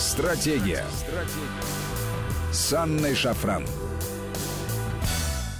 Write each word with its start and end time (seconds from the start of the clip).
Стратегия. 0.00 0.82
Стратегия. 0.96 2.52
С 2.52 2.72
Анной 2.72 3.14
Шафран. 3.14 3.66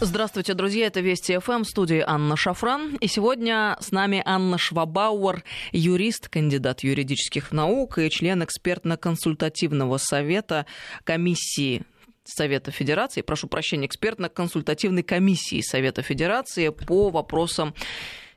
Здравствуйте, 0.01 0.55
друзья. 0.55 0.87
Это 0.87 1.01
Вести 1.01 1.37
ФМ, 1.37 1.65
студии 1.65 2.03
Анна 2.05 2.39
Шафран. 2.39 2.97
И 3.03 3.07
сегодня 3.07 3.77
с 3.81 3.93
нами 3.93 4.23
Анна 4.25 4.57
Швабауэр, 4.57 5.45
юрист, 5.73 6.31
кандидат 6.31 6.81
юридических 6.81 7.53
наук 7.53 7.99
и 7.99 8.09
член 8.09 8.43
экспертно-консультативного 8.43 9.99
совета 9.99 10.65
комиссии 11.05 11.83
Совета 12.25 12.71
Федерации, 12.71 13.21
прошу 13.21 13.47
прощения, 13.47 13.89
экспертно-консультативной 13.89 15.03
комиссии 15.03 15.61
Совета 15.61 16.01
Федерации 16.01 16.71
по 16.71 17.11
вопросам 17.11 17.75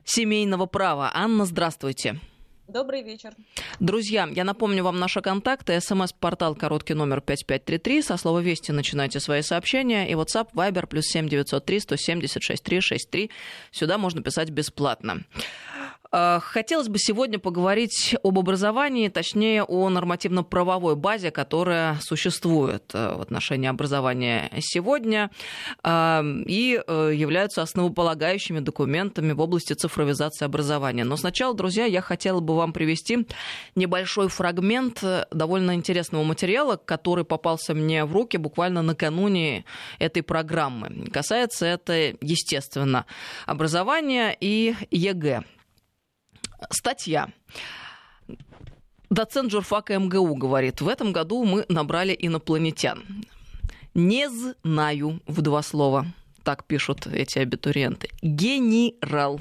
семейного 0.04 0.66
права. 0.66 1.12
Анна, 1.14 1.46
здравствуйте. 1.46 2.20
Добрый 2.74 3.04
вечер. 3.04 3.36
Друзья, 3.80 4.28
я 4.36 4.44
напомню 4.44 4.84
вам 4.84 5.00
наши 5.00 5.22
контакты. 5.22 5.80
СМС-портал 5.80 6.56
короткий 6.56 6.96
номер 6.96 7.22
5533. 7.22 8.02
Со 8.02 8.18
слова 8.18 8.40
«Вести» 8.40 8.72
начинайте 8.72 9.20
свои 9.20 9.44
сообщения. 9.44 10.10
И 10.10 10.16
WhatsApp, 10.16 10.48
Viber, 10.56 10.88
плюс 10.88 11.06
7903 11.06 11.80
176 11.82 12.64
363. 12.64 13.30
Сюда 13.72 14.00
можно 14.00 14.24
писать 14.24 14.50
бесплатно. 14.50 15.22
Э, 16.14 16.40
хотелось 16.42 16.90
бы 16.90 17.00
сегодня 17.00 17.40
поговорить 17.40 18.16
об 18.24 18.38
образовании, 18.38 19.10
точнее 19.10 19.64
о 19.64 19.90
нормативно-правовой 19.90 20.96
базе, 20.96 21.32
которая 21.32 21.98
существует 22.02 22.84
э, 22.94 23.16
в 23.16 23.22
отношении 23.22 23.68
образования 23.68 24.52
сегодня 24.60 25.32
э, 25.84 26.22
и 26.46 26.80
являются 26.88 27.64
основополагающими 27.64 28.60
документами 28.60 29.34
в 29.34 29.42
области 29.42 29.74
цифровизации 29.74 30.46
образования. 30.46 31.04
Но 31.04 31.18
сначала, 31.18 31.56
друзья, 31.56 31.86
я 31.86 32.02
хотела 32.02 32.40
бы 32.40 32.56
вам 32.56 32.74
привести 32.74 33.26
небольшой 33.76 34.28
фрагмент 34.28 35.04
довольно 35.32 35.74
интересного 35.74 36.24
материала, 36.24 36.76
который 36.76 37.26
попался 37.26 37.74
мне 37.74 38.06
в 38.06 38.14
руки 38.14 38.38
буквально 38.38 38.84
накануне 38.84 39.66
этой 39.98 40.22
программы. 40.22 41.08
Касается 41.12 41.66
это, 41.66 42.14
естественно, 42.22 43.06
образования 43.48 44.36
и 44.40 44.76
ЕГЭ. 44.92 45.44
Статья. 46.70 47.30
Доцент 49.10 49.52
журфака 49.52 49.98
МГУ 50.00 50.36
говорит, 50.36 50.82
в 50.82 50.88
этом 50.88 51.14
году 51.14 51.44
мы 51.44 51.66
набрали 51.70 52.18
инопланетян. 52.18 53.04
Не 53.94 54.28
знаю 54.30 55.22
в 55.28 55.42
два 55.42 55.62
слова. 55.62 56.08
Так 56.44 56.66
пишут 56.66 57.08
эти 57.08 57.40
абитуриенты. 57.40 58.10
Генерал. 58.22 59.40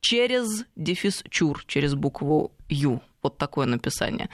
Через 0.00 0.64
дефис 0.74 1.22
чур, 1.28 1.62
через 1.66 1.94
букву 1.94 2.50
Ю. 2.68 3.02
Вот 3.22 3.36
такое 3.36 3.66
написание. 3.66 4.30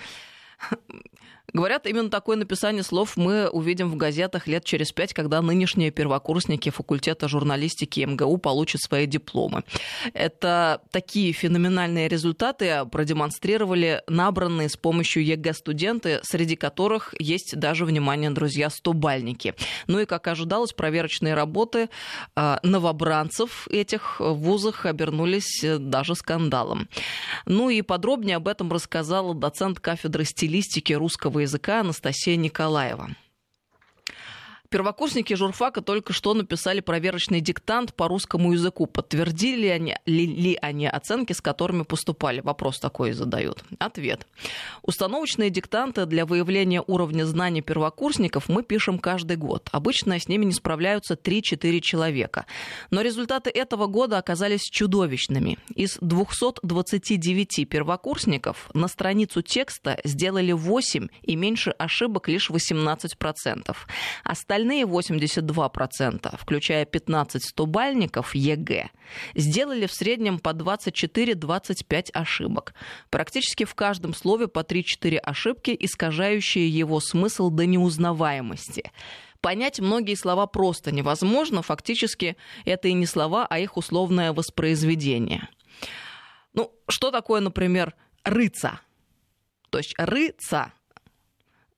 Говорят, 1.57 1.87
именно 1.87 2.11
такое 2.11 2.37
написание 2.37 2.83
слов 2.83 3.17
мы 3.17 3.49
увидим 3.49 3.91
в 3.91 3.97
газетах 3.97 4.47
лет 4.47 4.63
через 4.63 4.93
пять, 4.93 5.15
когда 5.15 5.41
нынешние 5.41 5.91
первокурсники 5.91 6.69
факультета 6.69 7.29
журналистики 7.29 8.01
МГУ 8.01 8.37
получат 8.37 8.83
свои 8.83 9.07
дипломы. 9.07 9.65
Это 10.13 10.83
такие 10.91 11.33
феноменальные 11.33 12.09
результаты 12.09 12.85
продемонстрировали 12.93 14.03
набранные 14.07 14.69
с 14.69 14.77
помощью 14.77 15.25
ЕГЭ 15.25 15.55
студенты, 15.55 16.21
среди 16.25 16.57
которых 16.57 17.15
есть 17.19 17.57
даже, 17.57 17.87
внимание, 17.87 18.29
друзья, 18.29 18.69
стобальники. 18.69 19.55
Ну 19.87 20.01
и, 20.01 20.05
как 20.05 20.27
ожидалось, 20.27 20.75
проверочные 20.75 21.33
работы 21.33 21.89
а, 22.35 22.61
новобранцев 22.65 23.67
этих 23.71 24.21
вузах 24.21 24.85
обернулись 24.85 25.65
даже 25.65 26.17
скандалом. 26.17 26.91
Ну 27.47 27.71
и 27.71 27.81
подробнее 27.81 28.37
об 28.37 28.47
этом 28.47 28.71
рассказала 28.71 29.35
доцент 29.35 29.81
кафедры 29.81 30.27
стилистики 30.27 30.93
русского 30.93 31.46
языка 31.47 31.81
Анастасия 31.81 32.37
Николаева. 32.37 33.09
Первокурсники 34.69 35.35
журфака 35.35 35.81
только 35.81 36.13
что 36.13 36.35
написали 36.35 36.81
проверочный 36.81 37.41
диктант 37.41 37.95
по 37.95 38.09
русскому 38.09 38.53
языку. 38.53 38.87
Подтвердили 38.87 39.63
ли 39.63 39.69
они, 39.69 39.97
ли, 40.07 40.27
ли 40.27 40.59
они 40.61 40.87
оценки, 40.87 41.33
с 41.33 41.41
которыми 41.41 41.83
поступали? 41.83 42.41
Вопрос 42.41 42.79
такой 42.79 43.13
задают. 43.13 43.65
Ответ. 43.79 44.27
Установочные 44.83 45.51
диктанты 45.51 46.05
для 46.07 46.27
выявления 46.27 46.83
уровня 46.87 47.25
знаний 47.25 47.63
первокурсников 47.63 48.49
мы 48.49 48.63
пишем 48.63 48.99
каждый 48.99 49.37
год. 49.37 49.69
Обычно 49.73 50.19
с 50.19 50.29
ними 50.29 50.45
не 50.45 50.53
справляются 50.53 51.15
3-4 51.15 51.81
человека. 51.81 52.47
Но 52.91 53.03
результаты 53.03 53.51
этого 53.51 53.87
года 53.87 54.19
оказались 54.19 54.63
чудовищными. 54.63 55.59
Из 55.75 55.99
229 56.01 57.69
первокурсников 57.69 58.69
на 58.75 58.89
страницу 58.89 59.43
текста 59.43 59.99
сделали 60.05 60.53
8 60.53 61.09
и 61.23 61.37
меньше 61.37 61.71
ошибок 61.71 62.29
лишь 62.29 62.51
18%. 62.51 63.77
Остальные 64.25 64.56
Остальные 64.57 64.85
82%, 64.85 66.35
включая 66.39 66.87
15 66.87 67.45
стобальников 67.45 68.35
ЕГЭ, 68.35 68.89
сделали 69.35 69.85
в 69.85 69.93
среднем 69.93 70.39
по 70.39 70.55
24-25 70.55 72.11
ошибок. 72.15 72.73
Практически 73.11 73.65
в 73.65 73.75
каждом 73.75 74.15
слове 74.15 74.49
по 74.49 74.61
3-4 74.61 75.19
ошибки, 75.19 75.77
искажающие 75.79 76.71
его 76.71 77.01
смысл 77.01 77.51
до 77.51 77.67
неузнаваемости. 77.67 78.91
Понять 79.43 79.79
многие 79.79 80.15
слова 80.15 80.47
просто 80.47 80.91
невозможно, 80.91 81.61
фактически 81.61 82.39
это 82.65 82.89
и 82.89 82.95
не 82.95 83.05
слова, 83.05 83.47
а 83.51 83.59
их 83.59 83.77
условное 83.77 84.33
воспроизведение. 84.33 85.51
Ну, 86.55 86.73
что 86.89 87.11
такое, 87.11 87.43
например, 87.43 87.95
рыца? 88.25 88.81
То 89.69 89.77
есть 89.77 89.95
рыца 89.99 90.73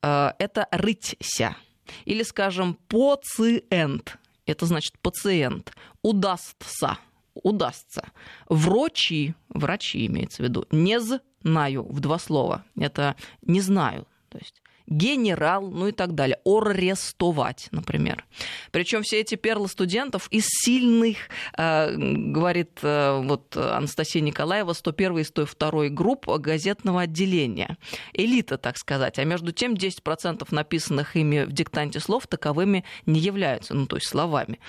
э,– 0.01 0.31
это 0.39 0.69
рыться. 0.71 1.57
Или, 2.05 2.23
скажем, 2.23 2.77
пациент. 2.87 4.17
Это 4.45 4.65
значит 4.65 4.97
пациент. 4.99 5.73
Удастся. 6.01 6.97
Удастся. 7.33 8.11
Врачи, 8.47 9.33
врачи 9.49 10.05
имеется 10.07 10.43
в 10.43 10.45
виду, 10.45 10.65
не 10.71 10.99
знаю 10.99 11.83
в 11.83 11.99
два 11.99 12.19
слова. 12.19 12.63
Это 12.75 13.15
не 13.41 13.61
знаю. 13.61 14.07
То 14.29 14.37
есть 14.39 14.61
генерал, 14.89 15.69
ну 15.69 15.87
и 15.87 15.91
так 15.91 16.13
далее. 16.15 16.39
Арестовать, 16.45 17.69
например. 17.71 18.25
Причем 18.71 19.03
все 19.03 19.21
эти 19.21 19.35
перлы 19.35 19.67
студентов 19.67 20.27
из 20.31 20.45
сильных, 20.47 21.17
э, 21.57 21.95
говорит 21.95 22.79
э, 22.81 23.21
вот 23.23 23.55
Анастасия 23.55 24.21
Николаева, 24.21 24.73
101 24.73 25.19
и 25.19 25.23
102 25.23 25.89
групп 25.89 26.27
газетного 26.27 27.01
отделения. 27.01 27.77
Элита, 28.13 28.57
так 28.57 28.77
сказать. 28.77 29.19
А 29.19 29.23
между 29.23 29.51
тем 29.51 29.73
10% 29.73 30.47
написанных 30.51 31.15
ими 31.15 31.43
в 31.43 31.51
диктанте 31.51 31.99
слов 31.99 32.27
таковыми 32.27 32.83
не 33.05 33.19
являются, 33.19 33.73
ну 33.73 33.85
то 33.85 33.97
есть 33.97 34.07
словами 34.07 34.59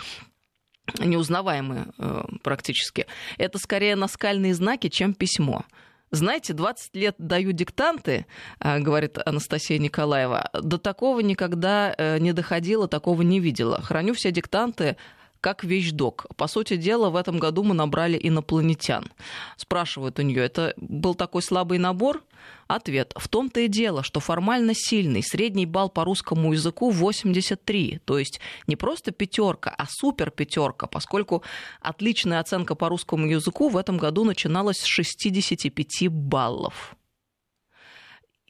неузнаваемые 0.99 1.87
э, 1.99 2.23
практически. 2.43 3.07
Это 3.39 3.59
скорее 3.59 3.97
наскальные 3.97 4.55
знаки, 4.55 4.89
чем 4.89 5.15
письмо. 5.15 5.65
Знаете, 6.13 6.55
20 6.55 6.97
лет 6.97 7.15
даю 7.19 7.53
диктанты, 7.53 8.27
а, 8.59 8.81
говорит 8.81 9.19
Анастасия 9.25 9.79
Николаева, 9.79 10.51
до 10.53 10.79
такого 10.79 11.21
никогда 11.21 11.95
э, 11.97 12.19
не 12.19 12.33
доходило, 12.33 12.89
такого 12.89 13.23
не 13.23 13.39
видела. 13.39 13.81
Храню 13.81 14.15
все 14.15 14.33
диктанты 14.33 14.97
как 15.41 15.65
вещдок. 15.65 16.27
По 16.37 16.47
сути 16.47 16.77
дела, 16.77 17.11
в 17.11 17.17
этом 17.17 17.39
году 17.39 17.63
мы 17.63 17.75
набрали 17.75 18.19
инопланетян. 18.21 19.11
Спрашивают 19.57 20.19
у 20.19 20.23
нее, 20.23 20.45
это 20.45 20.75
был 20.77 21.15
такой 21.15 21.43
слабый 21.43 21.79
набор? 21.79 22.23
Ответ. 22.69 23.13
В 23.17 23.29
том-то 23.29 23.61
и 23.61 23.69
дело, 23.69 24.03
что 24.03 24.21
формально 24.21 24.75
сильный. 24.75 25.23
Средний 25.23 25.67
балл 25.67 25.91
по 25.91 26.05
русскому 26.05 26.53
языку 26.53 26.91
83. 26.91 28.01
То 28.05 28.19
есть 28.19 28.41
не 28.67 28.77
просто 28.77 29.11
пятерка, 29.11 29.75
а 29.77 29.87
супер 29.89 30.31
пятерка, 30.31 30.87
поскольку 30.87 31.43
отличная 31.81 32.41
оценка 32.41 32.75
по 32.75 32.89
русскому 32.89 33.27
языку 33.27 33.69
в 33.69 33.77
этом 33.77 33.99
году 33.99 34.25
начиналась 34.25 34.79
с 34.79 34.85
65 34.85 36.09
баллов. 36.09 36.97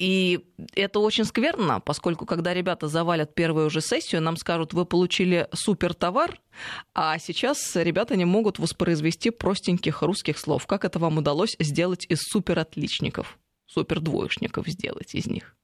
И 0.01 0.47
это 0.75 0.99
очень 0.99 1.27
скверно, 1.27 1.79
поскольку 1.79 2.25
когда 2.25 2.55
ребята 2.55 2.89
завалят 2.89 3.35
первую 3.35 3.67
уже 3.67 3.83
сессию, 3.83 4.23
нам 4.23 4.39
скажут, 4.39 4.73
вы 4.73 4.87
получили 4.87 5.47
супер 5.53 5.93
товар, 5.93 6.41
а 6.95 7.19
сейчас 7.19 7.77
ребята 7.77 8.17
не 8.17 8.25
могут 8.25 8.59
воспроизвести 8.59 9.29
простеньких 9.29 10.01
русских 10.01 10.39
слов. 10.39 10.67
Как 10.67 10.87
это 10.87 10.99
вам 10.99 11.19
удалось 11.19 11.55
сделать 11.59 12.07
из 12.09 12.21
супер 12.23 12.59
отличников, 12.61 13.39
супер 13.67 14.01
двоечников 14.01 14.67
сделать 14.69 15.15
из 15.15 15.27
них? 15.27 15.55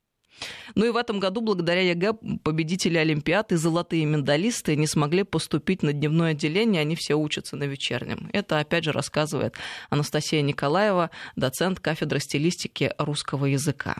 Ну 0.74 0.84
и 0.84 0.90
в 0.90 0.98
этом 0.98 1.18
году 1.18 1.40
благодаря 1.40 1.80
ЕГЭ 1.80 2.12
победители 2.44 2.98
Олимпиад 2.98 3.52
и 3.52 3.56
золотые 3.56 4.04
медалисты 4.04 4.76
не 4.76 4.86
смогли 4.86 5.22
поступить 5.22 5.82
на 5.82 5.94
дневное 5.94 6.32
отделение, 6.32 6.82
они 6.82 6.94
все 6.94 7.14
учатся 7.14 7.56
на 7.56 7.64
вечернем. 7.64 8.28
Это 8.34 8.58
опять 8.58 8.84
же 8.84 8.92
рассказывает 8.92 9.54
Анастасия 9.88 10.42
Николаева, 10.42 11.10
доцент 11.36 11.80
кафедры 11.80 12.20
стилистики 12.20 12.92
русского 12.98 13.46
языка. 13.46 13.96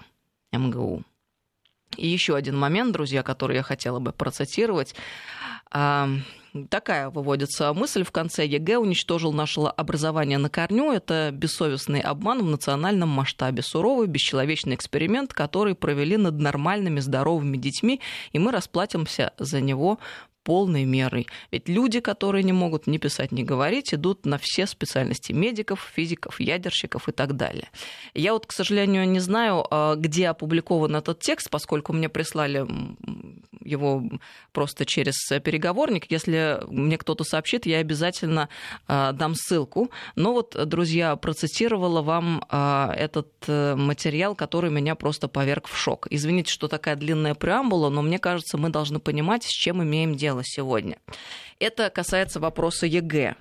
МГУ. 0.58 1.02
И 1.96 2.06
еще 2.06 2.36
один 2.36 2.58
момент, 2.58 2.92
друзья, 2.92 3.22
который 3.22 3.56
я 3.56 3.62
хотела 3.62 4.00
бы 4.00 4.12
процитировать. 4.12 4.94
такая 5.70 7.10
выводится 7.10 7.72
мысль 7.72 8.02
в 8.02 8.10
конце. 8.10 8.46
ЕГЭ 8.46 8.78
уничтожил 8.78 9.32
наше 9.32 9.60
образование 9.60 10.38
на 10.38 10.48
корню. 10.48 10.92
Это 10.92 11.30
бессовестный 11.32 12.00
обман 12.00 12.42
в 12.42 12.46
национальном 12.46 13.08
масштабе. 13.08 13.62
Суровый, 13.62 14.06
бесчеловечный 14.06 14.74
эксперимент, 14.74 15.32
который 15.32 15.74
провели 15.74 16.16
над 16.16 16.38
нормальными, 16.38 17.00
здоровыми 17.00 17.56
детьми, 17.56 18.00
и 18.32 18.38
мы 18.38 18.52
расплатимся 18.52 19.32
за 19.38 19.60
него 19.60 19.98
полной 20.46 20.84
мерой. 20.84 21.26
Ведь 21.50 21.68
люди, 21.68 21.98
которые 21.98 22.44
не 22.44 22.52
могут 22.52 22.86
ни 22.86 22.98
писать, 22.98 23.32
ни 23.32 23.42
говорить, 23.42 23.92
идут 23.92 24.26
на 24.26 24.38
все 24.38 24.66
специальности 24.66 25.32
медиков, 25.32 25.92
физиков, 25.96 26.40
ядерщиков 26.40 27.08
и 27.08 27.12
так 27.12 27.34
далее. 27.34 27.68
Я 28.14 28.32
вот, 28.32 28.46
к 28.46 28.52
сожалению, 28.52 29.08
не 29.08 29.18
знаю, 29.18 29.66
а, 29.68 29.96
где 29.96 30.28
опубликован 30.28 30.94
этот 30.94 31.18
текст, 31.18 31.50
поскольку 31.50 31.92
мне 31.92 32.08
прислали 32.08 32.64
его 33.66 34.04
просто 34.52 34.86
через 34.86 35.14
переговорник. 35.42 36.10
Если 36.10 36.60
мне 36.68 36.98
кто-то 36.98 37.24
сообщит, 37.24 37.66
я 37.66 37.78
обязательно 37.78 38.48
а, 38.86 39.12
дам 39.12 39.34
ссылку. 39.34 39.90
Но 40.14 40.32
вот, 40.32 40.56
друзья, 40.68 41.16
процитировала 41.16 42.02
вам 42.02 42.44
а, 42.48 42.92
этот 42.96 43.28
э, 43.48 43.74
материал, 43.74 44.34
который 44.34 44.70
меня 44.70 44.94
просто 44.94 45.28
поверг 45.28 45.66
в 45.66 45.76
шок. 45.76 46.06
Извините, 46.10 46.52
что 46.52 46.68
такая 46.68 46.96
длинная 46.96 47.34
преамбула, 47.34 47.88
но 47.88 48.02
мне 48.02 48.18
кажется, 48.18 48.58
мы 48.58 48.68
должны 48.68 49.00
понимать, 49.00 49.44
с 49.44 49.50
чем 49.50 49.82
имеем 49.82 50.14
дело 50.14 50.26
дело 50.26 50.42
сегодня. 50.44 50.98
Это 51.58 51.90
касается 51.90 52.40
вопроса 52.40 52.86
ЕГЭ. 52.86 53.36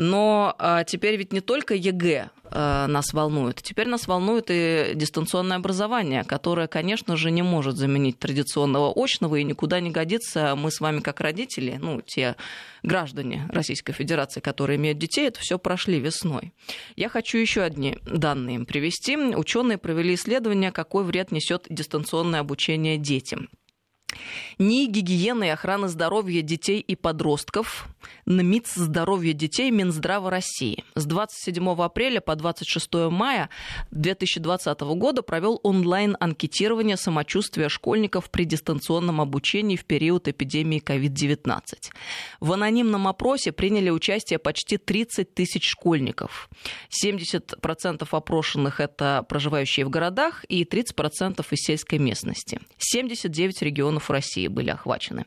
Но 0.00 0.54
а, 0.58 0.82
теперь 0.84 1.16
ведь 1.16 1.30
не 1.30 1.42
только 1.42 1.74
ЕГЭ 1.74 2.30
а, 2.44 2.86
нас 2.86 3.12
волнует. 3.12 3.56
Теперь 3.56 3.86
нас 3.86 4.08
волнует 4.08 4.46
и 4.48 4.92
дистанционное 4.94 5.58
образование, 5.58 6.24
которое, 6.24 6.68
конечно 6.68 7.18
же, 7.18 7.30
не 7.30 7.42
может 7.42 7.76
заменить 7.76 8.18
традиционного 8.18 8.94
очного 8.96 9.36
и 9.36 9.44
никуда 9.44 9.78
не 9.80 9.90
годится. 9.90 10.54
Мы 10.56 10.70
с 10.70 10.80
вами, 10.80 11.00
как 11.00 11.20
родители, 11.20 11.78
ну, 11.78 12.00
те 12.00 12.36
граждане 12.82 13.46
Российской 13.50 13.92
Федерации, 13.92 14.40
которые 14.40 14.78
имеют 14.78 14.96
детей, 14.96 15.28
это 15.28 15.40
все 15.40 15.58
прошли 15.58 16.00
весной. 16.00 16.54
Я 16.96 17.10
хочу 17.10 17.36
еще 17.36 17.60
одни 17.60 17.98
данные 18.06 18.56
им 18.56 18.64
привести. 18.64 19.18
Ученые 19.18 19.76
провели 19.76 20.14
исследование, 20.14 20.72
какой 20.72 21.04
вред 21.04 21.30
несет 21.30 21.66
дистанционное 21.68 22.40
обучение 22.40 22.96
детям. 22.96 23.50
НИИ 24.58 24.86
гигиены 24.86 25.44
и 25.44 25.48
охраны 25.48 25.88
здоровья 25.88 26.42
детей 26.42 26.80
и 26.80 26.96
подростков, 26.96 27.88
НМИЦ 28.26 28.74
здоровья 28.74 29.32
детей 29.32 29.70
Минздрава 29.70 30.30
России 30.30 30.84
с 30.94 31.04
27 31.04 31.68
апреля 31.82 32.20
по 32.20 32.36
26 32.36 33.10
мая 33.10 33.50
2020 33.90 34.80
года 34.80 35.22
провел 35.22 35.60
онлайн-анкетирование 35.62 36.96
самочувствия 36.96 37.68
школьников 37.68 38.30
при 38.30 38.44
дистанционном 38.44 39.20
обучении 39.20 39.76
в 39.76 39.84
период 39.84 40.28
эпидемии 40.28 40.82
COVID-19. 40.82 41.60
В 42.40 42.52
анонимном 42.52 43.06
опросе 43.06 43.52
приняли 43.52 43.90
участие 43.90 44.38
почти 44.38 44.76
30 44.76 45.34
тысяч 45.34 45.68
школьников. 45.68 46.48
70% 47.04 48.06
опрошенных– 48.10 48.80
это 48.80 49.24
проживающие 49.28 49.84
в 49.84 49.90
городах 49.90 50.44
и 50.44 50.64
30% 50.64 51.44
из 51.50 51.58
сельской 51.58 51.98
местности. 51.98 52.60
79 52.78 53.62
регионов 53.62 53.99
регионов 54.00 54.10
России 54.10 54.48
были 54.48 54.70
охвачены. 54.70 55.24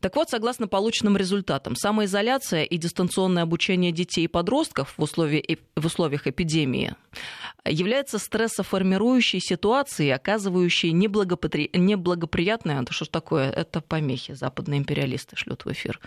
Так 0.00 0.16
вот, 0.16 0.28
согласно 0.28 0.68
полученным 0.68 1.16
результатам, 1.16 1.76
самоизоляция 1.76 2.64
и 2.64 2.76
дистанционное 2.76 3.42
обучение 3.42 3.90
детей 3.90 4.24
и 4.24 4.28
подростков 4.28 4.92
в, 4.98 5.02
условии, 5.02 5.58
в 5.76 5.86
условиях 5.86 6.26
эпидемии 6.26 6.94
является 7.64 8.18
стрессоформирующей 8.18 9.40
ситуацией, 9.40 10.10
оказывающей 10.10 10.92
неблагопри... 10.92 11.70
неблагоприятное, 11.72 12.82
это 12.82 12.92
что 12.92 13.06
ж 13.06 13.08
такое, 13.08 13.50
это 13.50 13.80
помехи, 13.80 14.34
западные 14.34 14.78
империалисты 14.78 15.36
шлют 15.36 15.64
в 15.64 15.72
эфир, 15.72 15.98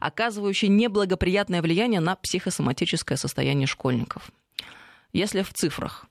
оказывающей 0.00 0.68
неблагоприятное 0.68 1.62
влияние 1.62 2.00
на 2.00 2.16
психосоматическое 2.16 3.16
состояние 3.16 3.68
школьников. 3.68 4.32
Если 5.12 5.42
в 5.42 5.52
цифрах, 5.52 6.06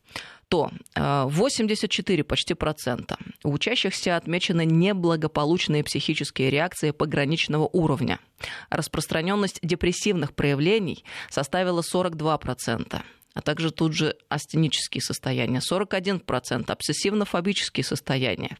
то 0.54 0.70
84 0.96 2.22
э, 2.22 2.24
почти 2.24 2.54
процента 2.54 3.18
у 3.44 3.54
учащихся 3.54 4.16
отмечены 4.16 4.66
неблагополучные 4.66 5.84
психические 5.84 6.52
реакции 6.52 6.92
пограничного 6.92 7.68
уровня. 7.74 8.20
Распространенность 8.70 9.58
депрессивных 9.64 10.36
проявлений 10.36 11.06
составила 11.32 11.82
42 11.82 12.38
процента 12.38 13.02
а 13.34 13.42
также 13.42 13.72
тут 13.72 13.94
же 13.94 14.16
астенические 14.30 15.02
состояния, 15.02 15.60
41%, 15.60 16.22
обсессивно-фобические 16.68 17.84
состояния. 17.84 18.60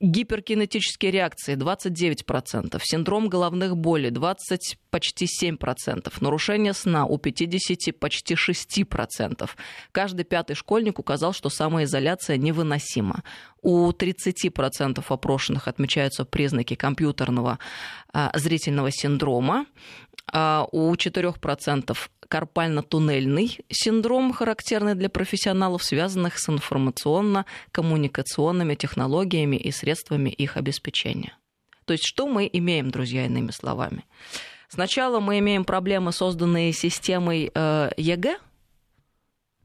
Гиперкинетические 0.00 1.10
реакции 1.10 1.56
29%, 1.56 2.80
синдром 2.84 3.28
головных 3.28 3.76
болей 3.76 4.12
20 4.12 4.78
почти 4.90 5.26
7%, 5.26 6.12
нарушение 6.20 6.72
сна 6.72 7.04
у 7.04 7.18
50 7.18 7.98
почти 7.98 8.34
6%. 8.34 9.50
Каждый 9.90 10.24
пятый 10.24 10.54
школьник 10.54 11.00
указал, 11.00 11.32
что 11.32 11.48
самоизоляция 11.48 12.36
невыносима. 12.36 13.24
У 13.60 13.90
30% 13.90 15.04
опрошенных 15.08 15.66
отмечаются 15.66 16.24
признаки 16.24 16.76
компьютерного 16.76 17.58
а, 18.12 18.30
зрительного 18.38 18.92
синдрома, 18.92 19.66
а 20.32 20.68
у 20.70 20.94
4% 20.94 21.96
карпально-туннельный 22.28 23.58
синдром, 23.70 24.32
характерный 24.32 24.94
для 24.94 25.08
профессионалов, 25.08 25.82
связанных 25.82 26.38
с 26.38 26.48
информационно-коммуникационными 26.48 28.74
технологиями 28.74 29.56
и 29.56 29.70
средствами 29.70 30.30
их 30.30 30.56
обеспечения. 30.56 31.36
То 31.84 31.92
есть 31.92 32.06
что 32.06 32.26
мы 32.26 32.48
имеем, 32.52 32.90
друзья, 32.90 33.26
иными 33.26 33.50
словами? 33.50 34.04
Сначала 34.68 35.20
мы 35.20 35.38
имеем 35.38 35.64
проблемы, 35.64 36.12
созданные 36.12 36.74
системой 36.74 37.50
ЕГЭ, 37.96 38.38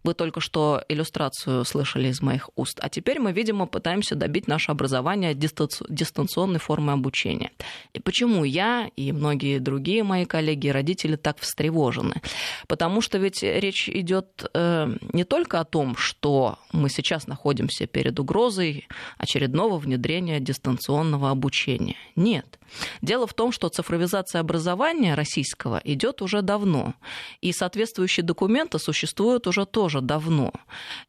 вы 0.03 0.13
только 0.13 0.39
что 0.39 0.83
иллюстрацию 0.89 1.65
слышали 1.65 2.09
из 2.09 2.21
моих 2.21 2.49
уст. 2.55 2.79
А 2.81 2.89
теперь 2.89 3.19
мы, 3.19 3.31
видимо, 3.31 3.65
пытаемся 3.65 4.15
добить 4.15 4.47
наше 4.47 4.71
образование 4.71 5.33
дистанционной 5.33 6.59
формы 6.59 6.93
обучения. 6.93 7.51
И 7.93 7.99
почему 7.99 8.43
я 8.43 8.89
и 8.95 9.11
многие 9.11 9.59
другие 9.59 10.03
мои 10.03 10.25
коллеги 10.25 10.67
и 10.67 10.71
родители 10.71 11.15
так 11.15 11.39
встревожены? 11.39 12.21
Потому 12.67 13.01
что 13.01 13.17
ведь 13.17 13.43
речь 13.43 13.89
идет 13.89 14.45
э, 14.53 14.95
не 15.13 15.23
только 15.23 15.59
о 15.59 15.65
том, 15.65 15.95
что 15.95 16.59
мы 16.71 16.89
сейчас 16.89 17.27
находимся 17.27 17.87
перед 17.87 18.19
угрозой 18.19 18.87
очередного 19.17 19.77
внедрения 19.77 20.39
дистанционного 20.39 21.29
обучения. 21.29 21.95
Нет. 22.15 22.59
Дело 23.01 23.27
в 23.27 23.33
том, 23.33 23.51
что 23.51 23.69
цифровизация 23.69 24.41
образования 24.41 25.15
российского 25.15 25.81
идет 25.83 26.21
уже 26.21 26.41
давно, 26.41 26.95
и 27.41 27.51
соответствующие 27.51 28.23
документы 28.23 28.79
существуют 28.79 29.47
уже 29.47 29.65
тоже 29.65 29.92
давно. 30.01 30.51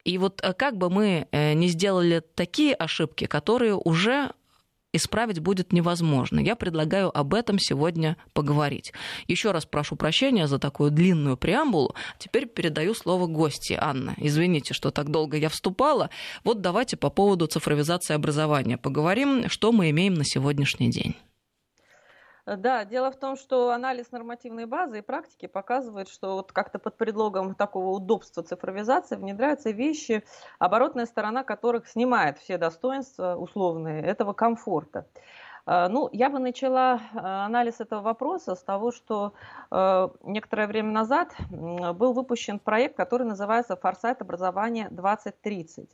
И 0.05 0.19
вот 0.19 0.41
э, 0.43 0.53
как 0.53 0.77
бы 0.77 0.91
мы 0.91 1.27
э, 1.31 1.53
не 1.55 1.69
сделали 1.69 2.23
такие 2.35 2.75
ошибки, 2.75 3.27
которые 3.27 3.75
уже 3.75 4.31
исправить 4.95 5.41
будет 5.41 5.73
невозможно. 5.73 6.39
Я 6.41 6.57
предлагаю 6.57 7.17
об 7.17 7.35
этом 7.35 7.59
сегодня 7.59 8.17
поговорить. 8.33 8.93
Еще 9.27 9.51
раз 9.51 9.67
прошу 9.67 9.97
прощения 9.97 10.47
за 10.47 10.59
такую 10.59 10.91
длинную 10.91 11.37
преамбулу. 11.37 11.95
Теперь 12.19 12.47
передаю 12.47 12.95
слово 12.95 13.27
гости. 13.27 13.77
Анна, 13.79 14.15
извините, 14.19 14.73
что 14.73 14.91
так 14.91 15.11
долго 15.11 15.37
я 15.37 15.49
вступала. 15.49 16.11
Вот 16.45 16.61
давайте 16.61 16.97
по 16.97 17.11
поводу 17.11 17.47
цифровизации 17.47 18.15
образования 18.15 18.79
поговорим, 18.79 19.49
что 19.49 19.73
мы 19.73 19.91
имеем 19.91 20.15
на 20.15 20.25
сегодняшний 20.25 20.91
день. 20.91 21.17
Да, 22.47 22.85
дело 22.85 23.11
в 23.11 23.17
том, 23.17 23.37
что 23.37 23.71
анализ 23.71 24.13
нормативной 24.13 24.67
базы 24.67 24.99
и 24.99 25.03
практики 25.03 25.47
показывает, 25.47 26.09
что 26.09 26.35
вот 26.35 26.53
как-то 26.53 26.79
под 26.79 26.99
предлогом 26.99 27.55
такого 27.55 27.97
удобства 27.97 28.43
цифровизации 28.43 29.17
внедряются 29.17 29.71
вещи, 29.71 30.25
оборотная 30.59 31.07
сторона 31.07 31.43
которых 31.43 31.89
снимает 31.89 32.37
все 32.39 32.59
достоинства 32.59 33.37
условные 33.37 34.03
этого 34.03 34.35
комфорта. 34.35 35.07
А, 35.67 35.89
ну, 35.89 36.11
я 36.13 36.29
бы 36.29 36.39
начала 36.39 37.01
а, 37.15 37.47
анализ 37.47 37.81
этого 37.81 38.03
вопроса 38.03 38.55
с 38.55 38.63
того, 38.63 38.93
что 38.93 39.33
а, 39.71 40.11
некоторое 40.23 40.67
время 40.67 40.91
назад 40.91 41.35
был 41.49 42.13
выпущен 42.13 42.59
проект, 42.59 42.97
который 42.97 43.27
называется 43.27 43.75
«Форсайт 43.77 44.21
образования 44.21 44.89
2030» 44.91 45.89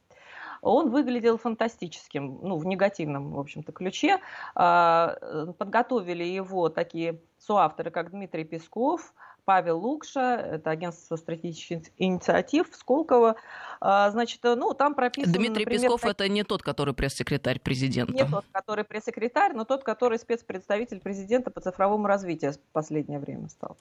он 0.62 0.90
выглядел 0.90 1.38
фантастическим, 1.38 2.40
ну, 2.43 2.57
в 2.57 2.67
негативном, 2.67 3.33
в 3.33 3.40
общем-то, 3.40 3.73
ключе. 3.73 4.19
А, 4.55 5.17
подготовили 5.59 6.25
его 6.25 6.69
такие 6.69 7.21
соавторы, 7.38 7.90
как 7.90 8.11
Дмитрий 8.11 8.45
Песков, 8.45 9.14
Павел 9.44 9.78
Лукша, 9.78 10.37
это 10.37 10.70
агентство 10.70 11.16
стратегических 11.16 11.92
инициатив 11.99 12.68
Сколково. 12.73 13.37
А, 13.80 14.11
значит, 14.11 14.40
ну, 14.42 14.75
там 14.75 14.94
прописано... 14.94 15.32
Дмитрий 15.32 15.64
например, 15.64 15.82
Песков 15.82 16.00
так... 16.02 16.11
это 16.12 16.28
не 16.28 16.44
тот, 16.44 16.62
который 16.62 16.94
пресс-секретарь 16.94 17.61
президента. 17.61 18.12
Не 18.12 18.25
тот, 18.25 18.44
который 18.52 18.85
пресс-секретарь, 18.85 19.52
но 19.54 19.64
тот, 19.64 19.85
который 19.85 20.18
спецпредставитель 20.18 21.00
президента 21.00 21.50
по 21.50 21.61
цифровому 21.61 22.06
развитию 22.06 22.52
в 22.52 22.59
последнее 22.73 23.18
время 23.18 23.49
стал. 23.49 23.76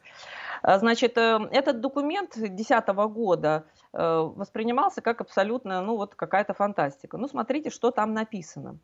А, 0.62 0.80
значит, 0.80 1.18
э, 1.18 1.40
этот 1.52 1.82
документ 1.82 2.34
2010 2.36 2.88
года 3.12 3.66
э, 3.94 3.98
воспринимался 4.00 5.02
как 5.02 5.22
абсолютно, 5.22 5.82
ну, 5.82 5.98
вот 5.98 6.16
какая-то 6.16 6.54
фантастика. 6.54 7.18
Ну, 7.18 7.28
смотрите, 7.28 7.70
что 7.70 7.92
там 7.92 8.14
написано. 8.14 8.78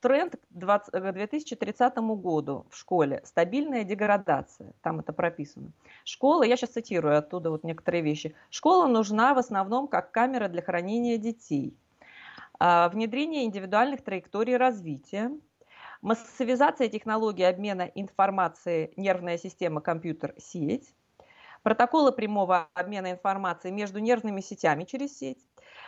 Тренд 0.00 0.36
к 0.36 1.12
2030 1.12 1.96
году 1.96 2.66
в 2.70 2.76
школе– 2.76 3.20
стабильная 3.24 3.82
деградация, 3.82 4.72
там 4.80 5.00
это 5.00 5.12
прописано. 5.12 5.72
Школа, 6.04 6.44
я 6.44 6.56
сейчас 6.56 6.70
цитирую 6.70 7.18
оттуда 7.18 7.50
вот 7.50 7.64
некоторые 7.64 8.02
вещи, 8.02 8.36
школа 8.48 8.86
нужна 8.86 9.34
в 9.34 9.38
основном 9.38 9.88
как 9.88 10.12
камера 10.12 10.46
для 10.46 10.62
хранения 10.62 11.18
детей, 11.18 11.76
а, 12.60 12.88
внедрение 12.90 13.44
индивидуальных 13.44 14.04
траекторий 14.04 14.56
развития, 14.56 15.32
массовизация 16.00 16.88
технологий 16.88 17.42
обмена 17.42 17.90
информацией, 17.94 18.92
нервная 18.96 19.36
система, 19.36 19.80
компьютер, 19.80 20.32
сеть, 20.38 20.94
протоколы 21.64 22.12
прямого 22.12 22.68
обмена 22.74 23.10
информацией 23.10 23.74
между 23.74 23.98
нервными 23.98 24.42
сетями 24.42 24.84
через 24.84 25.18
сеть. 25.18 25.44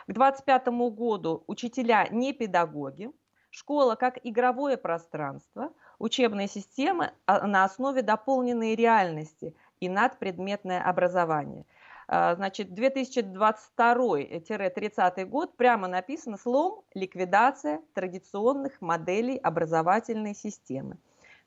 К 0.07 0.13
2025 0.13 0.67
году 0.93 1.43
учителя 1.47 2.09
не 2.11 2.33
педагоги, 2.33 3.09
Школа 3.51 3.95
как 3.95 4.17
игровое 4.23 4.77
пространство, 4.77 5.73
учебные 5.99 6.47
системы 6.47 7.11
а, 7.25 7.45
на 7.45 7.65
основе 7.65 8.01
дополненной 8.01 8.75
реальности 8.75 9.53
и 9.81 9.89
надпредметное 9.89 10.81
образование. 10.81 11.65
А, 12.07 12.35
значит, 12.35 12.69
2022-30 12.69 15.25
год 15.25 15.57
прямо 15.57 15.89
написано 15.89 16.37
слом 16.37 16.85
«Ликвидация 16.93 17.81
традиционных 17.93 18.79
моделей 18.81 19.37
образовательной 19.37 20.33
системы». 20.33 20.97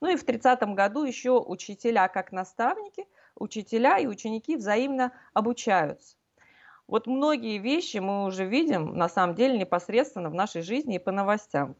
Ну 0.02 0.08
и 0.08 0.16
в 0.16 0.24
30 0.24 0.62
году 0.74 1.04
еще 1.04 1.40
учителя 1.40 2.08
как 2.08 2.32
наставники, 2.32 3.06
учителя 3.34 3.96
и 3.98 4.06
ученики 4.06 4.56
взаимно 4.56 5.12
обучаются. 5.32 6.16
Вот 6.86 7.06
многие 7.06 7.56
вещи 7.58 7.96
мы 7.96 8.26
уже 8.26 8.44
видим, 8.44 8.94
на 8.94 9.08
самом 9.08 9.34
деле, 9.34 9.58
непосредственно 9.58 10.28
в 10.28 10.34
нашей 10.34 10.60
жизни 10.60 10.96
и 10.96 10.98
по 10.98 11.12
новостям. 11.12 11.76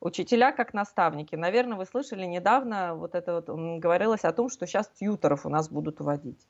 Учителя 0.00 0.52
как 0.52 0.74
наставники. 0.74 1.34
Наверное, 1.34 1.76
вы 1.76 1.86
слышали 1.86 2.24
недавно, 2.24 2.94
вот 2.94 3.14
это 3.14 3.34
вот 3.34 3.48
говорилось 3.80 4.24
о 4.24 4.32
том, 4.32 4.50
что 4.50 4.66
сейчас 4.66 4.88
тьютеров 4.88 5.46
у 5.46 5.48
нас 5.48 5.68
будут 5.68 6.00
вводить. 6.00 6.46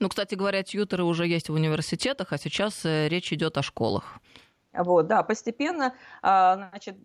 Ну, 0.00 0.08
кстати 0.08 0.34
говоря, 0.34 0.62
тьютеры 0.62 1.04
уже 1.04 1.26
есть 1.26 1.48
в 1.48 1.52
университетах, 1.52 2.32
а 2.32 2.38
сейчас 2.38 2.84
э, 2.84 3.08
речь 3.08 3.32
идет 3.32 3.56
о 3.58 3.62
школах. 3.62 4.18
Вот, 4.72 5.06
да, 5.06 5.22
постепенно, 5.22 5.94
а, 6.22 6.56
значит, 6.56 6.96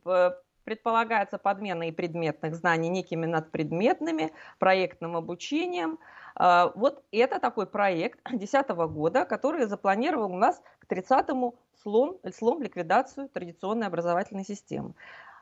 предполагается 0.63 1.37
подмена 1.37 1.87
и 1.87 1.91
предметных 1.91 2.55
знаний 2.55 2.89
некими 2.89 3.25
надпредметными, 3.25 4.31
проектным 4.59 5.15
обучением. 5.15 5.99
А, 6.35 6.71
вот 6.75 7.03
это 7.11 7.39
такой 7.39 7.67
проект 7.67 8.19
2010 8.29 8.69
года, 8.69 9.25
который 9.25 9.65
запланировал 9.65 10.31
у 10.31 10.37
нас 10.37 10.61
к 10.79 10.91
30-му 10.91 11.55
слом, 11.81 12.17
слом 12.35 12.61
ликвидацию 12.61 13.29
традиционной 13.29 13.87
образовательной 13.87 14.45
системы. 14.45 14.93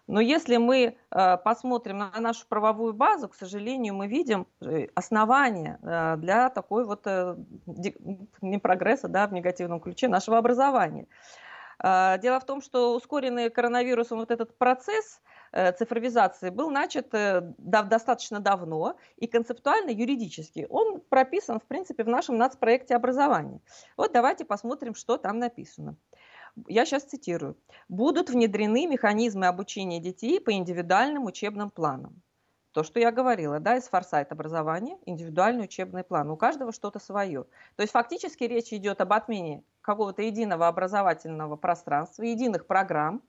Но 0.08 0.20
если 0.20 0.58
мы 0.58 0.98
э, 1.12 1.38
посмотрим 1.38 2.00
на 2.00 2.12
нашу 2.20 2.48
правовую 2.48 2.94
базу, 2.94 3.30
к 3.30 3.36
сожалению, 3.36 3.94
мы 3.94 4.08
видим 4.08 4.48
э, 4.62 4.88
основания 4.96 5.80
э, 5.82 6.18
для 6.18 6.50
такой 6.50 6.86
вот 6.86 7.06
не 8.42 8.58
прогресса 8.58 9.08
да, 9.08 9.28
в 9.28 9.34
негативном 9.34 9.80
ключе 9.80 10.08
нашего 10.08 10.38
образования. 10.38 11.08
Дело 11.84 12.40
в 12.40 12.46
том, 12.46 12.62
что 12.62 12.96
ускоренный 12.96 13.50
коронавирусом 13.50 14.20
вот 14.20 14.30
этот 14.30 14.56
процесс 14.56 15.20
цифровизации 15.52 16.52
был 16.52 16.70
начат 16.70 17.08
достаточно 17.58 18.40
давно 18.40 18.98
и 19.16 19.26
концептуально 19.26 19.90
юридически. 19.90 20.68
Он 20.70 21.02
прописан, 21.10 21.60
в 21.60 21.64
принципе, 21.64 22.04
в 22.04 22.08
нашем 22.08 22.38
нацпроекте 22.38 22.96
образования. 22.96 23.62
Вот 23.98 24.12
давайте 24.14 24.46
посмотрим, 24.46 24.94
что 24.94 25.18
там 25.18 25.40
написано 25.40 25.96
я 26.68 26.86
сейчас 26.86 27.04
цитирую, 27.04 27.58
будут 27.90 28.30
внедрены 28.30 28.88
механизмы 28.88 29.48
обучения 29.48 30.00
детей 30.00 30.40
по 30.40 30.52
индивидуальным 30.54 31.26
учебным 31.26 31.70
планам. 31.70 32.22
То, 32.72 32.84
что 32.84 33.00
я 33.02 33.12
говорила, 33.12 33.60
да, 33.60 33.76
из 33.76 33.90
форсайт 33.90 34.32
образования, 34.32 34.98
индивидуальный 35.06 35.66
учебный 35.66 36.04
план. 36.04 36.30
У 36.30 36.38
каждого 36.38 36.72
что-то 36.72 37.00
свое. 37.00 37.44
То 37.76 37.82
есть 37.82 37.92
фактически 37.92 38.46
речь 38.46 38.72
идет 38.72 39.02
об 39.02 39.12
отмене 39.12 39.64
какого-то 39.82 40.22
единого 40.22 40.68
образовательного 40.70 41.58
пространства, 41.58 42.24
единых 42.24 42.68
программ, 42.68 43.22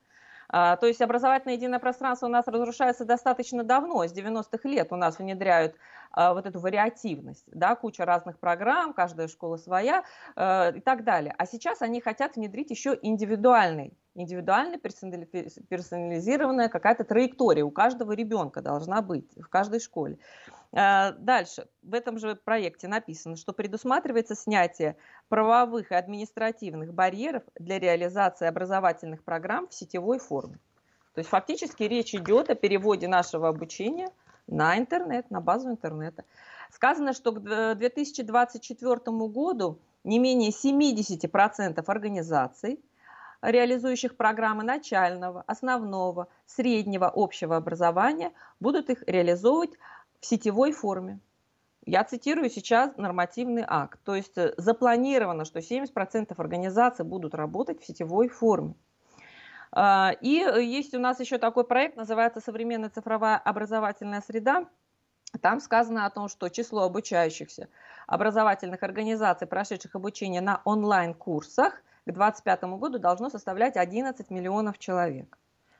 то 0.53 0.87
есть 0.87 1.01
образовательное 1.01 1.57
единое 1.57 1.79
пространство 1.79 2.27
у 2.27 2.29
нас 2.29 2.47
разрушается 2.47 3.05
достаточно 3.07 3.65
давно, 3.65 4.07
с 4.07 4.13
90-х 4.13 4.69
лет 4.69 4.93
у 4.93 4.97
нас 4.97 5.19
внедряют 5.19 5.77
а, 6.13 6.35
вот 6.35 6.47
эту 6.47 6.61
вариативность, 6.61 7.47
да, 7.47 7.75
куча 7.75 8.05
разных 8.05 8.39
программ, 8.39 8.93
каждая 8.93 9.29
школа 9.29 9.57
своя 9.57 10.05
э, 10.37 10.77
и 10.77 10.81
так 10.81 11.05
далее. 11.05 11.35
А 11.39 11.47
сейчас 11.47 11.81
они 11.81 12.01
хотят 12.01 12.37
внедрить 12.37 12.71
еще 12.71 12.99
индивидуальный 13.01 13.97
индивидуально 14.15 14.79
персонализированная 14.79 16.69
какая-то 16.69 17.05
траектория 17.05 17.63
у 17.63 17.71
каждого 17.71 18.13
ребенка 18.13 18.61
должна 18.61 19.03
быть 19.03 19.27
в 19.37 19.49
каждой 19.49 19.81
школе. 19.81 20.19
А, 20.73 21.13
дальше. 21.13 21.69
В 21.83 21.95
этом 21.95 22.19
же 22.19 22.37
проекте 22.37 22.89
написано, 22.89 23.37
что 23.37 23.53
предусматривается 23.53 24.35
снятие 24.35 24.97
правовых 25.29 25.93
и 25.93 25.95
административных 25.95 26.93
барьеров 26.95 27.43
для 27.59 27.79
реализации 27.79 28.47
образовательных 28.47 29.23
программ 29.23 29.69
в 29.69 29.75
сетевой 29.75 30.19
форме. 30.19 30.59
То 31.15 31.19
есть 31.19 31.31
фактически 31.31 31.83
речь 31.83 32.15
идет 32.15 32.49
о 32.51 32.55
переводе 32.55 33.07
нашего 33.07 33.49
обучения 33.49 34.09
на 34.47 34.79
интернет, 34.79 35.31
на 35.31 35.41
базу 35.41 35.71
интернета. 35.71 36.25
Сказано, 36.71 37.13
что 37.13 37.33
к 37.33 37.75
2024 37.75 38.97
году 39.29 39.79
не 40.05 40.19
менее 40.19 40.51
70% 40.51 41.85
организаций, 41.87 42.81
реализующих 43.43 44.17
программы 44.17 44.63
начального, 44.63 45.43
основного, 45.47 46.29
среднего 46.47 47.11
общего 47.15 47.57
образования, 47.57 48.33
будут 48.61 48.89
их 48.89 49.03
реализовывать 49.07 49.73
в 50.21 50.27
сетевой 50.27 50.73
форме. 50.73 51.19
Я 51.85 52.05
цитирую 52.05 52.49
сейчас 52.49 52.97
нормативный 52.97 53.65
акт. 53.67 53.99
То 54.05 54.15
есть 54.15 54.39
э, 54.39 54.55
запланировано, 54.57 55.45
что 55.45 55.59
70% 55.59 56.33
организаций 56.39 57.05
будут 57.05 57.35
работать 57.35 57.83
в 57.83 57.87
сетевой 57.87 58.29
форме. 58.29 58.75
А, 59.73 60.13
и 60.21 60.39
э, 60.41 60.63
есть 60.63 60.95
у 60.95 61.01
нас 61.01 61.19
еще 61.19 61.39
такой 61.39 61.65
проект, 61.65 61.97
называется 61.97 62.41
«Современная 62.41 62.91
цифровая 62.91 63.37
образовательная 63.37 64.21
среда». 64.21 64.67
Там 65.41 65.61
сказано 65.61 66.07
о 66.07 66.11
том, 66.11 66.29
что 66.29 66.49
число 66.51 66.83
обучающихся 66.83 67.69
образовательных 68.07 68.83
организаций, 68.83 69.49
прошедших 69.49 69.97
обучение 69.97 70.43
на 70.43 70.61
онлайн-курсах, 70.65 71.83
к 72.07 72.13
2025 72.13 72.65
году 72.79 72.99
должно 72.99 73.31
составлять 73.31 73.77
11 73.77 74.31
миллионов 74.31 74.79
человек. 74.79 75.39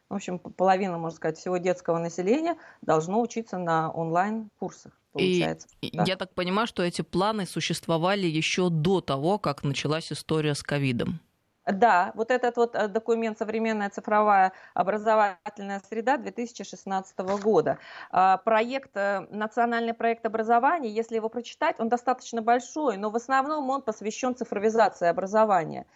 В 0.09 0.15
общем, 0.15 0.39
половина, 0.39 0.99
можно 0.99 1.17
сказать, 1.17 1.39
всего 1.39 1.57
детского 1.57 1.99
населения 1.99 2.57
должно 2.83 3.21
учиться 3.21 3.59
на 3.59 3.91
онлайн-курсах. 3.91 4.93
Получается. 5.13 5.69
И 5.81 5.95
да. 5.97 6.05
я 6.07 6.17
так 6.17 6.35
понимаю, 6.35 6.67
что 6.67 6.83
эти 6.83 7.03
планы 7.03 7.47
существовали 7.47 8.27
еще 8.27 8.71
до 8.71 9.01
того, 9.01 9.39
как 9.39 9.63
началась 9.63 10.13
история 10.13 10.55
с 10.55 10.63
ковидом. 10.63 11.21
Да, 11.67 12.11
вот 12.15 12.31
этот 12.31 12.57
вот 12.57 12.75
э, 12.75 12.89
документ 12.89 13.39
«Современная 13.39 13.89
цифровая 13.89 14.53
образовательная 14.75 15.81
среда» 15.89 16.17
2016 16.17 17.19
года. 17.41 17.79
А, 18.11 18.39
проект, 18.39 18.97
э, 18.97 19.21
национальный 19.31 19.95
проект 19.95 20.27
образования, 20.27 20.91
если 20.91 21.17
его 21.17 21.29
прочитать, 21.29 21.77
он 21.79 21.89
достаточно 21.89 22.43
большой, 22.43 22.97
но 22.97 23.11
в 23.11 23.17
основном 23.17 23.71
он 23.71 23.83
посвящен 23.83 24.35
цифровизации 24.35 25.07
образования. 25.07 25.87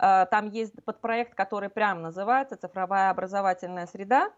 Э, 0.00 0.26
там 0.30 0.50
есть 0.50 0.74
подпроект, 0.84 1.34
который 1.34 1.68
прямо 1.68 2.00
называется 2.00 2.56
«Цифровая 2.56 3.10
образовательная 3.10 3.86
среда». 3.86 4.30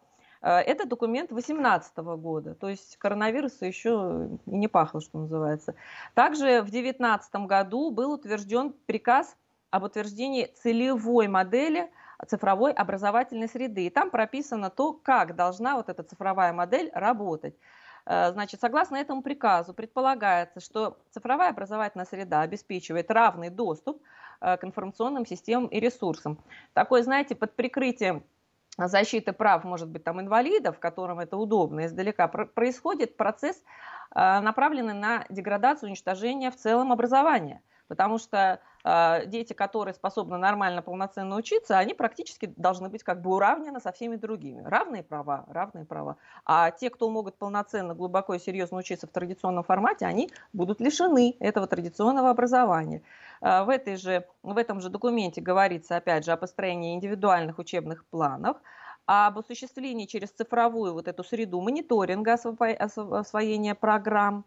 Э, 0.43 0.59
это 0.59 0.87
документ 0.87 1.31
2018 1.31 1.97
года, 2.19 2.55
то 2.55 2.69
есть 2.69 2.97
коронавируса 2.99 3.67
еще 3.67 4.29
не 4.47 4.69
пахло, 4.69 5.01
что 5.01 5.19
называется. 5.19 5.75
Также 6.15 6.63
в 6.63 6.71
2019 6.71 7.35
году 7.47 7.91
был 7.91 8.13
утвержден 8.13 8.75
приказ 8.87 9.37
об 9.71 9.85
утверждении 9.85 10.47
целевой 10.63 11.29
модели 11.29 11.91
цифровой 12.27 12.73
образовательной 12.73 13.49
среды. 13.49 13.87
И 13.87 13.91
там 13.91 14.11
прописано 14.11 14.71
то, 14.71 14.93
как 14.93 15.37
должна 15.37 15.77
вот 15.77 15.89
эта 15.89 16.03
цифровая 16.03 16.53
модель 16.53 16.91
работать. 16.95 17.55
Э, 18.07 18.33
значит, 18.33 18.61
согласно 18.61 18.97
этому 18.97 19.23
приказу 19.23 19.75
предполагается, 19.75 20.61
что 20.61 20.99
цифровая 21.11 21.51
образовательная 21.51 22.07
среда 22.07 22.41
обеспечивает 22.41 23.11
равный 23.11 23.51
доступ 23.51 24.01
Э, 24.41 24.57
к 24.57 24.65
информационным 24.65 25.25
системам 25.27 25.67
и 25.69 25.81
ресурсам. 25.81 26.39
Такое, 26.75 27.03
знаете, 27.03 27.35
под 27.35 27.57
прикрытием 27.57 28.23
защиты 28.77 29.33
прав, 29.33 29.65
может 29.65 29.89
быть, 29.89 30.05
там 30.05 30.21
инвалидов, 30.21 30.79
которым 30.79 31.21
это 31.21 31.39
удобно 31.39 31.87
издалека, 31.87 32.29
происходит 32.29 33.17
процесс, 33.17 33.57
э, 34.15 34.41
направленный 34.41 34.93
на 34.93 35.25
деградацию, 35.31 35.89
уничтожение 35.89 36.51
в 36.51 36.57
целом 36.57 36.93
образования. 36.93 37.63
Потому 37.89 38.19
что 38.19 38.61
э, 38.85 39.27
дети, 39.27 39.53
которые 39.53 39.95
способны 39.95 40.39
нормально, 40.39 40.83
полноценно 40.83 41.37
учиться, 41.37 41.79
они 41.79 41.95
практически 41.95 42.53
должны 42.57 42.89
быть 42.89 43.03
как 43.03 43.23
бы 43.23 43.35
уравнены 43.35 43.81
со 43.81 43.93
всеми 43.93 44.17
другими. 44.17 44.63
Равные 44.63 45.03
права, 45.03 45.45
равные 45.49 45.85
права. 45.85 46.17
А 46.45 46.71
те, 46.71 46.91
кто 46.91 47.09
могут 47.09 47.37
полноценно, 47.37 47.95
глубоко 47.95 48.35
и 48.35 48.39
серьезно 48.39 48.79
учиться 48.79 49.07
в 49.07 49.11
традиционном 49.11 49.65
формате, 49.65 50.07
они 50.07 50.31
будут 50.53 50.81
лишены 50.81 51.37
этого 51.39 51.67
традиционного 51.67 52.31
образования. 52.31 53.03
Э, 53.41 53.63
в, 53.63 53.69
этой 53.69 53.97
же, 53.97 54.27
в 54.43 54.57
этом 54.57 54.81
же 54.81 54.89
документе 54.89 55.41
говорится, 55.41 55.97
опять 55.97 56.25
же, 56.25 56.33
о 56.33 56.37
построении 56.37 56.95
индивидуальных 56.95 57.59
учебных 57.59 58.05
планов, 58.07 58.57
об 59.07 59.39
осуществлении 59.39 60.07
через 60.07 60.31
цифровую 60.31 60.93
вот 60.93 61.07
эту 61.07 61.23
среду 61.23 61.61
мониторинга 61.61 62.35
освоения 62.35 63.75
программ. 63.75 64.45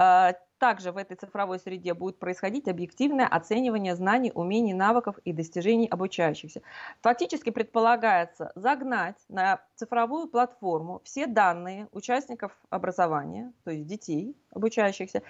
А, 0.00 0.34
также 0.58 0.92
в 0.92 0.96
этой 0.96 1.16
цифровой 1.16 1.58
среде 1.58 1.92
будет 1.92 2.20
происходить 2.20 2.68
объективное 2.68 3.26
оценивание 3.26 3.96
знаний, 3.96 4.30
умений, 4.32 4.72
навыков 4.72 5.18
и 5.24 5.32
достижений 5.32 5.88
обучающихся. 5.88 6.62
Фактически 7.02 7.50
предполагается 7.50 8.52
загнать 8.54 9.16
на 9.28 9.60
цифровую 9.74 10.28
платформу 10.28 11.00
все 11.02 11.26
данные 11.26 11.88
участников 11.90 12.52
образования, 12.70 13.52
то 13.64 13.72
есть 13.72 13.86
детей 13.86 14.36
обучающихся, 14.52 15.22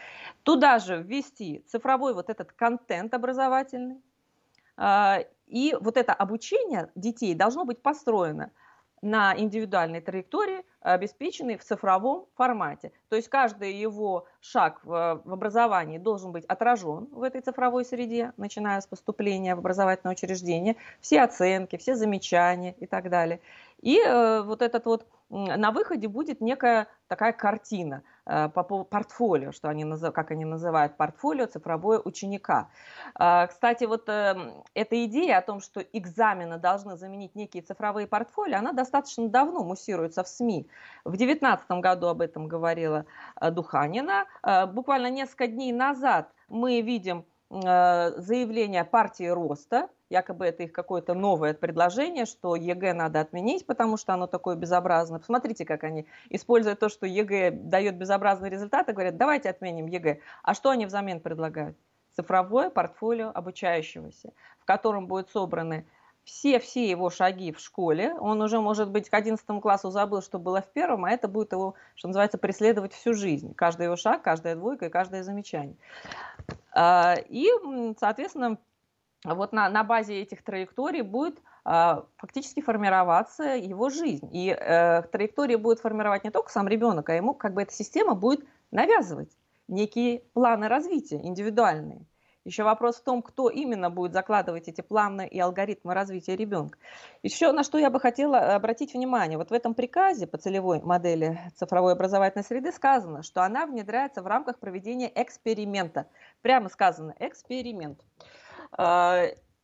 туда 0.42 0.78
же 0.78 1.02
ввести 1.02 1.64
цифровой 1.66 2.12
вот 2.12 2.28
этот 2.28 2.52
контент 2.52 3.14
образовательный, 3.14 4.02
а, 4.76 5.20
и 5.46 5.74
вот 5.80 5.96
это 5.96 6.12
обучение 6.12 6.90
детей 6.94 7.34
должно 7.34 7.64
быть 7.64 7.80
построено 7.80 8.50
на 9.02 9.36
индивидуальной 9.36 10.00
траектории, 10.00 10.64
обеспеченной 10.80 11.56
в 11.56 11.64
цифровом 11.64 12.26
формате. 12.36 12.92
То 13.08 13.16
есть 13.16 13.28
каждый 13.28 13.74
его 13.74 14.26
шаг 14.40 14.80
в, 14.84 15.22
в 15.24 15.32
образовании 15.32 15.98
должен 15.98 16.32
быть 16.32 16.44
отражен 16.46 17.08
в 17.12 17.22
этой 17.22 17.40
цифровой 17.40 17.84
среде, 17.84 18.32
начиная 18.36 18.80
с 18.80 18.86
поступления 18.86 19.54
в 19.54 19.58
образовательное 19.58 20.14
учреждение, 20.14 20.76
все 21.00 21.22
оценки, 21.22 21.76
все 21.76 21.94
замечания 21.94 22.74
и 22.78 22.86
так 22.86 23.10
далее. 23.10 23.40
И 23.80 24.00
э, 24.00 24.42
вот 24.42 24.62
этот 24.62 24.86
вот 24.86 25.06
на 25.30 25.72
выходе 25.72 26.08
будет 26.08 26.40
некая 26.40 26.88
такая 27.06 27.32
картина 27.32 28.02
э, 28.24 28.48
по 28.48 28.62
портфолио, 28.62 29.52
что 29.52 29.68
они, 29.68 29.84
как 30.12 30.30
они 30.30 30.44
называют 30.44 30.96
портфолио 30.96 31.46
цифровое 31.46 31.98
ученика. 31.98 32.70
Э, 33.18 33.46
кстати, 33.46 33.84
вот 33.84 34.08
э, 34.08 34.36
эта 34.74 35.04
идея 35.04 35.38
о 35.38 35.42
том, 35.42 35.60
что 35.60 35.80
экзамены 35.80 36.58
должны 36.58 36.96
заменить 36.96 37.34
некие 37.34 37.62
цифровые 37.62 38.06
портфолио, 38.06 38.58
она 38.58 38.72
достаточно 38.72 39.28
давно 39.28 39.64
муссируется 39.64 40.24
в 40.24 40.28
СМИ. 40.28 40.66
В 41.04 41.10
2019 41.10 41.70
году 41.72 42.06
об 42.08 42.22
этом 42.22 42.48
говорила 42.48 43.04
Духанина. 43.40 44.26
Буквально 44.72 45.10
несколько 45.10 45.46
дней 45.46 45.72
назад 45.72 46.32
мы 46.48 46.80
видим 46.80 47.24
заявление 47.50 48.84
партии 48.84 49.26
Роста, 49.26 49.88
якобы 50.10 50.46
это 50.46 50.64
их 50.64 50.72
какое-то 50.72 51.14
новое 51.14 51.54
предложение, 51.54 52.26
что 52.26 52.56
ЕГЭ 52.56 52.92
надо 52.92 53.20
отменить, 53.20 53.66
потому 53.66 53.96
что 53.96 54.12
оно 54.14 54.26
такое 54.26 54.56
безобразное. 54.56 55.18
Посмотрите, 55.18 55.64
как 55.64 55.84
они, 55.84 56.06
используя 56.28 56.74
то, 56.74 56.88
что 56.88 57.06
ЕГЭ 57.06 57.50
дает 57.52 57.96
безобразные 57.96 58.50
результаты, 58.50 58.92
говорят, 58.92 59.16
давайте 59.16 59.48
отменим 59.48 59.86
ЕГЭ. 59.86 60.20
А 60.42 60.54
что 60.54 60.70
они 60.70 60.86
взамен 60.86 61.20
предлагают? 61.20 61.76
Цифровое 62.14 62.68
портфолио 62.68 63.30
обучающегося, 63.34 64.32
в 64.58 64.64
котором 64.64 65.06
будут 65.06 65.30
собраны 65.30 65.86
все-все 66.28 66.88
его 66.88 67.08
шаги 67.08 67.52
в 67.52 67.58
школе. 67.58 68.14
Он 68.20 68.42
уже, 68.42 68.60
может 68.60 68.90
быть, 68.90 69.08
к 69.08 69.14
11 69.14 69.46
классу 69.62 69.90
забыл, 69.90 70.20
что 70.20 70.38
было 70.38 70.60
в 70.60 70.68
первом, 70.68 71.06
а 71.06 71.10
это 71.10 71.26
будет 71.26 71.52
его, 71.52 71.74
что 71.94 72.08
называется, 72.08 72.36
преследовать 72.36 72.92
всю 72.92 73.14
жизнь. 73.14 73.54
Каждый 73.54 73.84
его 73.84 73.96
шаг, 73.96 74.22
каждая 74.22 74.54
двойка 74.54 74.86
и 74.86 74.90
каждое 74.90 75.22
замечание. 75.22 75.76
А, 76.72 77.14
и, 77.28 77.48
соответственно, 77.98 78.58
вот 79.24 79.52
на, 79.52 79.70
на 79.70 79.84
базе 79.84 80.20
этих 80.20 80.42
траекторий 80.42 81.00
будет 81.00 81.38
э, 81.64 82.02
фактически 82.18 82.60
формироваться 82.60 83.56
его 83.56 83.88
жизнь. 83.88 84.28
И 84.30 84.50
э, 84.50 85.02
траектории 85.10 85.56
будет 85.56 85.80
формировать 85.80 86.24
не 86.24 86.30
только 86.30 86.52
сам 86.52 86.68
ребенок, 86.68 87.08
а 87.08 87.14
ему 87.14 87.32
как 87.32 87.54
бы 87.54 87.62
эта 87.62 87.72
система 87.72 88.14
будет 88.14 88.44
навязывать 88.70 89.30
некие 89.66 90.20
планы 90.34 90.68
развития 90.68 91.20
индивидуальные. 91.24 92.04
Еще 92.48 92.64
вопрос 92.64 92.96
в 92.96 93.04
том, 93.04 93.20
кто 93.20 93.50
именно 93.50 93.90
будет 93.90 94.14
закладывать 94.14 94.68
эти 94.68 94.80
планы 94.80 95.28
и 95.28 95.38
алгоритмы 95.38 95.92
развития 95.92 96.34
ребенка. 96.34 96.78
Еще 97.22 97.52
на 97.52 97.62
что 97.62 97.76
я 97.76 97.90
бы 97.90 98.00
хотела 98.00 98.54
обратить 98.54 98.94
внимание. 98.94 99.36
Вот 99.36 99.50
в 99.50 99.52
этом 99.52 99.74
приказе 99.74 100.26
по 100.26 100.38
целевой 100.38 100.80
модели 100.80 101.38
цифровой 101.56 101.92
образовательной 101.92 102.44
среды 102.44 102.72
сказано, 102.72 103.22
что 103.22 103.42
она 103.42 103.66
внедряется 103.66 104.22
в 104.22 104.26
рамках 104.26 104.58
проведения 104.60 105.12
эксперимента. 105.14 106.06
Прямо 106.40 106.70
сказано 106.70 107.14
эксперимент. 107.18 108.00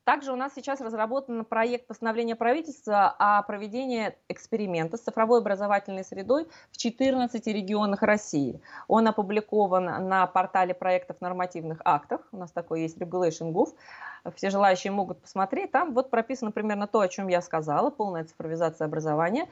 Также 0.05 0.33
у 0.33 0.37
нас 0.37 0.53
сейчас 0.55 0.83
разработан 0.83 1.47
проект 1.47 1.87
постановления 1.87 2.37
правительства 2.37 3.15
о 3.19 3.43
проведении 3.43 4.15
эксперимента 4.29 4.99
с 4.99 5.01
цифровой 5.01 5.41
образовательной 5.41 6.05
средой 6.05 6.47
в 6.71 6.77
14 6.77 7.47
регионах 7.47 8.03
России. 8.03 8.61
Он 8.87 9.09
опубликован 9.09 10.09
на 10.09 10.27
портале 10.27 10.75
проектов 10.75 11.23
нормативных 11.23 11.81
актов. 11.87 12.21
У 12.33 12.37
нас 12.37 12.53
такой 12.53 12.83
есть 12.83 12.99
Regulation.gov 12.99 13.71
все 14.35 14.51
желающие 14.51 14.91
могут 14.91 15.21
посмотреть. 15.21 15.71
Там 15.73 15.93
вот 15.93 16.11
прописано 16.11 16.51
примерно 16.51 16.87
то, 16.87 17.01
о 17.01 17.09
чем 17.09 17.29
я 17.29 17.41
сказала, 17.43 17.91
полная 17.91 18.25
цифровизация 18.25 18.87
образования. 18.87 19.49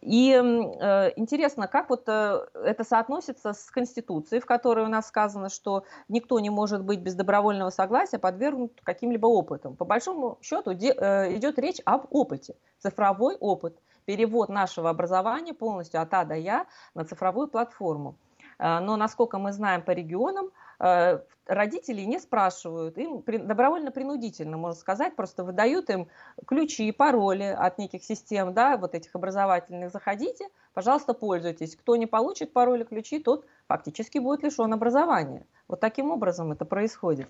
И 0.00 0.32
э, 0.32 1.12
интересно, 1.16 1.68
как 1.68 1.90
вот 1.90 2.08
э, 2.08 2.46
это 2.54 2.84
соотносится 2.84 3.52
с 3.52 3.70
Конституцией, 3.70 4.40
в 4.40 4.46
которой 4.46 4.84
у 4.84 4.88
нас 4.88 5.08
сказано, 5.08 5.48
что 5.48 5.84
никто 6.08 6.38
не 6.40 6.50
может 6.50 6.84
быть 6.84 7.00
без 7.00 7.14
добровольного 7.14 7.70
согласия 7.70 8.18
подвергнут 8.18 8.80
каким-либо 8.82 9.26
опытом. 9.26 9.76
По 9.76 9.84
большому 9.84 10.38
счету 10.42 10.74
де, 10.74 10.92
э, 10.92 11.36
идет 11.36 11.58
речь 11.58 11.80
об 11.84 12.06
опыте, 12.10 12.54
цифровой 12.78 13.36
опыт, 13.36 13.76
перевод 14.04 14.48
нашего 14.48 14.90
образования 14.90 15.54
полностью 15.54 16.00
от 16.00 16.12
А 16.14 16.24
до 16.24 16.34
Я 16.34 16.66
на 16.94 17.04
цифровую 17.04 17.48
платформу. 17.48 18.16
Э, 18.58 18.78
но, 18.80 18.96
насколько 18.96 19.38
мы 19.38 19.52
знаем 19.52 19.82
по 19.82 19.90
регионам, 19.90 20.50
Э, 20.82 21.20
родители 21.46 22.00
не 22.00 22.18
спрашивают, 22.18 22.98
им 22.98 23.22
добровольно-принудительно, 23.22 24.56
можно 24.56 24.78
сказать, 24.78 25.14
просто 25.14 25.44
выдают 25.44 25.88
им 25.90 26.08
ключи, 26.44 26.90
пароли 26.90 27.44
от 27.56 27.78
неких 27.78 28.02
систем, 28.02 28.52
да, 28.52 28.76
вот 28.76 28.96
этих 28.96 29.14
образовательных, 29.14 29.92
заходите, 29.92 30.48
пожалуйста, 30.74 31.14
пользуйтесь. 31.14 31.76
Кто 31.76 31.94
не 31.94 32.06
получит 32.06 32.52
пароли, 32.52 32.82
ключи, 32.82 33.20
тот 33.20 33.46
фактически 33.68 34.18
будет 34.18 34.42
лишен 34.42 34.72
образования. 34.72 35.46
Вот 35.68 35.78
таким 35.78 36.10
образом 36.10 36.50
это 36.50 36.64
происходит. 36.64 37.28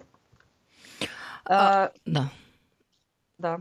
А, 1.44 1.84
а, 1.84 1.92
да. 2.06 2.30
Да. 3.36 3.60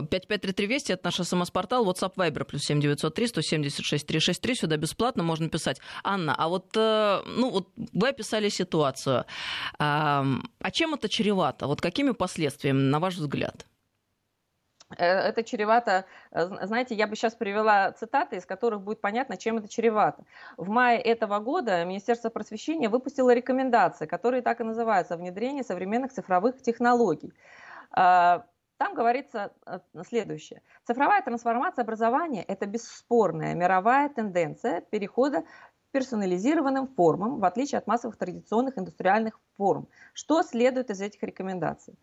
553320 0.00 0.90
это 0.90 1.04
наш 1.04 1.16
смс-портал, 1.16 1.86
WhatsApp 1.86 2.14
Viber 2.16 2.44
плюс 2.44 2.62
7903 2.62 3.26
176 3.26 4.06
363, 4.06 4.54
сюда 4.54 4.76
бесплатно 4.76 5.22
можно 5.22 5.48
писать. 5.48 5.80
Анна, 6.04 6.34
а 6.36 6.48
вот, 6.48 6.76
э, 6.76 7.22
ну, 7.26 7.50
вот 7.50 7.68
вы 7.76 8.08
описали 8.08 8.48
ситуацию. 8.48 9.24
А 9.78 10.70
чем 10.72 10.94
это 10.94 11.08
чревато? 11.08 11.66
Вот 11.66 11.80
какими 11.80 12.12
последствиями, 12.12 12.80
на 12.80 12.98
ваш 12.98 13.16
взгляд? 13.16 13.66
Э, 14.98 15.04
это 15.04 15.42
чревато, 15.42 16.04
э, 16.30 16.66
знаете, 16.66 16.94
я 16.94 17.06
бы 17.06 17.16
сейчас 17.16 17.34
привела 17.34 17.92
цитаты, 17.92 18.36
из 18.36 18.46
которых 18.46 18.80
будет 18.82 19.00
понятно, 19.00 19.36
чем 19.36 19.58
это 19.58 19.68
чревато. 19.68 20.24
В 20.56 20.68
мае 20.68 21.00
этого 21.00 21.38
года 21.38 21.84
Министерство 21.84 22.30
просвещения 22.30 22.88
выпустило 22.88 23.34
рекомендации, 23.34 24.06
которые 24.06 24.42
так 24.42 24.60
и 24.60 24.64
называются 24.64 25.16
«Внедрение 25.16 25.64
современных 25.64 26.12
цифровых 26.12 26.60
технологий». 26.62 27.32
Там 28.82 28.94
говорится 28.94 29.52
э, 29.64 29.78
следующее. 30.08 30.60
Цифровая 30.82 31.22
трансформация 31.22 31.84
образования– 31.84 32.42
это 32.48 32.66
бесспорная 32.66 33.54
мировая 33.54 34.08
тенденция 34.08 34.80
перехода 34.80 35.42
к 35.42 35.92
персонализированным 35.92 36.88
формам, 36.88 37.38
в 37.38 37.44
отличие 37.44 37.78
от 37.78 37.86
массовых 37.86 38.16
традиционных 38.16 38.76
индустриальных 38.76 39.38
форм. 39.56 39.86
Что 40.14 40.42
следует 40.42 40.90
из 40.90 41.00
этих 41.00 41.22
рекомендаций? 41.22 41.94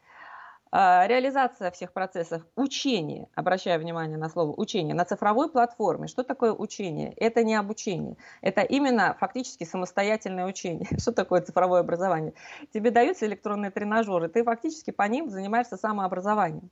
А, 0.71 1.07
реализация 1.07 1.71
всех 1.71 1.93
процессов 1.93 2.43
учения, 2.55 3.27
обращаю 3.33 3.79
внимание 3.79 4.17
на 4.17 4.29
слово 4.29 4.53
учение, 4.55 4.93
на 4.93 5.03
цифровой 5.03 5.49
платформе. 5.49 6.07
Что 6.07 6.23
такое 6.23 6.53
учение? 6.53 7.11
Это 7.13 7.43
не 7.43 7.55
обучение, 7.55 8.17
это 8.41 8.61
именно 8.61 9.15
фактически 9.19 9.63
самостоятельное 9.63 10.45
учение. 10.45 10.87
Что 10.99 11.11
такое 11.11 11.41
цифровое 11.41 11.79
образование? 11.79 12.33
Тебе 12.71 12.91
даются 12.91 13.25
электронные 13.25 13.71
тренажеры, 13.71 14.29
ты 14.29 14.43
фактически 14.43 14.91
по 14.91 15.03
ним 15.03 15.29
занимаешься 15.29 15.75
самообразованием. 15.75 16.69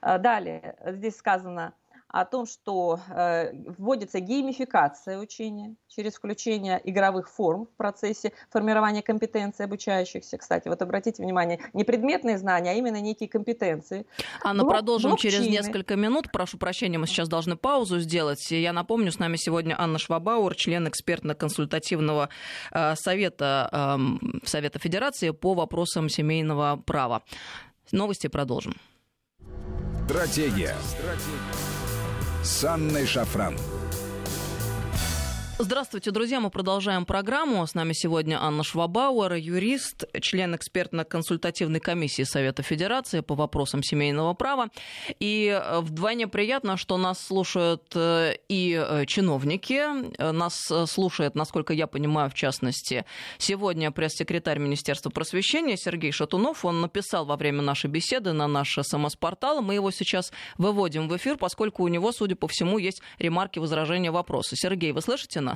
А, 0.00 0.16
далее, 0.18 0.76
здесь 0.86 1.16
сказано– 1.16 1.74
о 2.08 2.24
том, 2.24 2.46
что 2.46 3.00
э, 3.10 3.52
вводится 3.76 4.20
геймификация 4.20 5.18
учения 5.18 5.76
через 5.88 6.14
включение 6.14 6.80
игровых 6.84 7.28
форм 7.28 7.66
в 7.66 7.76
процессе 7.76 8.32
формирования 8.50 9.02
компетенций 9.02 9.66
обучающихся. 9.66 10.38
Кстати, 10.38 10.68
вот 10.68 10.80
обратите 10.80 11.22
внимание, 11.22 11.60
не 11.74 11.84
предметные 11.84 12.38
знания, 12.38 12.70
а 12.70 12.74
именно 12.74 13.00
некие 13.00 13.28
компетенции. 13.28 14.06
Анна, 14.42 14.62
Блок, 14.62 14.74
продолжим 14.74 15.10
блокчейны. 15.10 15.36
через 15.36 15.50
несколько 15.50 15.96
минут. 15.96 16.32
Прошу 16.32 16.56
прощения, 16.56 16.98
мы 16.98 17.06
сейчас 17.06 17.28
должны 17.28 17.56
паузу 17.56 18.00
сделать. 18.00 18.50
Я 18.50 18.72
напомню, 18.72 19.12
с 19.12 19.18
нами 19.18 19.36
сегодня 19.36 19.74
Анна 19.78 19.98
Швабауэр, 19.98 20.54
член 20.54 20.88
экспертно-консультативного 20.88 22.30
э, 22.72 22.94
совета, 22.96 23.68
э, 23.70 24.46
Совета 24.46 24.78
Федерации 24.78 25.30
по 25.30 25.54
вопросам 25.54 26.08
семейного 26.08 26.82
права. 26.86 27.22
Новости 27.92 28.28
продолжим. 28.28 28.74
Стратегия. 30.06 30.74
Стратегия 30.88 31.67
с 32.42 32.64
Анной 32.64 33.06
Шафран. 33.06 33.56
Здравствуйте, 35.60 36.12
друзья. 36.12 36.38
Мы 36.38 36.50
продолжаем 36.50 37.04
программу. 37.04 37.66
С 37.66 37.74
нами 37.74 37.92
сегодня 37.92 38.40
Анна 38.40 38.62
Швабауэр, 38.62 39.34
юрист, 39.34 40.04
член 40.20 40.54
экспертно-консультативной 40.54 41.80
комиссии 41.80 42.22
Совета 42.22 42.62
Федерации 42.62 43.22
по 43.22 43.34
вопросам 43.34 43.82
семейного 43.82 44.34
права. 44.34 44.68
И 45.18 45.48
э, 45.48 45.80
вдвойне 45.80 46.28
приятно, 46.28 46.76
что 46.76 46.96
нас 46.96 47.18
слушают 47.18 47.82
э, 47.96 48.36
и 48.48 48.80
э, 48.80 49.04
чиновники. 49.06 49.82
Нас 50.30 50.70
слушает, 50.86 51.34
насколько 51.34 51.72
я 51.72 51.88
понимаю, 51.88 52.30
в 52.30 52.34
частности, 52.34 53.04
сегодня 53.38 53.90
пресс-секретарь 53.90 54.60
Министерства 54.60 55.10
просвещения 55.10 55.76
Сергей 55.76 56.12
Шатунов. 56.12 56.64
Он 56.64 56.80
написал 56.80 57.26
во 57.26 57.36
время 57.36 57.62
нашей 57.62 57.90
беседы 57.90 58.32
на 58.32 58.46
наш 58.46 58.78
СМС-портал. 58.80 59.60
Мы 59.60 59.74
его 59.74 59.90
сейчас 59.90 60.30
выводим 60.56 61.08
в 61.08 61.16
эфир, 61.16 61.36
поскольку 61.36 61.82
у 61.82 61.88
него, 61.88 62.12
судя 62.12 62.36
по 62.36 62.46
всему, 62.46 62.78
есть 62.78 63.02
ремарки, 63.18 63.58
возражения, 63.58 64.12
вопросы. 64.12 64.54
Сергей, 64.54 64.92
вы 64.92 65.02
слышите 65.02 65.40
нас? 65.40 65.47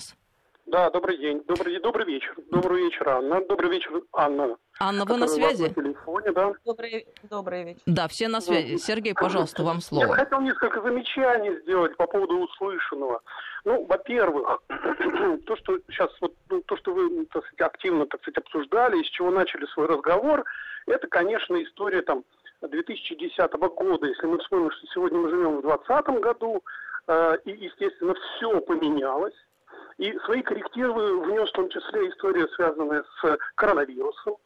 Да, 0.66 0.90
добрый 0.90 1.18
день. 1.18 1.42
Добрый, 1.46 1.78
добрый 1.80 2.06
вечер. 2.06 2.34
Добрый 2.50 2.84
вечер, 2.84 3.08
Анна. 3.08 3.44
Добрый 3.44 3.70
вечер, 3.70 4.00
Анна. 4.12 4.56
Анна, 4.80 5.04
вы 5.04 5.16
на 5.16 5.28
связи? 5.28 5.64
На 5.64 5.68
телефоне, 5.68 6.32
да. 6.32 6.52
Добрый, 6.64 7.06
добрый 7.24 7.64
вечер. 7.64 7.82
Да, 7.84 8.08
все 8.08 8.28
на 8.28 8.40
связи. 8.40 8.76
Сергей, 8.76 9.12
пожалуйста, 9.12 9.64
вам 9.64 9.80
слово. 9.80 10.06
Я 10.06 10.12
хотел 10.14 10.40
несколько 10.40 10.80
замечаний 10.80 11.60
сделать 11.62 11.96
по 11.96 12.06
поводу 12.06 12.38
услышанного. 12.38 13.20
Ну, 13.64 13.84
во-первых, 13.84 14.62
то, 15.46 15.56
что 15.56 15.78
сейчас, 15.88 16.10
вот, 16.20 16.32
ну, 16.48 16.62
то, 16.62 16.76
что 16.76 16.94
вы 16.94 17.26
так 17.26 17.44
сказать, 17.46 17.74
активно, 17.74 18.06
так 18.06 18.22
сказать, 18.22 18.38
обсуждали, 18.38 19.02
из 19.02 19.10
чего 19.10 19.30
начали 19.30 19.66
свой 19.66 19.88
разговор, 19.88 20.44
это, 20.86 21.06
конечно, 21.08 21.62
история 21.62 22.02
там 22.02 22.24
2010 22.62 23.52
года. 23.52 24.06
Если 24.06 24.26
мы 24.26 24.38
вспомним, 24.38 24.70
что 24.70 24.86
сегодня 24.94 25.18
мы 25.18 25.28
живем 25.28 25.58
в 25.58 25.62
2020 25.62 26.22
году, 26.22 26.62
э, 27.08 27.36
и, 27.44 27.50
естественно, 27.50 28.14
все 28.14 28.60
поменялось. 28.60 29.34
И 29.98 30.16
свои 30.24 30.42
коррективы 30.42 31.20
внес 31.20 31.48
в 31.48 31.52
том 31.52 31.68
числе 31.68 32.08
история, 32.08 32.48
связанная 32.48 33.04
с 33.20 33.38
коронавирусом, 33.54 34.36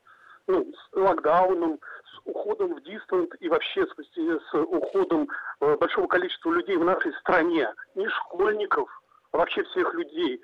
ну, 0.47 0.65
с 0.73 0.97
локдауном, 0.97 1.81
с 2.05 2.21
уходом 2.25 2.75
в 2.75 2.83
дистант 2.83 3.35
и 3.41 3.49
вообще 3.49 3.87
с, 3.87 3.91
с 3.91 4.55
уходом 4.55 5.29
э, 5.61 5.77
большого 5.77 6.07
количества 6.07 6.53
людей 6.53 6.77
в 6.77 6.85
нашей 6.85 7.13
стране, 7.15 7.73
не 7.95 8.09
школьников, 8.09 8.89
а 9.33 9.39
вообще 9.39 9.63
всех 9.65 9.93
людей, 9.95 10.41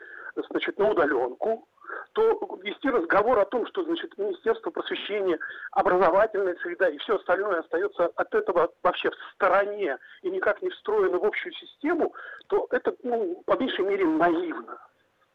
значит, 0.50 0.78
на 0.78 0.90
удаленку, 0.90 1.66
то 2.12 2.58
вести 2.62 2.90
разговор 2.90 3.38
о 3.38 3.44
том, 3.46 3.66
что, 3.66 3.84
значит, 3.84 4.16
Министерство 4.18 4.70
просвещения, 4.70 5.38
образовательная 5.70 6.56
среда 6.56 6.88
и 6.88 6.98
все 6.98 7.16
остальное 7.16 7.60
остается 7.60 8.06
от 8.06 8.34
этого 8.34 8.72
вообще 8.82 9.10
в 9.10 9.14
стороне 9.34 9.98
и 10.22 10.30
никак 10.30 10.60
не 10.62 10.70
встроено 10.70 11.18
в 11.18 11.24
общую 11.24 11.52
систему, 11.54 12.14
то 12.48 12.66
это, 12.70 12.94
ну, 13.02 13.42
по 13.46 13.56
меньшей 13.58 13.84
мере, 13.84 14.04
наивно. 14.04 14.78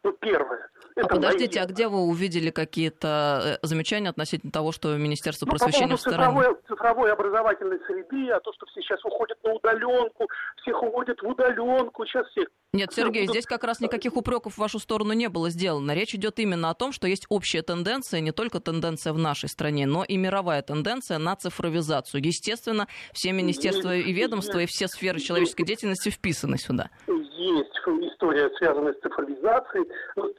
Ну, 0.03 0.13
первое. 0.13 0.69
А 0.95 1.01
это 1.01 1.09
подождите, 1.09 1.59
наивно. 1.59 1.61
а 1.61 1.73
где 1.73 1.87
вы 1.87 1.99
увидели 1.99 2.49
какие-то 2.49 3.59
э, 3.61 3.65
замечания 3.65 4.09
относительно 4.09 4.51
того, 4.51 4.71
что 4.71 4.95
Министерство 4.97 5.45
ну, 5.45 5.51
просвещения 5.51 5.91
по? 5.91 5.97
Цифровой, 5.97 6.55
цифровой 6.67 7.13
образовательной 7.13 7.79
среды, 7.85 8.31
а 8.31 8.39
то, 8.39 8.51
что 8.53 8.65
все 8.67 8.81
сейчас 8.81 9.03
уходят 9.05 9.37
на 9.43 9.53
удаленку, 9.53 10.27
всех 10.61 10.81
уводят 10.81 11.21
в 11.21 11.27
удаленку, 11.27 12.05
сейчас 12.05 12.27
всех 12.29 12.47
нет, 12.77 12.93
Сергей, 12.93 13.27
здесь 13.27 13.45
как 13.45 13.63
раз 13.63 13.79
никаких 13.79 14.15
упреков 14.15 14.53
в 14.53 14.57
вашу 14.59 14.77
сторону 14.77 15.13
не 15.13 15.29
было 15.29 15.49
сделано. 15.49 15.93
Речь 15.93 16.13
идет 16.13 16.37
именно 16.37 16.69
о 16.69 16.75
том, 16.75 16.91
что 16.91 17.07
есть 17.07 17.25
общая 17.27 17.63
тенденция, 17.63 18.19
не 18.19 18.31
только 18.31 18.59
тенденция 18.59 19.13
в 19.13 19.17
нашей 19.17 19.49
стране, 19.49 19.87
но 19.87 20.03
и 20.03 20.15
мировая 20.15 20.61
тенденция 20.61 21.17
на 21.17 21.35
цифровизацию. 21.35 22.23
Естественно, 22.23 22.87
все 23.13 23.31
министерства 23.31 23.95
и 23.95 24.13
ведомства 24.13 24.59
и 24.59 24.67
все 24.67 24.87
сферы 24.87 25.19
человеческой 25.19 25.65
деятельности 25.65 26.09
вписаны 26.09 26.59
сюда. 26.59 26.91
Есть 27.07 27.71
история, 28.13 28.51
связанная 28.57 28.93
с 28.93 28.99
цифровизацией. 28.99 29.89
Но 30.15 30.27
с 30.27 30.35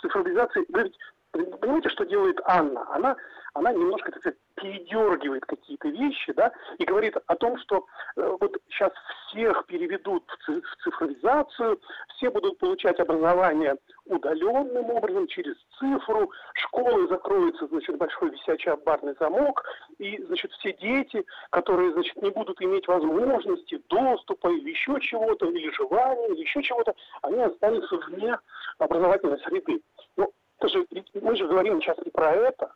цифровизацией, 0.00 0.66
вы 0.68 0.92
понимаете, 1.32 1.88
что 1.88 2.04
делает 2.04 2.36
Анна? 2.44 2.84
Она 2.94 3.16
она 3.54 3.72
немножко, 3.72 4.12
так 4.12 4.20
сказать, 4.20 4.38
передергивает 4.54 5.44
какие-то 5.46 5.88
вещи, 5.88 6.32
да, 6.32 6.52
и 6.78 6.84
говорит 6.84 7.16
о 7.26 7.36
том, 7.36 7.58
что 7.58 7.86
э, 8.16 8.36
вот 8.40 8.56
сейчас 8.68 8.92
всех 9.28 9.66
переведут 9.66 10.24
в 10.46 10.82
цифровизацию, 10.82 11.80
все 12.16 12.30
будут 12.30 12.58
получать 12.58 12.98
образование 13.00 13.76
удаленным 14.06 14.90
образом, 14.90 15.26
через 15.28 15.54
цифру, 15.78 16.30
школы 16.54 17.08
закроются, 17.08 17.66
значит, 17.68 17.96
большой 17.96 18.30
висячий 18.30 18.72
оббарный 18.72 19.14
замок, 19.20 19.64
и, 19.98 20.22
значит, 20.24 20.50
все 20.52 20.72
дети, 20.72 21.24
которые, 21.50 21.92
значит, 21.92 22.16
не 22.22 22.30
будут 22.30 22.60
иметь 22.62 22.88
возможности 22.88 23.80
доступа 23.88 24.48
или 24.48 24.70
еще 24.70 24.98
чего-то, 25.00 25.46
или 25.46 25.70
желания, 25.70 26.28
или 26.28 26.40
еще 26.40 26.62
чего-то, 26.62 26.94
они 27.22 27.40
останутся 27.40 27.96
вне 27.96 28.38
образовательной 28.78 29.38
среды. 29.40 29.82
Ну, 30.16 30.32
это 30.58 30.68
же, 30.68 30.86
мы 31.20 31.36
же 31.36 31.46
говорим 31.46 31.80
сейчас 31.80 31.98
не 31.98 32.10
про 32.10 32.32
это, 32.32 32.72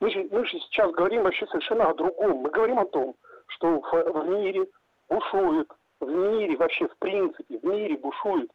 мы 0.00 0.10
же, 0.10 0.28
мы 0.30 0.46
же 0.46 0.58
сейчас 0.60 0.92
говорим 0.92 1.22
вообще 1.22 1.46
совершенно 1.46 1.88
о 1.88 1.94
другом. 1.94 2.38
Мы 2.38 2.50
говорим 2.50 2.78
о 2.78 2.86
том, 2.86 3.14
что 3.48 3.80
в, 3.80 3.92
в 3.92 4.28
мире 4.28 4.66
бушует, 5.08 5.68
в 6.00 6.08
мире 6.08 6.56
вообще 6.56 6.86
в 6.86 6.96
принципе, 6.98 7.58
в 7.58 7.64
мире 7.64 7.96
бушует 7.96 8.50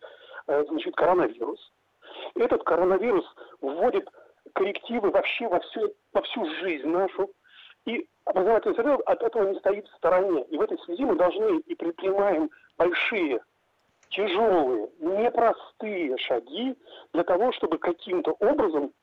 э, 0.47 0.63
значит, 0.69 0.95
коронавирус. 0.95 1.71
Этот 2.35 2.63
коронавирус 2.63 3.25
вводит 3.59 4.07
коррективы 4.53 5.09
вообще 5.09 5.47
во 5.47 5.59
всю, 5.59 5.93
во 6.13 6.21
всю 6.21 6.45
жизнь 6.61 6.87
нашу. 6.87 7.29
И 7.85 8.07
образовательный 8.25 8.75
среда 8.75 8.95
от 9.05 9.21
этого 9.21 9.49
не 9.49 9.59
стоит 9.59 9.87
в 9.87 9.95
стороне. 9.97 10.43
И 10.45 10.57
в 10.57 10.61
этой 10.61 10.77
связи 10.79 11.03
мы 11.03 11.15
должны 11.15 11.59
и 11.59 11.75
предпринимаем 11.75 12.49
большие, 12.77 13.41
тяжелые, 14.09 14.89
непростые 14.99 16.17
шаги 16.19 16.77
для 17.13 17.23
того, 17.23 17.51
чтобы 17.51 17.77
каким-то 17.79 18.31
образом 18.39 18.93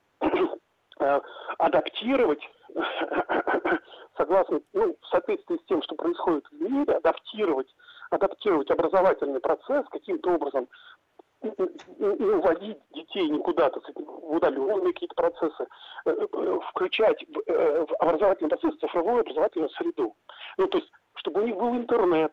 адаптировать, 1.59 2.41
согласно, 4.17 4.61
ну, 4.73 4.97
в 5.01 5.07
соответствии 5.07 5.57
с 5.57 5.65
тем, 5.67 5.83
что 5.83 5.95
происходит 5.95 6.47
в 6.51 6.61
мире, 6.61 6.95
адаптировать, 6.95 7.75
адаптировать 8.11 8.71
образовательный 8.71 9.41
процесс 9.41 9.87
каким-то 9.91 10.31
образом, 10.31 10.69
уводить 11.41 12.79
детей 12.93 13.29
никуда-то 13.29 13.81
в 13.81 14.37
удаленные 14.37 14.93
какие-то 14.93 15.15
процессы, 15.15 15.67
э, 16.05 16.11
э, 16.11 16.61
включать 16.71 17.25
в 17.29 17.95
образовательный 17.99 18.51
процесс 18.51 18.79
цифровую 18.79 19.21
образовательную 19.21 19.71
среду. 19.71 20.15
Ну, 20.59 20.67
то 20.67 20.79
есть, 20.79 20.91
чтобы 21.15 21.41
у 21.41 21.47
них 21.47 21.57
был 21.57 21.75
интернет, 21.75 22.33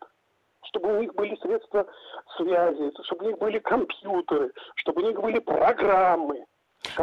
чтобы 0.66 0.98
у 0.98 1.00
них 1.00 1.14
были 1.16 1.36
средства 1.38 1.88
связи, 2.36 2.92
чтобы 3.04 3.26
у 3.26 3.28
них 3.30 3.38
были 3.38 3.60
компьютеры, 3.60 4.52
чтобы 4.76 5.04
у 5.04 5.08
них 5.08 5.20
были 5.22 5.40
программы, 5.40 6.46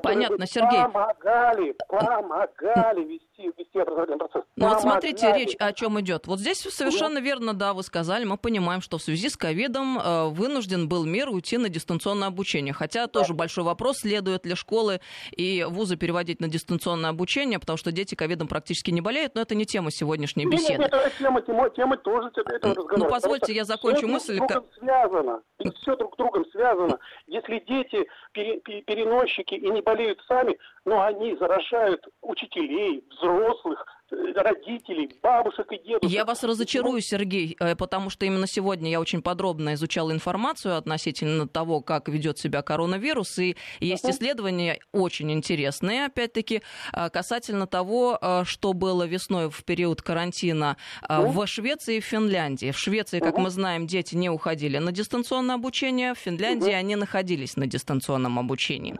Понятно, 0.03 0.47
Сергей. 0.47 0.83
Помогали, 0.83 1.75
помогали 1.89 3.05
вести, 3.05 3.53
вести 3.57 3.79
образовательный 3.79 4.19
процесс. 4.19 4.43
Ну 4.57 4.69
вот 4.69 4.81
смотрите, 4.81 5.33
речь 5.33 5.57
о 5.59 5.73
чем 5.73 6.01
идет. 6.01 6.27
Вот 6.27 6.41
здесь 6.41 6.59
совершенно 6.59 7.19
верно, 7.19 7.55
да, 7.55 7.75
вы 7.75 7.83
сказали, 7.83 8.25
мы 8.25 8.37
понимаем, 8.37 8.81
что 8.81 8.99
в 8.99 9.03
связи 9.03 9.29
с 9.29 9.37
ковидом 9.37 9.99
э, 9.99 10.29
вынужден 10.29 10.89
был 10.89 11.05
мир 11.05 11.29
уйти 11.29 11.59
на 11.59 11.69
дистанционное 11.69 12.29
обучение. 12.29 12.73
Хотя 12.73 13.07
тоже 13.07 13.29
да. 13.29 13.35
большой 13.35 13.65
вопрос, 13.65 13.99
следует 13.99 14.47
ли 14.47 14.55
школы 14.55 15.01
и 15.33 15.67
вузы 15.69 15.97
переводить 15.97 16.41
на 16.41 16.49
дистанционное 16.49 17.11
обучение, 17.11 17.59
потому 17.59 17.77
что 17.77 17.93
дети 17.93 18.15
ковидом 18.15 18.49
практически 18.49 18.91
не 18.91 19.01
болеют, 19.01 19.35
но 19.35 19.43
это 19.43 19.55
не 19.55 19.67
тема 19.67 19.91
сегодняшней 19.91 20.47
беседы. 20.47 20.83
Нет, 20.83 20.93
нет, 20.93 20.95
это 20.95 21.11
тема, 21.19 21.43
тема, 21.43 21.71
тема 21.71 21.97
тоже 21.97 22.29
этого 22.29 22.75
разговора. 22.75 22.97
Ну 22.97 23.09
позвольте, 23.09 23.53
я 23.53 23.65
закончу 23.65 24.07
мысль. 24.07 24.37
Друг 24.37 24.51
другом 24.51 24.71
связано. 24.79 25.43
Все 25.81 25.97
друг 25.97 26.15
с 26.15 26.17
другом 26.17 26.45
связано. 26.51 26.99
Если 27.27 27.59
дети 27.61 28.07
переносчики 28.33 29.55
и 29.55 29.71
не 29.71 29.83
болеют 29.85 30.21
сами, 30.27 30.59
но 30.85 31.03
они 31.03 31.37
заражают 31.37 32.05
учителей, 32.23 33.05
взрослых, 33.11 33.85
родителей, 34.11 35.11
бабушек 35.23 35.67
и 35.73 35.79
дедушек. 35.79 36.11
Я 36.11 36.25
вас 36.25 36.43
разочарую, 36.45 37.01
Сергей, 37.01 37.57
э, 37.59 37.75
потому 37.77 38.11
что 38.11 38.27
именно 38.27 38.47
сегодня 38.47 38.91
я 38.91 39.01
очень 39.01 39.23
подробно 39.23 39.75
изучал 39.75 40.13
информацию 40.13 40.77
относительно 40.77 41.49
того, 41.49 41.81
как 41.81 42.09
ведет 42.09 42.39
себя 42.39 42.63
коронавирус, 42.63 43.39
и 43.39 43.57
есть 43.81 44.05
исследования 44.09 44.79
очень 44.93 45.33
интересные, 45.33 46.07
опять-таки, 46.07 46.63
э, 46.93 47.11
касательно 47.11 47.67
того, 47.67 48.19
э, 48.21 48.43
что 48.45 48.73
было 48.73 49.05
весной 49.05 49.51
в 49.51 49.65
период 49.65 50.03
карантина 50.03 50.77
в 51.09 51.47
Швеции 51.47 51.97
и 51.97 52.01
в 52.01 52.05
Финляндии. 52.05 52.71
В 52.71 52.79
Швеции, 52.79 53.21
как 53.21 53.39
мы 53.39 53.51
знаем, 53.51 53.87
дети 53.87 54.15
не 54.15 54.31
уходили 54.31 54.79
на 54.79 54.93
дистанционное 54.93 55.55
обучение, 55.55 56.15
в 56.15 56.19
Финляндии 56.19 56.73
они 56.73 56.97
находились 56.97 57.57
на 57.57 57.67
дистанционном 57.67 58.39
обучении. 58.39 58.95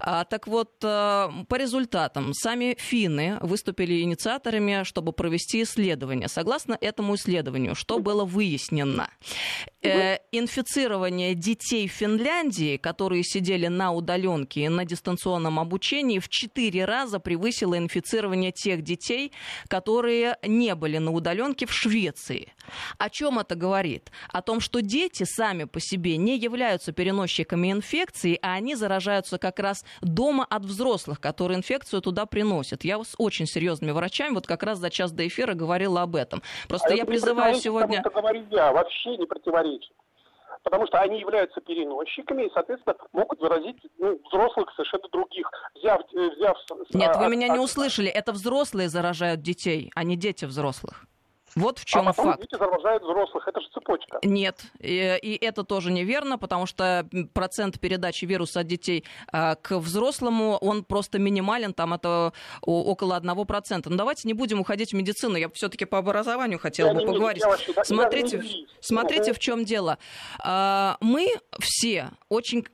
А, 0.00 0.24
так 0.24 0.46
вот, 0.46 0.78
по 0.80 1.56
результатам, 1.56 2.32
сами 2.32 2.76
финны 2.78 3.38
выступили 3.40 4.02
инициаторами 4.02 4.47
инвесторами, 4.48 4.84
чтобы 4.84 5.12
провести 5.12 5.62
исследование. 5.62 6.28
Согласно 6.28 6.76
этому 6.80 7.14
исследованию, 7.14 7.74
что 7.74 7.98
было 7.98 8.24
выяснено? 8.24 9.08
э, 9.82 10.18
инфицирование 10.32 11.34
детей 11.34 11.88
в 11.88 11.92
Финляндии, 11.92 12.76
которые 12.76 13.22
сидели 13.22 13.68
на 13.68 13.92
удаленке 13.92 14.62
и 14.62 14.68
на 14.68 14.84
дистанционном 14.84 15.58
обучении, 15.58 16.18
в 16.18 16.28
четыре 16.28 16.84
раза 16.84 17.20
превысило 17.20 17.76
инфицирование 17.76 18.52
тех 18.52 18.82
детей, 18.82 19.32
которые 19.68 20.36
не 20.42 20.74
были 20.74 20.98
на 20.98 21.12
удаленке 21.12 21.66
в 21.66 21.72
Швеции. 21.72 22.52
О 22.98 23.10
чем 23.10 23.38
это 23.38 23.54
говорит? 23.54 24.10
О 24.32 24.42
том, 24.42 24.60
что 24.60 24.80
дети 24.80 25.24
сами 25.24 25.64
по 25.64 25.80
себе 25.80 26.16
не 26.16 26.38
являются 26.38 26.92
переносчиками 26.92 27.72
инфекции, 27.72 28.38
а 28.42 28.54
они 28.54 28.74
заражаются 28.74 29.38
как 29.38 29.58
раз 29.58 29.84
дома 30.00 30.46
от 30.48 30.64
взрослых, 30.64 31.20
которые 31.20 31.58
инфекцию 31.58 32.02
туда 32.02 32.26
приносят. 32.26 32.84
Я 32.84 33.02
с 33.02 33.14
очень 33.18 33.46
серьезными 33.46 33.92
врачами 33.92 34.34
вот 34.34 34.46
как 34.46 34.62
раз 34.62 34.78
за 34.78 34.90
час 34.90 35.12
до 35.12 35.26
эфира 35.26 35.54
говорила 35.54 36.02
об 36.02 36.16
этом. 36.16 36.42
Просто 36.68 36.88
а 36.88 36.94
я 36.94 37.04
призываю 37.04 37.54
сегодня... 37.56 38.02
Тому, 38.02 38.10
что 38.10 38.20
говорю 38.20 38.46
я, 38.50 38.72
вообще 38.72 39.16
не 39.16 39.26
противоречит 39.26 39.92
потому 40.68 40.86
что 40.86 40.98
они 41.00 41.20
являются 41.20 41.60
переносчиками 41.60 42.44
и, 42.44 42.50
соответственно, 42.52 42.96
могут 43.12 43.40
заразить 43.40 43.78
ну, 43.98 44.20
взрослых 44.26 44.70
совершенно 44.76 45.08
других. 45.08 45.50
Взяв, 45.74 46.00
э, 46.14 46.30
взяв, 46.36 46.56
Нет, 46.92 47.16
вы 47.16 47.28
меня 47.28 47.48
не 47.48 47.58
услышали. 47.58 48.08
Это 48.08 48.32
взрослые 48.32 48.88
заражают 48.88 49.40
детей, 49.40 49.90
а 49.94 50.04
не 50.04 50.16
дети 50.16 50.44
взрослых. 50.44 51.04
Вот 51.58 51.78
в 51.78 51.84
чем 51.84 52.08
а 52.08 52.12
потом 52.12 52.32
факт. 52.32 52.42
дети 52.42 52.58
заражают 52.58 53.02
взрослых, 53.02 53.46
это 53.48 53.60
же 53.60 53.68
цепочка. 53.68 54.18
Нет, 54.22 54.62
и, 54.80 55.18
и 55.20 55.44
это 55.44 55.64
тоже 55.64 55.90
неверно, 55.90 56.38
потому 56.38 56.66
что 56.66 57.08
процент 57.34 57.80
передачи 57.80 58.24
вируса 58.24 58.60
от 58.60 58.66
детей 58.66 59.04
а, 59.32 59.56
к 59.56 59.78
взрослому, 59.78 60.56
он 60.60 60.84
просто 60.84 61.18
минимален, 61.18 61.74
там 61.74 61.94
это 61.94 62.32
около 62.62 63.18
1%. 63.18 63.82
Но 63.86 63.96
давайте 63.96 64.28
не 64.28 64.34
будем 64.34 64.60
уходить 64.60 64.92
в 64.92 64.96
медицину, 64.96 65.36
я 65.36 65.48
все-таки 65.50 65.84
по 65.84 65.98
образованию 65.98 66.58
хотела 66.58 66.88
я 66.88 66.94
бы 66.94 67.00
поговорить. 67.00 67.44
Вообще, 67.44 67.72
да, 67.72 67.84
смотрите, 67.84 68.42
смотрите, 68.80 69.32
в 69.32 69.38
чем 69.38 69.64
дело. 69.64 69.98
А, 70.42 70.96
мы 71.00 71.28
все 71.58 72.10
очень 72.28 72.64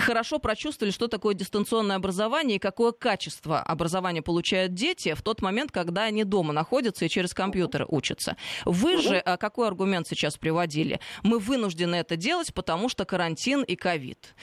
хорошо 0.00 0.38
прочувствовали, 0.38 0.92
что 0.92 1.08
такое 1.08 1.34
дистанционное 1.34 1.96
образование 1.96 2.56
и 2.56 2.60
какое 2.60 2.92
качество 2.92 3.60
образования 3.60 4.22
получают 4.22 4.74
дети 4.74 5.14
в 5.14 5.22
тот 5.22 5.42
момент, 5.42 5.72
когда 5.72 6.04
они 6.04 6.24
дома 6.24 6.52
находятся 6.52 7.04
и 7.04 7.08
через 7.08 7.34
компьютер 7.34 7.84
учатся. 7.88 8.36
Вы 8.64 8.98
же 8.98 9.16
а, 9.16 9.36
какой 9.36 9.68
аргумент 9.68 10.06
сейчас 10.08 10.36
приводили? 10.36 11.00
Мы 11.22 11.38
вынуждены 11.38 11.96
это 11.96 12.16
делать, 12.16 12.52
потому 12.54 12.88
что 12.88 13.04
карантин 13.04 13.62
и 13.62 13.76
ковид 13.76 14.34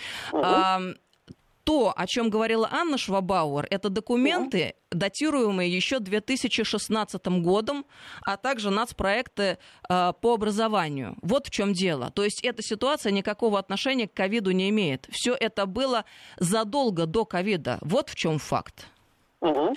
то, 1.66 1.94
о 1.96 2.08
чем 2.08 2.30
говорила 2.30 2.70
Анна 2.72 2.98
Швабауэр, 2.98 3.68
это 3.70 3.90
документы, 3.90 4.76
датируемые 4.92 5.70
еще 5.70 6.00
2016 6.00 7.28
годом, 7.42 7.86
а 8.24 8.38
также 8.38 8.70
нацпроекты 8.70 9.58
э, 9.90 10.14
по 10.22 10.34
образованию. 10.36 11.16
Вот 11.24 11.48
в 11.48 11.50
чем 11.50 11.74
дело. 11.74 12.12
То 12.12 12.24
есть 12.24 12.46
эта 12.46 12.62
ситуация 12.62 13.12
никакого 13.12 13.58
отношения 13.58 14.08
к 14.08 14.14
ковиду 14.14 14.52
не 14.52 14.70
имеет. 14.70 15.08
Все 15.12 15.36
это 15.38 15.66
было 15.66 16.06
задолго 16.38 17.08
до 17.08 17.26
ковида. 17.26 17.80
Вот 17.82 18.10
в 18.10 18.16
чем 18.16 18.38
факт. 18.38 18.88
Угу. 19.42 19.76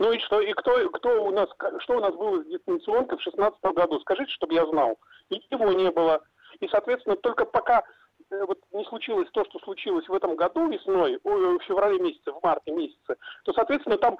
Ну 0.00 0.12
и 0.12 0.18
что? 0.18 0.40
И 0.40 0.52
кто, 0.54 0.88
кто 0.90 1.24
у 1.24 1.30
нас, 1.30 1.48
что 1.80 1.98
у 1.98 2.00
нас 2.00 2.14
было 2.14 2.42
с 2.42 2.46
дистанционкой 2.46 3.18
в 3.18 3.22
2016 3.22 3.60
году? 3.76 4.00
Скажите, 4.00 4.32
чтобы 4.32 4.54
я 4.54 4.66
знал. 4.66 4.98
Ничего 5.30 5.72
не 5.72 5.90
было. 5.92 6.20
И, 6.58 6.66
соответственно, 6.68 7.16
только 7.16 7.44
пока 7.44 7.84
вот 8.30 8.58
не 8.72 8.84
случилось 8.84 9.28
то, 9.32 9.44
что 9.44 9.58
случилось 9.60 10.08
в 10.08 10.14
этом 10.14 10.36
году 10.36 10.68
весной, 10.68 11.18
в 11.24 11.58
феврале 11.60 11.98
месяце, 11.98 12.32
в 12.32 12.42
марте 12.42 12.70
месяце, 12.70 13.16
то, 13.44 13.52
соответственно, 13.52 13.98
там 13.98 14.16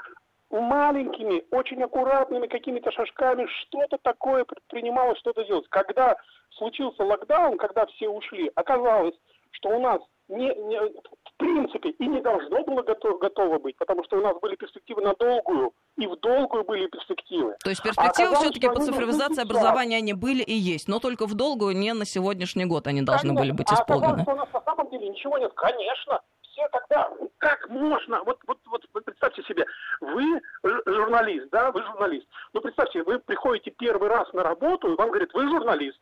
маленькими, 0.51 1.44
очень 1.53 1.83
аккуратными 1.83 2.49
какими-то 2.49 2.90
шажками 2.90 3.46
что-то 3.62 3.99
такое 4.03 4.44
предпринималось, 4.44 5.18
что-то 5.20 5.44
делать. 5.44 5.68
Когда 5.68 6.16
случился 6.51 7.05
локдаун, 7.05 7.57
когда 7.57 7.87
все 7.87 8.09
ушли, 8.09 8.51
оказалось, 8.57 9.14
что 9.53 9.70
у 9.70 9.81
нас 9.81 10.01
не, 10.29 10.55
не, 10.55 10.79
в 10.79 11.37
принципе 11.37 11.90
и 11.90 12.07
не 12.07 12.20
должно 12.20 12.62
было 12.64 12.83
готов, 12.83 13.18
готово 13.20 13.59
быть, 13.59 13.77
потому 13.77 14.05
что 14.05 14.18
у 14.18 14.23
нас 14.23 14.38
были 14.40 14.57
перспективы 14.57 15.03
на 15.03 15.14
долгую, 15.14 15.73
и 15.96 16.07
в 16.07 16.16
долгую 16.16 16.64
были 16.64 16.87
перспективы. 16.87 17.57
То 17.62 17.70
есть 17.70 17.83
перспективы 17.83 18.35
а 18.35 18.40
все-таки 18.40 18.68
по 18.68 18.81
цифровизации 18.81 19.42
образования 19.42 19.96
они 19.98 20.12
были 20.14 20.42
и 20.42 20.55
есть, 20.55 20.88
но 20.88 20.98
только 20.98 21.26
в 21.26 21.35
долгую, 21.35 21.76
не 21.76 21.92
на 21.92 22.05
сегодняшний 22.05 22.64
год 22.64 22.87
они 22.87 23.03
должны 23.03 23.31
Конечно. 23.31 23.42
были 23.42 23.53
быть 23.53 23.72
исполнены. 23.72 24.24
А 24.26 24.33
у 24.33 24.37
нас 24.37 24.48
на 24.53 24.62
самом 24.62 24.90
деле 24.90 25.09
ничего 25.09 25.38
нет. 25.38 25.53
Конечно, 25.55 26.20
все 26.42 26.68
тогда, 26.68 27.11
как 27.38 27.68
можно, 27.68 28.22
вот, 28.24 28.38
вот, 28.46 28.59
вот 28.66 29.05
представьте 29.05 29.42
себе, 29.42 29.66
вы 30.00 30.40
журналист, 30.87 31.48
да, 31.50 31.70
вы 31.70 31.83
журналист. 31.83 32.26
Ну, 32.53 32.61
представьте, 32.61 33.03
вы 33.03 33.18
приходите 33.18 33.70
первый 33.70 34.09
раз 34.09 34.33
на 34.33 34.42
работу, 34.42 34.92
и 34.92 34.96
вам 34.96 35.11
говорят, 35.11 35.33
вы 35.35 35.48
журналист, 35.48 36.00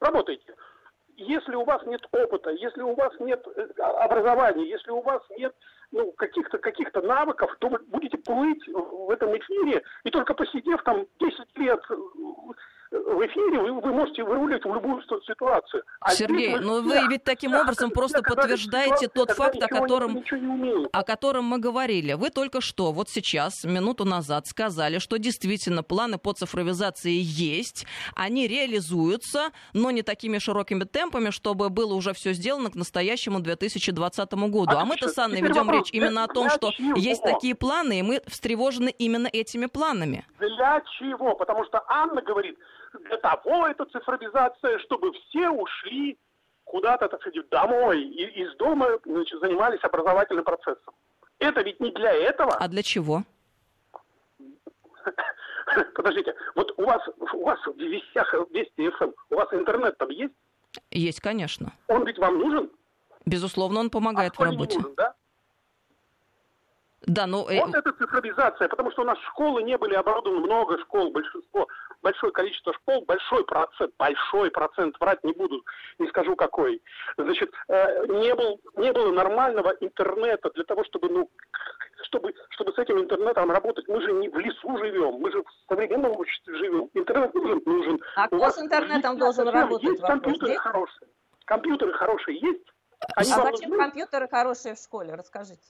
работайте 0.00 0.54
если 1.16 1.54
у 1.54 1.64
вас 1.64 1.84
нет 1.86 2.06
опыта, 2.12 2.50
если 2.50 2.82
у 2.82 2.94
вас 2.94 3.12
нет 3.20 3.44
э, 3.56 3.68
образования, 3.82 4.68
если 4.68 4.90
у 4.90 5.00
вас 5.00 5.22
нет 5.38 5.54
ну, 5.90 6.12
каких-то 6.12 6.58
каких 6.58 6.92
навыков, 6.94 7.54
то 7.60 7.68
вы 7.68 7.78
будете 7.78 8.18
плыть 8.18 8.66
в 8.68 9.10
этом 9.10 9.36
эфире, 9.36 9.82
и 10.04 10.10
только 10.10 10.34
посидев 10.34 10.82
там 10.82 11.06
10 11.20 11.58
лет 11.58 11.80
в 12.92 13.26
эфире 13.26 13.58
вы, 13.58 13.80
вы 13.80 13.92
можете 13.92 14.22
выруливать 14.22 14.64
в 14.64 14.74
любую 14.74 15.02
ситуацию. 15.26 15.82
А 16.00 16.10
Сергей, 16.10 16.56
но 16.56 16.80
ну 16.80 16.82
вы 16.82 17.08
ведь 17.08 17.24
таким 17.24 17.54
образом 17.54 17.90
просто 17.90 18.22
подтверждаете 18.22 19.08
тот 19.08 19.30
факт, 19.30 19.62
о 19.62 19.66
котором, 19.66 20.22
о 20.92 21.02
котором 21.02 21.44
мы 21.44 21.58
говорили. 21.58 22.12
Вы 22.12 22.30
только 22.30 22.60
что, 22.60 22.92
вот 22.92 23.08
сейчас, 23.08 23.64
минуту 23.64 24.04
назад, 24.04 24.46
сказали, 24.46 24.98
что 24.98 25.18
действительно 25.18 25.82
планы 25.82 26.18
по 26.18 26.32
цифровизации 26.32 27.18
есть, 27.22 27.86
они 28.14 28.46
реализуются, 28.46 29.52
но 29.72 29.90
не 29.90 30.02
такими 30.02 30.38
широкими 30.38 30.84
темпами, 30.84 31.30
чтобы 31.30 31.70
было 31.70 31.94
уже 31.94 32.12
все 32.12 32.34
сделано 32.34 32.70
к 32.70 32.74
настоящему 32.74 33.40
2020 33.40 34.32
году. 34.34 34.76
А, 34.76 34.82
а 34.82 34.84
мы-то 34.84 35.08
с 35.08 35.18
Анной 35.18 35.40
ведем 35.40 35.70
речь 35.70 35.90
именно 35.92 36.24
о 36.24 36.28
том, 36.28 36.50
что 36.50 36.70
чего? 36.72 36.96
есть 36.96 37.22
такие 37.22 37.54
планы, 37.54 38.00
и 38.00 38.02
мы 38.02 38.20
встревожены 38.26 38.90
именно 38.90 39.28
этими 39.32 39.66
планами. 39.66 40.26
Для 40.38 40.82
чего? 40.98 41.34
Потому 41.34 41.64
что 41.64 41.82
Анна 41.88 42.20
говорит, 42.20 42.58
для 43.00 43.16
того 43.18 43.66
эта 43.66 43.84
цифровизация, 43.86 44.78
чтобы 44.80 45.12
все 45.12 45.50
ушли 45.50 46.18
куда-то, 46.64 47.08
так 47.08 47.20
сказать, 47.20 47.48
домой 47.48 48.02
и 48.02 48.42
из 48.42 48.54
дома 48.56 48.98
значит, 49.04 49.40
занимались 49.40 49.82
образовательным 49.82 50.44
процессом. 50.44 50.94
Это 51.38 51.62
ведь 51.62 51.80
не 51.80 51.90
для 51.90 52.12
этого. 52.12 52.54
А 52.54 52.68
для 52.68 52.82
чего? 52.82 53.24
Подождите, 55.94 56.34
вот 56.54 56.72
у 56.76 56.84
вас, 56.84 57.02
у 57.18 57.44
вас 57.44 57.58
в 57.66 57.76
вестях 57.78 58.34
Вести 58.50 58.90
ФМ, 58.90 59.10
у 59.30 59.34
вас 59.34 59.48
интернет 59.52 59.96
там 59.98 60.10
есть? 60.10 60.34
Есть, 60.90 61.20
конечно. 61.20 61.72
Он 61.88 62.04
ведь 62.06 62.18
вам 62.18 62.38
нужен? 62.38 62.70
Безусловно, 63.26 63.80
он 63.80 63.90
помогает 63.90 64.34
а 64.36 64.42
в 64.42 64.44
работе. 64.44 64.78
Нужен, 64.78 64.94
да? 64.96 65.14
Да, 67.06 67.26
ну... 67.26 67.48
Э, 67.48 67.60
вот 67.60 67.74
это 67.74 67.92
цифровизация, 67.92 68.68
потому 68.68 68.92
что 68.92 69.02
у 69.02 69.04
нас 69.04 69.18
школы 69.30 69.62
не 69.62 69.76
были 69.76 69.94
оборудованы, 69.94 70.40
много 70.40 70.78
школ, 70.78 71.10
большинство, 71.10 71.66
большое 72.02 72.32
количество 72.32 72.72
школ, 72.74 73.04
большой 73.06 73.44
процент, 73.44 73.94
большой 73.98 74.50
процент, 74.50 74.96
врать 75.00 75.22
не 75.24 75.32
буду, 75.32 75.64
не 75.98 76.08
скажу 76.08 76.36
какой. 76.36 76.82
Значит, 77.16 77.50
э, 77.68 78.06
не, 78.08 78.34
был, 78.34 78.60
не 78.76 78.92
было 78.92 79.12
нормального 79.12 79.70
интернета 79.80 80.50
для 80.50 80.64
того, 80.64 80.84
чтобы, 80.84 81.08
ну, 81.08 81.30
чтобы, 82.04 82.34
чтобы 82.50 82.72
с 82.72 82.78
этим 82.78 83.00
интернетом 83.00 83.50
работать. 83.50 83.88
Мы 83.88 84.00
же 84.02 84.12
не 84.12 84.28
в 84.28 84.38
лесу 84.38 84.76
живем, 84.78 85.14
мы 85.14 85.30
же 85.30 85.42
в 85.42 85.68
современном 85.68 86.12
обществе 86.12 86.56
живем. 86.56 86.90
Интернет 86.94 87.32
нужен, 87.34 87.62
нужен. 87.64 88.00
А 88.16 88.26
кто 88.26 88.50
с 88.50 88.58
интернетом 88.58 89.18
должен 89.18 89.48
работать? 89.48 89.88
Есть 89.88 90.02
компьютеры 90.02 90.56
хорошие. 90.56 91.08
Компьютеры 91.44 91.92
хорошие 91.92 92.38
есть. 92.38 92.66
Они 93.16 93.32
а 93.32 93.42
зачем 93.42 93.70
нужны? 93.70 93.84
компьютеры 93.84 94.28
хорошие 94.28 94.74
в 94.74 94.78
школе? 94.78 95.14
Расскажите. 95.14 95.62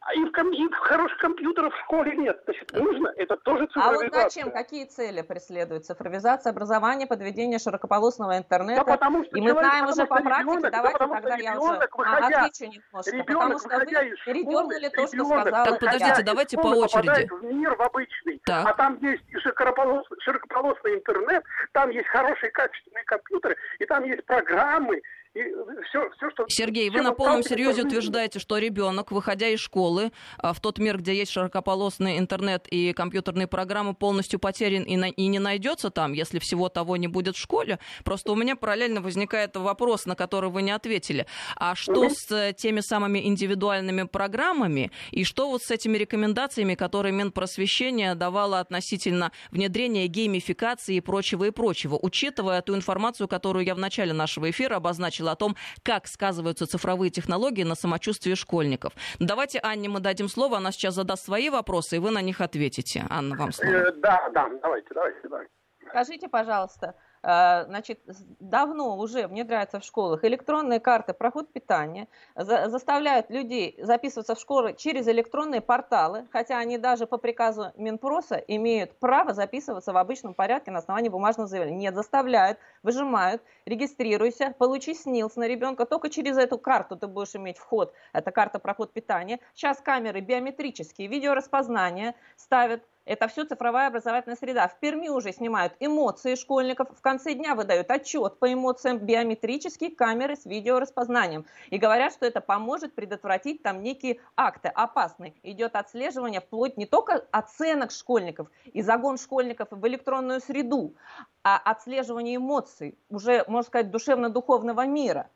А 0.00 0.14
и, 0.14 0.24
в 0.24 0.30
ком- 0.30 0.52
и 0.52 0.68
хороших 0.72 1.18
компьютеров 1.18 1.74
в 1.74 1.78
школе 1.80 2.16
нет. 2.16 2.40
Значит, 2.44 2.72
нужно, 2.74 3.12
это 3.16 3.36
тоже 3.38 3.66
цифровизация. 3.66 4.08
А 4.08 4.22
вот 4.22 4.32
зачем, 4.32 4.50
какие 4.52 4.84
цели 4.84 5.22
преследует 5.22 5.84
цифровизация 5.84 6.50
образования, 6.50 7.08
подведение 7.08 7.58
широкополосного 7.58 8.38
интернета? 8.38 8.84
Да 8.84 8.92
потому 8.92 9.24
что 9.24 9.36
и 9.36 9.40
мы 9.40 9.48
человек, 9.48 9.68
знаем 9.68 9.88
уже 9.88 10.06
по 10.06 10.22
практике, 10.22 10.56
ребенок, 10.56 10.70
давайте 10.70 10.98
да 10.98 11.06
тогда 11.08 11.36
я 11.36 11.58
уже 11.58 11.88
выходя, 11.96 12.42
а, 12.42 12.44
отвечу 12.46 12.72
немножко, 12.72 13.10
ребенок, 13.10 13.26
потому 13.26 13.58
что 13.58 13.68
вы 13.78 13.86
передернули 14.26 14.88
то, 14.88 15.06
что 15.06 15.24
сказала. 15.24 15.66
Так, 15.66 15.80
подождите, 15.80 16.22
давайте 16.22 16.56
по 16.56 16.66
очереди. 16.66 17.28
в 17.28 17.44
мир 17.44 17.74
в 17.74 17.82
обычный, 17.82 18.40
так. 18.44 18.66
а 18.68 18.74
там 18.74 18.98
есть 19.00 19.24
широкополосный, 19.40 20.18
широкополосный 20.20 20.94
интернет, 20.94 21.42
там 21.72 21.90
есть 21.90 22.06
хорошие 22.08 22.50
качественные 22.52 23.04
компьютеры, 23.04 23.56
и 23.80 23.86
там 23.86 24.04
есть 24.04 24.24
программы, 24.24 25.02
И 25.36 25.42
все, 25.88 26.10
все, 26.16 26.30
что... 26.30 26.44
Сергей, 26.48 26.88
вы 26.88 27.02
на 27.02 27.12
полном 27.12 27.42
серьезе 27.42 27.82
утверждаете, 27.82 28.38
что 28.38 28.56
ребенок, 28.56 29.12
выходя 29.12 29.48
из 29.48 29.60
школы, 29.60 30.10
а, 30.38 30.54
в 30.54 30.60
тот 30.60 30.78
мир, 30.78 30.96
где 30.96 31.14
есть 31.14 31.30
широкополосный 31.30 32.18
интернет 32.18 32.66
и 32.68 32.94
компьютерные 32.94 33.46
программы, 33.46 33.94
полностью 33.94 34.40
потерян 34.40 34.82
и, 34.84 34.96
на... 34.96 35.10
и 35.10 35.26
не 35.26 35.38
найдется 35.38 35.90
там, 35.90 36.14
если 36.14 36.38
всего 36.38 36.70
того 36.70 36.96
не 36.96 37.06
будет 37.06 37.36
в 37.36 37.38
школе. 37.38 37.78
Просто 38.02 38.32
у 38.32 38.34
меня 38.34 38.56
параллельно 38.56 39.02
возникает 39.02 39.54
вопрос, 39.56 40.06
на 40.06 40.14
который 40.14 40.48
вы 40.48 40.62
не 40.62 40.70
ответили. 40.70 41.26
А 41.54 41.74
что 41.74 42.04
mm 42.04 42.10
с 42.16 42.30
э, 42.30 42.54
теми 42.56 42.80
самыми 42.80 43.26
индивидуальными 43.26 44.04
программами 44.04 44.90
и 45.10 45.24
что 45.24 45.50
вот 45.50 45.62
с 45.62 45.70
этими 45.70 45.98
рекомендациями, 45.98 46.74
которые 46.74 47.12
Минпросвещение 47.12 48.14
давало 48.14 48.60
относительно 48.60 49.32
внедрения 49.50 50.06
геймификации 50.06 50.96
и 50.96 51.00
прочего 51.00 51.44
и 51.44 51.50
прочего, 51.50 51.98
учитывая 52.00 52.62
ту 52.62 52.74
информацию, 52.74 53.28
которую 53.28 53.66
я 53.66 53.74
в 53.74 53.78
начале 53.78 54.12
нашего 54.14 54.50
эфира 54.50 54.76
обозначила 54.76 55.25
говорила 55.26 55.32
о 55.32 55.36
том, 55.36 55.56
как 55.82 56.06
сказываются 56.06 56.66
цифровые 56.66 57.10
технологии 57.10 57.64
на 57.64 57.74
самочувствии 57.74 58.34
школьников. 58.34 58.92
Давайте 59.18 59.58
Анне 59.62 59.88
мы 59.88 60.00
дадим 60.00 60.28
слово, 60.28 60.58
она 60.58 60.72
сейчас 60.72 60.94
задаст 60.94 61.24
свои 61.24 61.50
вопросы, 61.50 61.96
и 61.96 61.98
вы 61.98 62.10
на 62.10 62.22
них 62.22 62.40
ответите. 62.40 63.04
Анна, 63.10 63.36
вам 63.36 63.52
слово. 63.52 63.70
Э, 63.70 63.92
да, 63.92 64.30
да, 64.32 64.48
давайте, 64.62 64.88
давайте, 64.94 65.28
давайте. 65.28 65.50
Скажите, 65.88 66.28
пожалуйста, 66.28 66.94
значит, 67.26 68.00
давно 68.38 68.96
уже 68.96 69.26
внедряются 69.26 69.80
в 69.80 69.84
школах 69.84 70.24
электронные 70.24 70.78
карты 70.78 71.12
проход 71.12 71.52
питания, 71.52 72.06
заставляют 72.36 73.30
людей 73.30 73.76
записываться 73.82 74.36
в 74.36 74.38
школы 74.38 74.74
через 74.74 75.08
электронные 75.08 75.60
порталы, 75.60 76.28
хотя 76.30 76.58
они 76.58 76.78
даже 76.78 77.08
по 77.08 77.18
приказу 77.18 77.72
Минпроса 77.76 78.36
имеют 78.36 78.96
право 79.00 79.34
записываться 79.34 79.92
в 79.92 79.96
обычном 79.96 80.34
порядке 80.34 80.70
на 80.70 80.78
основании 80.78 81.08
бумажного 81.08 81.48
заявления. 81.48 81.78
Нет, 81.78 81.96
заставляют, 81.96 82.58
выжимают, 82.84 83.42
регистрируйся, 83.64 84.54
получи 84.56 84.94
СНИЛС 84.94 85.34
на 85.34 85.48
ребенка, 85.48 85.84
только 85.84 86.10
через 86.10 86.38
эту 86.38 86.58
карту 86.58 86.96
ты 86.96 87.08
будешь 87.08 87.34
иметь 87.34 87.58
вход, 87.58 87.92
это 88.12 88.30
карта 88.30 88.60
проход 88.60 88.92
питания. 88.92 89.40
Сейчас 89.54 89.78
камеры 89.80 90.20
биометрические, 90.20 91.08
видеораспознание 91.08 92.14
ставят, 92.36 92.84
это 93.06 93.28
все 93.28 93.44
цифровая 93.44 93.86
образовательная 93.86 94.36
среда. 94.36 94.66
В 94.68 94.78
Перми 94.80 95.08
уже 95.08 95.32
снимают 95.32 95.74
эмоции 95.78 96.34
школьников. 96.34 96.88
В 96.90 97.00
конце 97.00 97.34
дня 97.34 97.54
выдают 97.54 97.90
отчет 97.90 98.38
по 98.38 98.52
эмоциям 98.52 98.98
биометрические 98.98 99.94
камеры 99.94 100.36
с 100.36 100.44
видеораспознанием. 100.44 101.46
И 101.70 101.78
говорят, 101.78 102.12
что 102.12 102.26
это 102.26 102.40
поможет 102.40 102.94
предотвратить 102.94 103.62
там 103.62 103.82
некие 103.82 104.20
акты 104.36 104.68
опасные. 104.68 105.34
Идет 105.44 105.76
отслеживание 105.76 106.40
вплоть 106.40 106.76
не 106.76 106.84
только 106.84 107.24
оценок 107.30 107.92
школьников 107.92 108.48
и 108.64 108.82
загон 108.82 109.18
школьников 109.18 109.68
в 109.70 109.86
электронную 109.86 110.40
среду, 110.40 110.96
а 111.44 111.58
отслеживание 111.58 112.36
эмоций, 112.36 112.98
уже, 113.08 113.44
можно 113.46 113.68
сказать, 113.68 113.90
душевно-духовного 113.90 114.84
мира. 114.84 115.30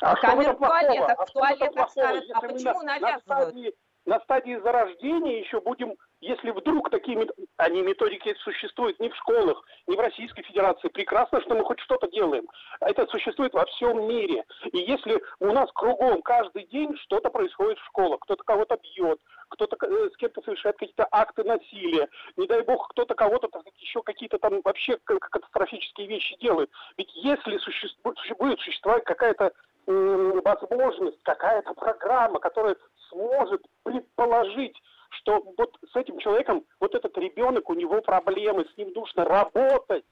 А 0.00 0.14
Камеры 0.14 0.52
в 0.52 0.58
туалетах, 0.58 1.18
а 1.18 1.26
в 1.26 1.30
туалетах 1.32 1.90
ставят. 1.90 2.24
А 2.32 2.40
почему 2.40 2.82
навязывают? 2.82 3.26
На 3.26 3.40
стадии, 3.46 3.74
на 4.04 4.20
стадии 4.20 4.60
зарождения 4.62 5.40
еще 5.40 5.60
будем 5.60 5.96
если 6.26 6.50
вдруг 6.50 6.90
такие 6.90 7.26
они 7.56 7.82
методики 7.82 8.34
существуют 8.40 8.98
не 9.00 9.08
в 9.08 9.16
школах, 9.16 9.62
не 9.86 9.96
в 9.96 10.00
Российской 10.00 10.42
Федерации, 10.42 10.88
прекрасно, 10.88 11.40
что 11.40 11.54
мы 11.54 11.64
хоть 11.64 11.80
что-то 11.80 12.08
делаем. 12.08 12.48
Это 12.80 13.06
существует 13.06 13.52
во 13.54 13.64
всем 13.66 14.08
мире. 14.08 14.44
И 14.72 14.78
если 14.78 15.22
у 15.40 15.52
нас 15.52 15.70
кругом 15.72 16.22
каждый 16.22 16.64
день 16.66 16.96
что-то 16.98 17.30
происходит 17.30 17.78
в 17.78 17.86
школах, 17.86 18.20
кто-то 18.20 18.42
кого-то 18.44 18.78
бьет, 18.82 19.20
кто-то 19.48 19.76
э, 19.86 20.10
с 20.12 20.16
кем-то 20.16 20.42
совершает 20.42 20.76
какие-то 20.76 21.06
акты 21.10 21.44
насилия, 21.44 22.08
не 22.36 22.46
дай 22.46 22.62
бог, 22.62 22.88
кто-то 22.88 23.14
кого-то 23.14 23.48
еще 23.78 24.02
какие-то 24.02 24.38
там 24.38 24.60
вообще 24.64 24.98
катастрофические 25.04 26.08
вещи 26.08 26.36
делает. 26.40 26.70
Ведь 26.98 27.10
если 27.14 27.58
существует, 27.58 28.18
будет 28.38 28.60
существовать 28.60 29.04
какая-то 29.04 29.52
возможность, 29.86 31.22
какая-то 31.22 31.72
программа, 31.74 32.40
которая 32.40 32.76
сможет 33.08 33.62
предположить 33.84 34.76
что 35.16 35.42
вот 35.56 35.76
с 35.92 35.96
этим 35.96 36.18
человеком, 36.18 36.64
вот 36.80 36.94
этот 36.94 37.16
ребенок, 37.18 37.68
у 37.68 37.74
него 37.74 38.00
проблемы, 38.00 38.66
с 38.72 38.76
ним 38.76 38.92
нужно 38.94 39.24
работать. 39.24 40.04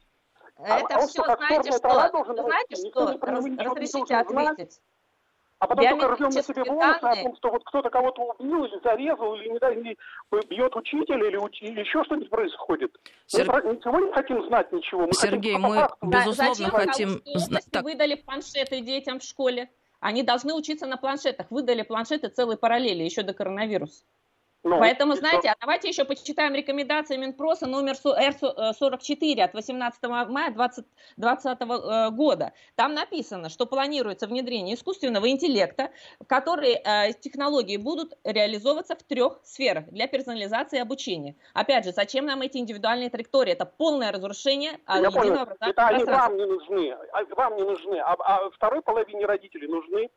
А 0.57 0.79
это 0.79 0.95
а, 0.95 1.07
все, 1.07 1.25
что, 1.25 1.37
знаете 1.37 1.73
что, 1.73 2.11
должен 2.13 2.37
знаете 2.37 2.77
что, 2.89 3.19
Раз, 3.21 3.45
разрешите 3.45 4.17
ответить. 4.17 4.81
А 5.59 5.67
потом 5.67 5.89
только 5.89 6.09
рвем 6.09 6.31
на 6.31 6.43
себе 6.43 6.65
волосы 6.65 7.05
о 7.05 7.23
том, 7.23 7.37
что 7.37 7.51
вот 7.51 7.65
кто-то 7.65 7.89
кого-то 7.89 8.23
убил 8.23 8.65
или 8.65 8.81
зарезал, 8.83 9.35
или, 9.37 9.49
не 9.49 9.59
дай, 9.59 9.75
или 9.75 9.97
бьет 10.49 10.77
учителя, 10.77 11.27
или, 11.27 11.37
уч... 11.37 11.63
или 11.63 11.81
еще 11.81 12.05
что-нибудь 12.05 12.29
происходит. 12.29 12.95
Сер... 13.27 13.51
Мы 13.51 13.75
ничего 13.75 13.99
не 14.01 14.13
хотим 14.13 14.45
знать, 14.47 14.71
ничего. 14.73 15.07
Мы 15.07 15.13
Сергей, 15.13 15.57
мы, 15.57 15.77
факту. 15.77 16.07
безусловно, 16.07 16.71
да, 16.71 16.79
хотим 16.79 17.23
знать. 17.25 17.65
Так... 17.71 17.83
Выдали 17.85 18.15
планшеты 18.17 18.81
детям 18.81 19.21
в 19.21 19.23
школе. 19.23 19.71
Они 20.01 20.23
должны 20.23 20.53
учиться 20.53 20.87
на 20.87 20.99
планшетах. 20.99 21.51
Выдали 21.51 21.83
планшеты 21.83 22.29
целой 22.29 22.59
параллели 22.59 23.03
еще 23.03 23.23
до 23.23 23.33
коронавируса. 23.33 24.05
Ну, 24.65 24.79
Поэтому, 24.79 25.15
знаете, 25.15 25.51
а 25.51 25.57
давайте 25.61 25.89
еще 25.89 26.07
почитаем 26.07 26.55
рекомендации 26.55 27.19
Минпроса 27.19 27.67
номер 27.67 27.97
R44 28.03 29.43
от 29.43 29.53
18 29.53 30.03
мая 30.31 30.51
2020 30.53 31.59
э, 31.61 32.11
года. 32.11 32.53
Там 32.75 32.95
написано, 32.95 33.51
что 33.51 33.67
планируется 33.67 34.27
внедрение 34.27 34.75
искусственного 34.75 35.29
интеллекта, 35.29 35.91
которые 36.27 36.77
э, 36.83 37.13
технологии 37.13 37.77
будут 37.77 38.15
реализовываться 38.25 38.97
в 38.97 39.03
трех 39.03 39.39
сферах 39.45 39.85
для 39.91 40.07
персонализации 40.07 40.79
обучения. 40.79 41.37
Опять 41.53 41.85
же, 41.85 41.93
зачем 41.93 42.25
нам 42.25 42.41
эти 42.41 42.57
индивидуальные 42.57 43.11
траектории? 43.11 43.53
Это 43.53 43.67
полное 43.67 44.13
разрушение 44.13 44.81
а, 44.87 44.99
Я 44.99 45.11
понял. 45.11 45.47
Это 45.61 45.87
они 45.89 46.05
вам 46.05 46.37
не 46.39 46.47
нужны, 46.47 46.97
а, 47.13 47.23
вам 47.37 47.57
не 47.57 47.65
нужны, 47.65 47.99
а, 47.99 48.17
а 48.19 48.51
второй 48.51 48.81
половине 48.81 49.27
родителей 49.27 49.69
нужны. 49.69 50.09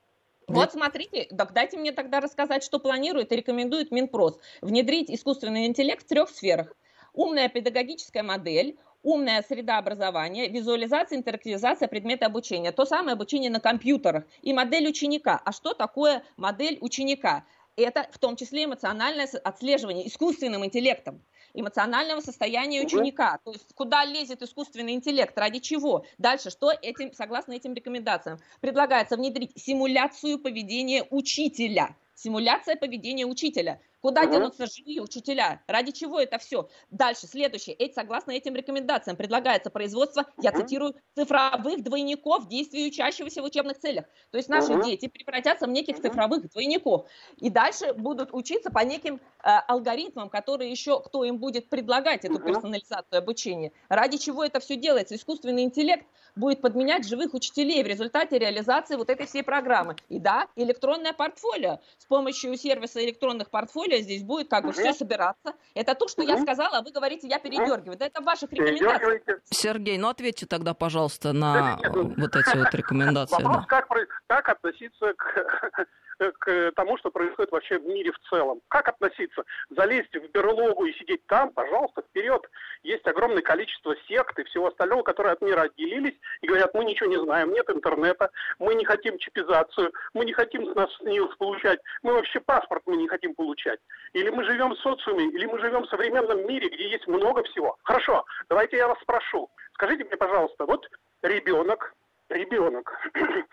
Вот 0.47 0.71
смотрите, 0.71 1.25
так 1.25 1.51
дайте 1.51 1.77
мне 1.77 1.91
тогда 1.91 2.21
рассказать, 2.21 2.63
что 2.63 2.79
планирует 2.79 3.33
и 3.33 3.35
рекомендует 3.35 3.91
Минпрос. 3.91 4.39
Внедрить 4.61 5.11
искусственный 5.11 5.65
интеллект 5.65 6.05
в 6.05 6.07
трех 6.07 6.29
сферах. 6.29 6.73
Умная 7.13 7.49
педагогическая 7.49 8.23
модель, 8.23 8.77
умная 9.03 9.43
среда 9.43 9.77
образования, 9.77 10.47
визуализация, 10.47 11.17
интерактивизация 11.17 11.89
предмета 11.89 12.27
обучения. 12.27 12.71
То 12.71 12.85
самое 12.85 13.13
обучение 13.13 13.51
на 13.51 13.59
компьютерах 13.59 14.23
и 14.41 14.53
модель 14.53 14.87
ученика. 14.87 15.41
А 15.43 15.51
что 15.51 15.73
такое 15.73 16.23
модель 16.37 16.77
ученика? 16.79 17.43
Это 17.77 18.07
в 18.11 18.17
том 18.17 18.35
числе 18.35 18.65
эмоциональное 18.65 19.27
отслеживание 19.43 20.07
искусственным 20.07 20.65
интеллектом 20.65 21.21
эмоционального 21.53 22.21
состояния 22.21 22.81
ученика. 22.81 23.39
То 23.43 23.51
есть 23.51 23.73
куда 23.73 24.03
лезет 24.05 24.41
искусственный 24.41 24.93
интеллект, 24.93 25.37
ради 25.37 25.59
чего. 25.59 26.05
Дальше, 26.17 26.49
что 26.49 26.71
этим, 26.71 27.13
согласно 27.13 27.53
этим 27.53 27.73
рекомендациям, 27.73 28.39
предлагается 28.61 29.15
внедрить 29.15 29.51
симуляцию 29.55 30.39
поведения 30.39 31.05
учителя. 31.09 31.95
Симуляция 32.15 32.75
поведения 32.75 33.25
учителя. 33.25 33.79
Куда 34.01 34.21
угу. 34.21 34.31
денутся 34.31 34.67
живые 34.67 35.01
учителя? 35.01 35.63
Ради 35.67 35.91
чего 35.91 36.19
это 36.19 36.37
все? 36.37 36.69
Дальше, 36.91 37.27
следующее. 37.27 37.75
Эти, 37.75 37.93
согласно 37.93 38.31
этим 38.31 38.55
рекомендациям, 38.55 39.17
предлагается 39.17 39.69
производство, 39.69 40.25
я 40.41 40.51
цитирую, 40.51 40.95
цифровых 41.15 41.83
двойников, 41.83 42.47
действий 42.47 42.87
учащегося 42.87 43.41
в 43.41 43.45
учебных 43.45 43.79
целях. 43.79 44.05
То 44.31 44.37
есть 44.37 44.49
наши 44.49 44.73
угу. 44.73 44.83
дети 44.83 45.07
превратятся 45.07 45.65
в 45.65 45.69
неких 45.69 45.99
цифровых 45.99 46.49
двойников. 46.51 47.07
И 47.37 47.49
дальше 47.49 47.93
будут 47.93 48.29
учиться 48.33 48.69
по 48.69 48.79
неким 48.79 49.15
э, 49.15 49.49
алгоритмам, 49.67 50.29
которые 50.29 50.69
еще 50.69 51.01
кто 51.01 51.23
им 51.23 51.37
будет 51.37 51.69
предлагать 51.69 52.23
эту 52.25 52.39
персонализацию 52.39 53.17
обучения. 53.19 53.71
Ради 53.89 54.17
чего 54.17 54.43
это 54.43 54.59
все 54.59 54.75
делается? 54.75 55.15
Искусственный 55.15 55.63
интеллект 55.63 56.05
будет 56.35 56.61
подменять 56.61 57.07
живых 57.07 57.33
учителей 57.33 57.83
в 57.83 57.87
результате 57.87 58.37
реализации 58.37 58.95
вот 58.95 59.09
этой 59.09 59.25
всей 59.25 59.43
программы. 59.43 59.95
И 60.09 60.19
да, 60.19 60.47
электронное 60.55 61.13
портфолио. 61.13 61.79
С 61.97 62.05
помощью 62.05 62.55
сервиса 62.57 63.03
электронных 63.03 63.49
портфолио 63.49 63.86
более 63.87 64.03
здесь 64.03 64.23
будет 64.23 64.49
как 64.49 64.65
бы 64.65 64.71
все 64.71 64.93
собираться. 64.93 65.53
Это 65.73 65.95
то, 65.95 66.07
что 66.07 66.21
я 66.21 66.37
сказала, 66.37 66.79
а 66.79 66.81
вы 66.81 66.91
говорите, 66.91 67.27
я 67.27 67.39
передергиваю. 67.39 67.97
Да 67.97 68.05
это 68.05 68.21
в 68.21 68.25
ваших 68.25 68.51
рекомендациях. 68.51 69.39
Сергей, 69.45 69.97
ну 69.97 70.09
ответьте 70.09 70.45
тогда, 70.45 70.73
пожалуйста, 70.73 71.33
на 71.33 71.79
вот 71.93 72.35
эти 72.35 72.57
вот 72.57 72.73
рекомендации. 72.73 73.43
Вопрос, 73.43 73.65
как, 73.67 73.87
как 74.27 74.49
относиться 74.49 75.13
к 75.13 75.87
к 76.17 76.71
тому, 76.75 76.97
что 76.97 77.11
происходит 77.11 77.51
вообще 77.51 77.79
в 77.79 77.85
мире 77.85 78.11
в 78.11 78.19
целом. 78.29 78.61
Как 78.67 78.87
относиться? 78.87 79.43
Залезть 79.69 80.15
в 80.15 80.31
берлогу 80.31 80.85
и 80.85 80.93
сидеть 80.93 81.25
там, 81.27 81.51
пожалуйста, 81.51 82.01
вперед. 82.01 82.41
Есть 82.83 83.05
огромное 83.07 83.41
количество 83.41 83.95
сект 84.07 84.37
и 84.39 84.43
всего 84.45 84.67
остального, 84.67 85.03
которые 85.03 85.33
от 85.33 85.41
мира 85.41 85.61
отделились 85.61 86.15
и 86.41 86.47
говорят, 86.47 86.73
мы 86.73 86.85
ничего 86.85 87.09
не 87.09 87.17
знаем, 87.17 87.51
нет 87.51 87.69
интернета, 87.69 88.31
мы 88.59 88.75
не 88.75 88.85
хотим 88.85 89.17
чипизацию, 89.17 89.91
мы 90.13 90.25
не 90.25 90.33
хотим 90.33 90.71
с 90.71 90.75
нас 90.75 90.89
СНИЛС 90.97 91.35
получать, 91.35 91.79
мы 92.03 92.13
вообще 92.13 92.39
паспорт 92.39 92.83
мы 92.85 92.97
не 92.97 93.07
хотим 93.07 93.33
получать. 93.35 93.79
Или 94.13 94.29
мы 94.29 94.43
живем 94.43 94.71
в 94.71 94.79
социуме, 94.79 95.25
или 95.25 95.45
мы 95.45 95.59
живем 95.59 95.83
в 95.83 95.89
современном 95.89 96.47
мире, 96.47 96.69
где 96.69 96.89
есть 96.89 97.07
много 97.07 97.43
всего. 97.43 97.77
Хорошо, 97.83 98.25
давайте 98.49 98.77
я 98.77 98.87
вас 98.87 98.99
спрошу. 99.01 99.49
Скажите 99.73 100.03
мне, 100.05 100.17
пожалуйста, 100.17 100.65
вот 100.65 100.89
ребенок, 101.21 101.93
ребенок, 102.29 102.91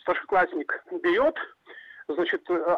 старшеклассник 0.00 0.82
берет 1.02 1.36
значит, 2.08 2.42
э, 2.48 2.76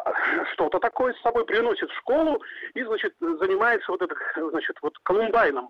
что-то 0.53 0.79
такое 0.79 1.13
с 1.13 1.21
собой 1.21 1.45
приносит 1.45 1.89
в 1.89 1.97
школу 1.97 2.41
и, 2.73 2.83
значит, 2.83 3.15
занимается 3.19 3.91
вот 3.91 4.01
это, 4.01 4.15
значит, 4.35 4.77
вот 4.81 4.97
колумбайном. 4.99 5.69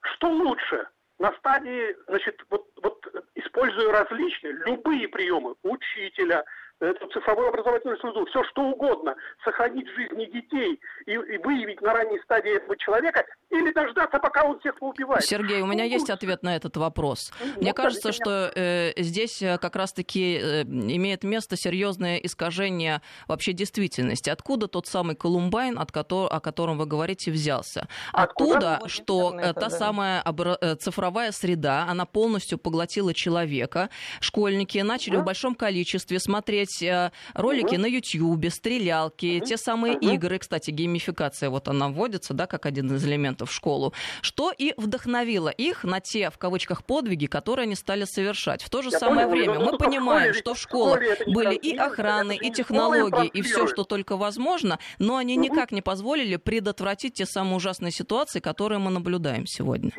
Что 0.00 0.28
лучше? 0.28 0.88
На 1.18 1.32
стадии, 1.38 1.96
значит, 2.08 2.44
вот, 2.50 2.66
вот 2.82 3.06
используя 3.34 3.92
различные, 3.92 4.52
любые 4.52 5.08
приемы 5.08 5.54
учителя, 5.62 6.44
эту 6.80 7.06
цифровую 7.08 7.48
образовательную 7.48 7.98
среду, 7.98 8.26
все 8.26 8.44
что 8.44 8.62
угодно, 8.62 9.14
сохранить 9.44 9.88
жизни 9.88 10.26
детей 10.26 10.80
и, 11.06 11.12
и 11.12 11.38
выявить 11.38 11.80
на 11.80 11.92
ранней 11.92 12.20
стадии 12.20 12.56
этого 12.56 12.76
человека 12.76 13.24
или 13.50 13.72
дождаться, 13.72 14.18
пока 14.18 14.44
он 14.44 14.58
всех 14.60 14.78
поубивает. 14.78 15.24
Сергей, 15.24 15.62
у 15.62 15.66
меня 15.66 15.84
ну, 15.84 15.90
есть 15.90 16.10
ответ 16.10 16.42
на 16.42 16.56
этот 16.56 16.76
вопрос. 16.76 17.32
Ну, 17.40 17.62
Мне 17.62 17.72
кажется, 17.72 18.12
что 18.12 18.52
э, 18.54 18.92
здесь 18.96 19.40
э, 19.40 19.58
как 19.58 19.76
раз-таки 19.76 20.38
э, 20.42 20.62
имеет 20.62 21.24
место 21.24 21.56
серьезное 21.56 22.18
искажение 22.18 23.00
вообще 23.26 23.52
действительности. 23.52 24.28
Откуда 24.28 24.68
тот 24.68 24.86
самый 24.86 25.16
Колумбайн, 25.16 25.78
от 25.78 25.92
которого, 25.92 26.28
о 26.28 26.40
котором 26.40 26.78
вы 26.78 26.86
говорите, 26.86 27.30
взялся? 27.30 27.88
Оттуда, 28.12 28.74
Откуда? 28.74 28.88
что 28.88 29.38
э, 29.38 29.52
та 29.54 29.60
да. 29.60 29.70
самая 29.70 30.22
обра- 30.22 30.58
э, 30.60 30.74
цифровая 30.76 31.32
среда, 31.32 31.86
она 31.88 32.04
полностью 32.04 32.58
поглотила 32.58 33.14
человека. 33.14 33.88
Школьники 34.20 34.78
начали 34.78 35.16
да? 35.16 35.22
в 35.22 35.24
большом 35.24 35.54
количестве 35.54 36.18
смотреть 36.18 36.65
э, 36.82 37.10
ролики 37.34 37.74
угу. 37.74 37.82
на 37.82 37.86
YouTube, 37.86 38.50
стрелялки, 38.50 39.38
угу. 39.38 39.46
те 39.46 39.56
самые 39.56 39.96
угу. 39.96 40.08
игры, 40.08 40.38
кстати, 40.38 40.70
геймификация, 40.70 41.50
вот 41.50 41.68
она 41.68 41.88
вводится, 41.88 42.34
да, 42.34 42.46
как 42.46 42.66
один 42.66 42.94
из 42.94 43.04
элементов 43.04 43.50
в 43.50 43.52
школу, 43.52 43.92
что 44.22 44.52
и 44.56 44.74
вдохновило 44.76 45.48
их 45.48 45.84
на 45.84 46.00
те, 46.00 46.30
в 46.30 46.38
кавычках, 46.38 46.84
подвиги, 46.84 47.26
которые 47.26 47.64
они 47.64 47.74
стали 47.74 48.04
совершать. 48.04 48.62
В 48.62 48.70
то 48.70 48.82
же 48.82 48.90
Я 48.90 48.98
самое 48.98 49.26
понял, 49.26 49.52
время 49.52 49.60
мы 49.60 49.78
понимаем, 49.78 50.34
что 50.34 50.54
в 50.54 50.58
школах 50.58 51.00
были 51.26 51.54
и 51.54 51.76
охраны, 51.76 52.36
и 52.36 52.50
технологии, 52.50 53.28
и 53.28 53.42
все, 53.42 53.66
что 53.66 53.84
только 53.84 54.16
возможно, 54.16 54.78
но 54.98 55.16
они 55.16 55.36
никак 55.36 55.72
не 55.72 55.82
позволили 55.82 56.36
предотвратить 56.36 57.14
те 57.14 57.26
самые 57.26 57.56
ужасные 57.56 57.92
ситуации, 57.92 58.40
которые 58.40 58.78
мы 58.78 58.90
наблюдаем 58.90 59.46
сегодня. 59.46 59.92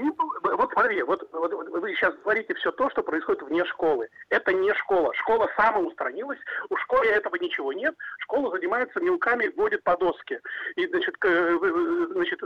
Ну, 0.78 0.84
вот 0.84 0.90
смотри, 0.90 1.02
вот, 1.04 1.28
вот, 1.32 1.70
вы 1.70 1.96
сейчас 1.96 2.14
говорите 2.24 2.54
все 2.54 2.72
то, 2.72 2.90
что 2.92 3.02
происходит 3.02 3.42
вне 3.42 3.66
школы. 3.66 4.08
Это 4.30 4.54
не 4.54 4.72
школа. 4.76 5.12
Школа 5.16 5.50
самоустранилась, 5.58 6.38
у 6.70 6.78
школы 6.78 7.06
этого 7.08 7.36
ничего 7.38 7.74
нет. 7.74 7.96
Школа 8.20 8.52
занимается 8.52 9.00
мелками, 9.00 9.52
вводит 9.56 9.84
по 9.84 9.98
доске. 9.98 10.40
И, 10.76 10.88
значит, 10.88 11.16
значит, 11.20 12.40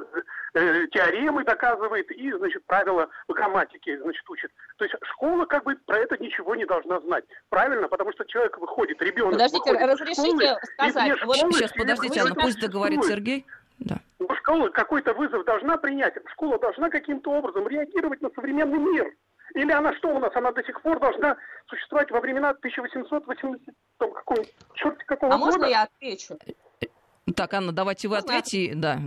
э, 0.53 0.88
теоремы 0.93 1.43
доказывает 1.43 2.09
и, 2.11 2.32
значит, 2.32 2.63
правила 2.65 3.09
грамматики, 3.27 3.97
значит, 3.97 4.29
учит. 4.29 4.51
То 4.77 4.86
есть 4.86 4.95
школа 5.11 5.45
как 5.45 5.65
бы 5.65 5.75
про 5.86 5.97
это 5.97 6.17
ничего 6.17 6.55
не 6.55 6.65
должна 6.65 7.01
знать. 7.01 7.25
Правильно? 7.49 7.89
Потому 7.89 8.13
что 8.13 8.23
человек 8.25 8.57
выходит, 8.57 9.01
ребенок 9.01 9.34
Подождите, 9.34 9.71
выходит 9.71 9.89
разрешите 9.89 10.21
школы, 10.21 10.57
сказать. 10.63 11.25
Вот 11.25 11.36
сейчас, 11.36 11.71
подождите, 11.73 12.21
Анна, 12.21 12.36
пусть 12.36 12.61
договорит 12.61 13.03
Сергей. 13.03 13.45
Да. 13.82 13.97
Ну, 14.19 14.27
школа 14.36 14.69
какой-то 14.69 15.13
вызов 15.13 15.43
должна 15.45 15.77
принять. 15.77 16.13
Школа 16.32 16.59
должна 16.59 16.89
каким-то 16.89 17.32
образом 17.32 17.67
реагировать 17.67 18.21
на 18.21 18.29
современный 18.29 18.77
мир. 18.77 19.13
Или 19.55 19.71
она 19.71 19.93
что 19.97 20.09
у 20.09 20.19
нас? 20.19 20.34
Она 20.36 20.51
до 20.51 20.63
сих 20.63 20.82
пор 20.82 20.99
должна 20.99 21.36
существовать 21.67 22.09
во 22.11 22.21
времена 22.21 22.49
1880 22.51 23.75
там, 23.97 24.13
какого, 24.13 24.43
черт 24.75 25.03
какого 25.05 25.34
а 25.34 25.38
года? 25.38 25.49
А 25.49 25.51
можно 25.51 25.65
я 25.65 25.84
отвечу? 25.84 26.38
Так, 27.36 27.53
Анна, 27.53 27.71
давайте 27.71 28.07
вы 28.07 28.17
ответите. 28.17 28.73
Да. 28.75 28.99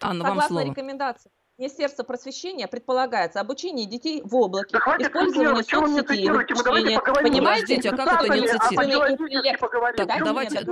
Анна, 0.00 0.24
Согласно 0.24 0.34
вам 0.34 0.48
слово. 0.48 0.70
рекомендации 0.70 1.30
Министерство 1.58 2.04
просвещения 2.04 2.68
предполагается 2.68 3.40
обучение 3.40 3.84
детей 3.86 4.22
в 4.24 4.32
облаке, 4.36 4.78
да 4.78 4.96
использование 4.98 5.64
соцсетей, 5.64 6.30
обучение. 6.30 7.00
Понимаете, 7.00 7.90
а 7.90 7.96
как 7.96 8.24
это 8.24 8.38
не 8.38 8.46
цитировать? 8.46 9.96
Так, 9.96 10.22
давайте, 10.22 10.64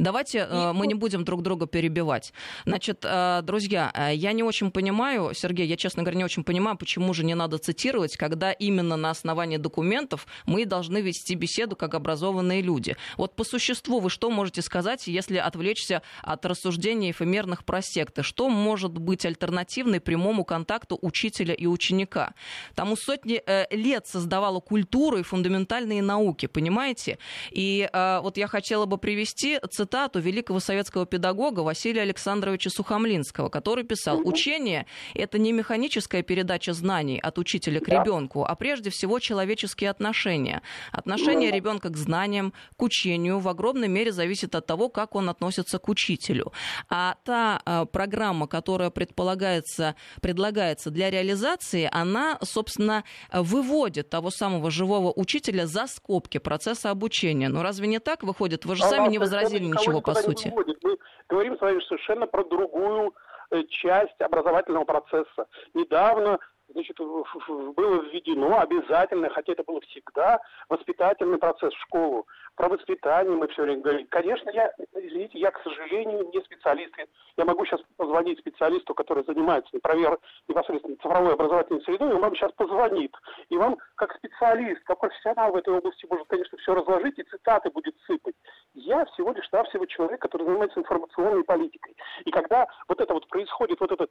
Давайте 0.00 0.38
э, 0.38 0.72
мы 0.72 0.86
не 0.86 0.94
будем 0.94 1.24
друг 1.24 1.42
друга 1.42 1.66
перебивать. 1.66 2.32
Значит, 2.64 3.04
э, 3.04 3.42
друзья, 3.42 3.92
э, 3.94 4.14
я 4.14 4.32
не 4.32 4.42
очень 4.42 4.70
понимаю, 4.70 5.34
Сергей, 5.34 5.66
я, 5.66 5.76
честно 5.76 6.02
говоря, 6.02 6.16
не 6.16 6.24
очень 6.24 6.42
понимаю, 6.42 6.78
почему 6.78 7.12
же 7.12 7.22
не 7.22 7.34
надо 7.34 7.58
цитировать, 7.58 8.16
когда 8.16 8.50
именно 8.50 8.96
на 8.96 9.10
основании 9.10 9.58
документов 9.58 10.26
мы 10.46 10.64
должны 10.64 11.02
вести 11.02 11.34
беседу 11.34 11.76
как 11.76 11.94
образованные 11.94 12.62
люди. 12.62 12.96
Вот 13.18 13.36
по 13.36 13.44
существу 13.44 14.00
вы 14.00 14.08
что 14.08 14.30
можете 14.30 14.62
сказать, 14.62 15.06
если 15.06 15.36
отвлечься 15.36 16.00
от 16.22 16.46
рассуждений 16.46 17.10
эфемерных 17.10 17.66
про 17.66 17.82
секты? 17.82 18.22
Что 18.22 18.48
может 18.48 18.96
быть 18.96 19.26
альтернативной 19.26 20.00
прямому 20.00 20.46
контакту 20.46 20.98
учителя 21.02 21.52
и 21.52 21.66
ученика? 21.66 22.32
Тому 22.74 22.96
сотни 22.96 23.42
лет 23.70 24.06
создавала 24.06 24.60
культуру 24.60 25.18
и 25.18 25.22
фундаментальные 25.22 26.00
науки, 26.00 26.46
понимаете? 26.46 27.18
И 27.50 27.86
вот 27.92 28.38
я 28.38 28.46
хотела 28.46 28.86
бы 28.86 28.96
привести 28.96 29.58
цитату 29.70 29.89
цитату 29.90 30.20
великого 30.20 30.60
советского 30.60 31.04
педагога 31.04 31.60
Василия 31.60 32.02
Александровича 32.02 32.70
Сухомлинского, 32.70 33.48
который 33.48 33.82
писал, 33.82 34.20
учение— 34.24 34.86
это 35.14 35.36
не 35.36 35.50
механическая 35.50 36.22
передача 36.22 36.74
знаний 36.74 37.18
от 37.18 37.38
учителя 37.38 37.80
к 37.80 37.88
ребенку, 37.88 38.44
а 38.44 38.54
прежде 38.54 38.90
всего 38.90 39.18
человеческие 39.18 39.90
отношения. 39.90 40.62
Отношение 40.92 41.50
ребенка 41.50 41.88
к 41.88 41.96
знаниям, 41.96 42.52
к 42.76 42.82
учению 42.82 43.40
в 43.40 43.48
огромной 43.48 43.88
мере 43.88 44.12
зависит 44.12 44.54
от 44.54 44.64
того, 44.64 44.90
как 44.90 45.16
он 45.16 45.28
относится 45.28 45.80
к 45.80 45.88
учителю. 45.88 46.52
А 46.88 47.16
та 47.24 47.60
э, 47.66 47.84
программа, 47.90 48.46
которая 48.46 48.90
предполагается, 48.90 49.96
предлагается 50.22 50.90
для 50.90 51.10
реализации, 51.10 51.88
она, 51.90 52.38
собственно, 52.44 53.02
выводит 53.32 54.08
того 54.08 54.30
самого 54.30 54.70
живого 54.70 55.12
учителя 55.16 55.66
за 55.66 55.88
скобки 55.88 56.38
процесса 56.38 56.90
обучения. 56.90 57.48
Но 57.48 57.64
разве 57.64 57.88
не 57.88 57.98
так 57.98 58.22
выходит? 58.22 58.64
Вы 58.64 58.76
же 58.76 58.84
сами 58.84 59.08
не 59.08 59.18
возразили 59.18 59.64
ничего, 59.64 59.79
по 60.02 60.14
сути. 60.14 60.52
Мы 60.54 60.98
говорим 61.28 61.56
с 61.56 61.60
вами 61.60 61.80
совершенно 61.80 62.26
про 62.26 62.44
другую 62.44 63.14
э, 63.50 63.62
часть 63.64 64.20
образовательного 64.20 64.84
процесса. 64.84 65.46
Недавно 65.74 66.38
значит, 66.72 66.98
было 66.98 68.02
введено 68.02 68.60
обязательно, 68.60 69.28
хотя 69.30 69.52
это 69.52 69.64
было 69.64 69.80
всегда, 69.82 70.40
воспитательный 70.68 71.38
процесс 71.38 71.72
в 71.72 71.82
школу. 71.82 72.26
Про 72.54 72.68
воспитание 72.68 73.36
мы 73.36 73.48
все 73.48 73.62
время 73.62 73.80
говорим. 73.80 74.06
Конечно, 74.08 74.50
я, 74.50 74.72
извините, 74.94 75.38
я, 75.38 75.50
к 75.50 75.62
сожалению, 75.62 76.30
не 76.32 76.40
специалист. 76.42 76.94
Я 77.36 77.44
могу 77.44 77.64
сейчас 77.64 77.80
позвонить 77.96 78.38
специалисту, 78.38 78.94
который 78.94 79.24
занимается 79.24 79.70
например, 79.72 80.18
непосредственно 80.48 80.96
цифровой 80.96 81.34
образовательной 81.34 81.82
средой, 81.82 82.10
и 82.10 82.12
он 82.12 82.20
вам 82.20 82.34
сейчас 82.34 82.52
позвонит. 82.52 83.14
И 83.48 83.56
вам, 83.56 83.78
как 83.96 84.14
специалист, 84.16 84.82
как 84.84 85.00
профессионал 85.00 85.52
в 85.52 85.56
этой 85.56 85.74
области, 85.74 86.06
может, 86.08 86.26
конечно, 86.28 86.58
все 86.58 86.74
разложить 86.74 87.18
и 87.18 87.22
цитаты 87.24 87.70
будет 87.70 87.94
сыпать. 88.06 88.34
Я 88.74 89.04
всего 89.06 89.32
лишь 89.32 89.50
навсего 89.52 89.86
человек, 89.86 90.20
который 90.20 90.46
занимается 90.46 90.80
информационной 90.80 91.44
политикой. 91.44 91.96
И 92.24 92.30
когда 92.30 92.66
вот 92.88 93.00
это 93.00 93.14
вот 93.14 93.26
происходит, 93.28 93.80
вот 93.80 93.92
это 93.92 94.08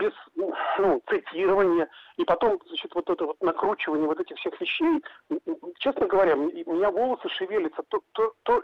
без 0.00 0.12
ну, 0.34 1.02
цитирования, 1.08 1.88
и 2.16 2.24
потом, 2.24 2.58
значит, 2.66 2.94
вот 2.94 3.08
это 3.08 3.26
вот 3.26 3.40
накручивание 3.40 4.08
вот 4.08 4.18
этих 4.18 4.36
всех 4.38 4.58
вещей, 4.60 5.04
честно 5.78 6.06
говоря, 6.06 6.34
у 6.36 6.48
меня 6.74 6.90
волосы 6.90 7.28
шевелятся, 7.28 7.82
то, 7.88 8.00
то, 8.12 8.32
то, 8.42 8.62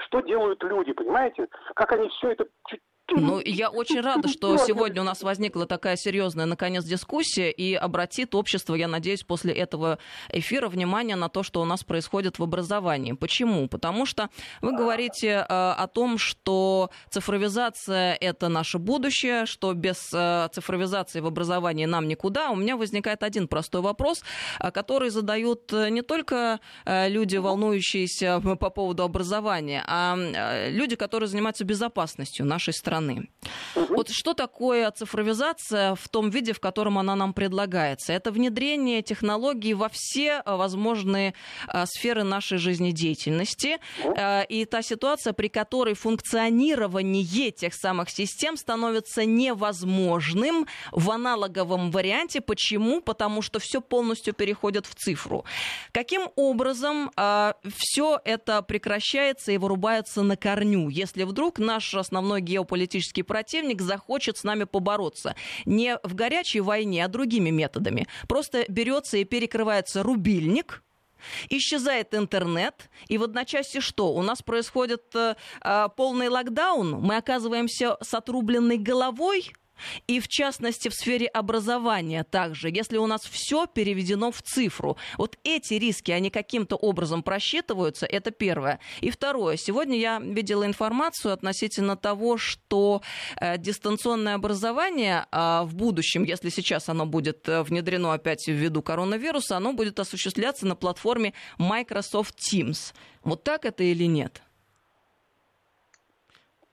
что 0.00 0.20
делают 0.20 0.62
люди, 0.64 0.92
понимаете? 0.92 1.48
Как 1.74 1.92
они 1.92 2.08
все 2.08 2.32
это 2.32 2.48
чуть 2.66 2.82
ну, 3.10 3.40
я 3.44 3.70
очень 3.70 4.00
рада, 4.00 4.28
что 4.28 4.58
сегодня 4.58 5.00
у 5.00 5.04
нас 5.04 5.22
возникла 5.22 5.66
такая 5.66 5.96
серьезная, 5.96 6.44
наконец, 6.44 6.84
дискуссия 6.84 7.50
и 7.50 7.74
обратит 7.74 8.34
общество, 8.34 8.74
я 8.74 8.86
надеюсь, 8.86 9.22
после 9.22 9.54
этого 9.54 9.98
эфира 10.30 10.68
внимание 10.68 11.16
на 11.16 11.28
то, 11.28 11.42
что 11.42 11.62
у 11.62 11.64
нас 11.64 11.84
происходит 11.84 12.38
в 12.38 12.42
образовании. 12.42 13.12
Почему? 13.12 13.66
Потому 13.68 14.04
что 14.04 14.28
вы 14.60 14.76
говорите 14.76 15.28
э, 15.28 15.44
о 15.48 15.86
том, 15.86 16.18
что 16.18 16.90
цифровизация— 17.08 18.14
это 18.20 18.48
наше 18.48 18.78
будущее, 18.78 19.46
что 19.46 19.72
без 19.72 20.10
э, 20.12 20.48
цифровизации 20.52 21.20
в 21.20 21.26
образовании 21.26 21.86
нам 21.86 22.08
никуда. 22.08 22.50
У 22.50 22.56
меня 22.56 22.76
возникает 22.76 23.22
один 23.22 23.48
простой 23.48 23.80
вопрос, 23.80 24.22
э, 24.60 24.70
который 24.70 25.08
задают 25.08 25.72
э, 25.72 25.88
не 25.88 26.02
только 26.02 26.60
э, 26.84 27.08
люди, 27.08 27.38
волнующиеся 27.38 28.40
по 28.40 28.70
поводу 28.70 29.02
образования, 29.02 29.82
а 29.86 30.16
э, 30.16 30.70
люди, 30.70 30.94
которые 30.94 31.28
занимаются 31.28 31.64
безопасностью 31.64 32.44
нашей 32.44 32.74
страны 32.74 32.97
страны. 32.98 33.28
Угу. 33.74 33.94
Вот 33.94 34.08
что 34.10 34.34
такое 34.34 34.90
цифровизация 34.90 35.94
в 35.94 36.08
том 36.08 36.30
виде, 36.30 36.52
в 36.52 36.60
котором 36.60 36.98
она 36.98 37.16
нам 37.16 37.32
предлагается? 37.32 38.12
Это 38.12 38.30
внедрение 38.30 39.02
технологий 39.02 39.74
во 39.74 39.88
все 39.88 40.42
э, 40.44 40.56
возможные 40.56 41.34
а, 41.66 41.86
сферы 41.86 42.24
нашей 42.24 42.58
жизнедеятельности. 42.58 43.78
Угу. 44.04 44.14
И 44.48 44.64
та 44.64 44.82
ситуация, 44.82 45.32
при 45.32 45.48
которой 45.48 45.94
функционирование 45.94 47.50
тех 47.50 47.74
самых 47.74 48.10
систем 48.10 48.56
становится 48.56 49.24
невозможным 49.24 50.66
в 50.92 51.10
аналоговом 51.10 51.90
варианте. 51.90 52.40
Почему? 52.40 53.00
Потому 53.00 53.42
что 53.42 53.58
все 53.58 53.80
полностью 53.80 54.34
переходит 54.34 54.86
в 54.86 54.94
цифру. 54.94 55.44
Каким 55.92 56.22
образом 56.36 57.10
э, 57.16 57.52
все 57.76 58.20
это 58.24 58.62
прекращается 58.62 59.52
и 59.52 59.58
вырубается 59.58 60.22
на 60.22 60.36
корню, 60.36 60.88
если 60.88 61.24
вдруг 61.24 61.58
наш 61.58 61.94
основной 61.94 62.40
геополитический 62.40 62.87
политический 62.88 63.22
противник 63.22 63.82
захочет 63.82 64.38
с 64.38 64.44
нами 64.44 64.64
побороться. 64.64 65.34
Не 65.66 65.98
в 66.02 66.14
горячей 66.14 66.60
войне, 66.60 67.04
а 67.04 67.08
другими 67.08 67.50
методами. 67.50 68.06
Просто 68.26 68.64
берется 68.68 69.18
и 69.18 69.24
перекрывается 69.24 70.02
рубильник, 70.02 70.82
Исчезает 71.50 72.14
интернет, 72.14 72.88
и 73.08 73.18
в 73.18 73.24
одночасье 73.24 73.80
что? 73.80 74.14
У 74.14 74.22
нас 74.22 74.40
происходит 74.40 75.02
э, 75.16 75.34
э 75.64 75.88
полный 75.96 76.28
локдаун, 76.28 76.92
мы 76.92 77.16
оказываемся 77.16 77.96
с 78.00 78.14
отрубленной 78.14 78.78
головой, 78.78 79.52
и 80.06 80.20
в 80.20 80.28
частности 80.28 80.88
в 80.88 80.94
сфере 80.94 81.26
образования 81.26 82.24
также, 82.24 82.70
если 82.70 82.96
у 82.96 83.06
нас 83.06 83.22
все 83.22 83.66
переведено 83.66 84.30
в 84.30 84.42
цифру. 84.42 84.96
Вот 85.16 85.36
эти 85.44 85.74
риски, 85.74 86.10
они 86.10 86.30
каким-то 86.30 86.76
образом 86.76 87.22
просчитываются, 87.22 88.06
это 88.06 88.30
первое. 88.30 88.80
И 89.00 89.10
второе, 89.10 89.56
сегодня 89.56 89.98
я 89.98 90.18
видела 90.20 90.64
информацию 90.64 91.32
относительно 91.32 91.96
того, 91.96 92.38
что 92.38 93.02
э, 93.40 93.58
дистанционное 93.58 94.34
образование 94.34 95.26
э, 95.30 95.62
в 95.64 95.74
будущем, 95.74 96.24
если 96.24 96.50
сейчас 96.50 96.88
оно 96.88 97.06
будет 97.06 97.48
э, 97.48 97.62
внедрено 97.62 98.12
опять 98.12 98.46
ввиду 98.48 98.82
коронавируса, 98.82 99.56
оно 99.56 99.72
будет 99.72 99.98
осуществляться 100.00 100.66
на 100.66 100.76
платформе 100.76 101.34
Microsoft 101.58 102.36
Teams. 102.38 102.92
Вот 103.22 103.44
так 103.44 103.64
это 103.64 103.82
или 103.84 104.04
нет? 104.04 104.42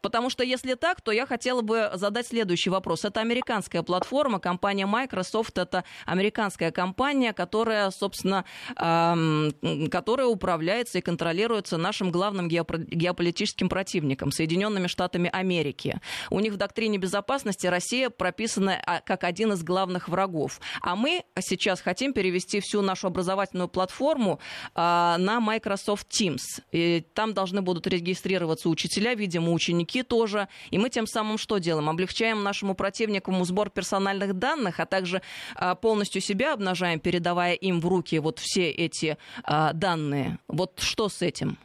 Потому 0.06 0.30
что 0.30 0.43
если 0.43 0.76
так, 0.76 1.01
то 1.01 1.12
я 1.12 1.26
хотела 1.26 1.64
бы 1.64 1.89
задать 1.95 2.28
следующий 2.28 2.70
вопрос. 2.70 3.06
Это 3.06 3.22
американская 3.22 3.82
платформа, 3.82 4.39
компания 4.39 4.86
Microsoft, 4.86 5.58
это 5.58 5.84
американская 6.06 6.70
компания, 6.70 7.34
которая, 7.34 7.89
собственно, 7.89 8.45
эм, 8.78 9.89
которая 9.89 10.28
управляется 10.28 10.99
и 10.99 11.01
контролируется 11.01 11.78
нашим 11.78 12.12
главным 12.12 12.47
геополитическим 12.47 13.68
противником, 13.68 14.32
Соединенными 14.32 14.86
Штатами 14.86 15.28
Америки. 15.34 15.99
У 16.30 16.39
них 16.39 16.53
в 16.53 16.58
доктрине 16.58 16.99
безопасности 16.99 17.66
Россия 17.66 18.12
прописана 18.12 18.80
а, 18.86 19.01
как 19.01 19.24
один 19.24 19.53
из 19.53 19.64
главных 19.64 20.08
врагов. 20.08 20.60
А 20.82 20.95
мы 20.95 21.24
сейчас 21.39 21.82
хотим 21.82 22.14
перевести 22.14 22.60
всю 22.60 22.84
нашу 22.84 23.08
образовательную 23.08 23.70
платформу 23.70 24.39
э, 24.76 24.80
на 25.18 25.39
Microsoft 25.39 26.10
Teams. 26.12 26.62
И 26.72 27.03
там 27.16 27.34
должны 27.34 27.64
будут 27.64 27.88
регистрироваться 27.88 28.70
учителя, 28.70 29.16
видимо, 29.16 29.51
ученики 29.51 29.95
языки 29.96 30.04
тоже. 30.04 30.48
И 30.72 30.78
мы 30.78 30.89
тем 30.89 31.08
самым 31.08 31.38
что 31.38 31.58
делаем? 31.58 31.89
Облегчаем 31.89 32.43
нашему 32.43 32.76
противнику 32.76 33.32
сбор 33.46 33.70
персональных 33.70 34.34
данных, 34.34 34.80
а 34.80 34.86
также 34.86 35.22
а, 35.56 35.76
полностью 35.76 36.22
себя 36.22 36.54
обнажаем, 36.54 37.00
передавая 37.00 37.54
им 37.54 37.80
в 37.80 37.88
руки 37.88 38.20
вот 38.20 38.39
все 38.39 38.72
эти 38.72 39.18
а, 39.43 39.74
данные. 39.74 40.38
Вот 40.48 40.80
что 40.80 41.10
с 41.10 41.22
этим? 41.22 41.58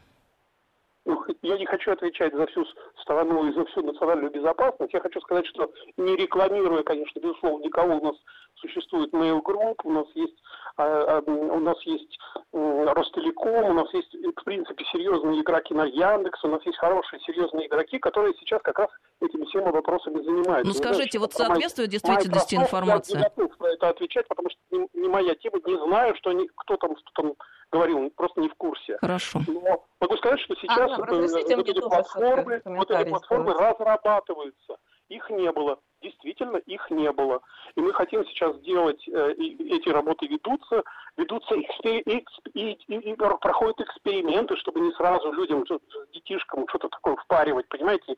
Ну, 1.07 1.25
я 1.43 1.59
не 1.59 1.67
хочу 1.67 1.93
отвечать 1.93 2.35
за 2.35 2.47
всю 2.47 2.65
страну 3.03 3.49
и 3.49 3.53
за 3.53 3.65
всю 3.67 3.83
национальную 3.83 4.31
безопасность. 4.31 4.93
Я 4.93 5.01
хочу 5.01 5.21
сказать, 5.21 5.47
что 5.47 5.71
не 5.97 6.17
рекламируя, 6.17 6.83
конечно, 6.83 7.19
безусловно, 7.21 7.65
никого, 7.65 7.97
у 7.97 8.05
нас 8.05 8.17
существует 8.57 9.13
Mail 9.13 9.43
Group, 9.43 9.77
у 9.85 9.91
нас 9.91 10.07
есть 10.15 10.37
а, 10.77 11.19
а, 11.19 11.31
у 11.31 11.61
нас 11.61 11.81
есть 11.83 12.19
Ростелеком, 12.53 13.71
у 13.71 13.73
нас 13.75 13.93
есть, 13.93 14.15
в 14.15 14.45
принципе, 14.45 14.85
серьезные 14.93 15.41
игроки 15.43 15.75
на 15.75 15.85
Яндекс, 15.85 16.43
у 16.45 16.49
нас 16.49 16.65
есть 16.65 16.79
хорошие, 16.79 17.21
серьезные 17.21 17.67
игроки, 17.67 17.99
которые 17.99 18.35
сейчас 18.41 18.61
как 18.63 18.79
раз 18.79 18.89
этими 19.21 19.45
всеми 19.47 19.71
вопросами 19.71 20.23
занимаются. 20.23 20.67
Ну, 20.67 20.73
скажите, 20.73 21.19
вот 21.19 21.33
соответствует 21.33 21.91
действительности 21.91 22.55
информация? 22.55 23.19
Я 23.19 23.25
не 23.25 23.29
готов 23.29 23.61
на 23.61 23.67
это 23.67 23.89
отвечать, 23.89 24.29
потому 24.29 24.49
что 24.51 24.59
не, 24.71 24.89
не 24.95 25.09
моя 25.09 25.35
тема, 25.35 25.59
не 25.65 25.77
знаю, 25.87 26.15
что 26.17 26.31
они, 26.31 26.49
кто 26.57 26.77
там, 26.77 26.97
что 26.97 27.23
там 27.23 27.35
говорил, 27.71 28.11
просто 28.17 28.41
не 28.41 28.49
в 28.49 28.55
курсе. 28.55 28.97
Хорошо. 29.01 29.41
Но 29.47 29.85
могу 30.01 30.17
сказать, 30.17 30.41
что 30.41 30.55
сейчас 30.57 30.79
а, 30.79 30.97
вот, 30.97 31.11
вот 31.11 31.69
эти 31.69 31.81
платформы, 31.81 32.63
вот 32.65 32.90
эти 32.91 33.09
платформы 33.09 33.55
разрабатываются. 33.55 34.77
Их 35.09 35.29
не 35.31 35.51
было 35.53 35.79
действительно 36.03 36.57
их 36.59 36.91
не 36.91 37.11
было. 37.13 37.41
И 37.77 37.81
мы 37.81 37.93
хотим 37.93 38.25
сейчас 38.27 38.57
сделать, 38.57 39.03
э, 39.09 39.35
эти 39.37 39.89
работы 39.89 40.27
ведутся, 40.27 40.83
ведутся 41.17 41.55
экспер, 41.61 42.03
эксп, 42.07 42.49
и, 42.55 42.73
и, 42.73 42.95
и 42.95 43.15
проходят 43.15 43.81
эксперименты, 43.81 44.57
чтобы 44.57 44.81
не 44.81 44.93
сразу 44.93 45.33
людям, 45.33 45.65
детишкам 46.13 46.67
что-то 46.69 46.89
такое 46.89 47.17
впаривать, 47.17 47.69
понимаете? 47.69 48.17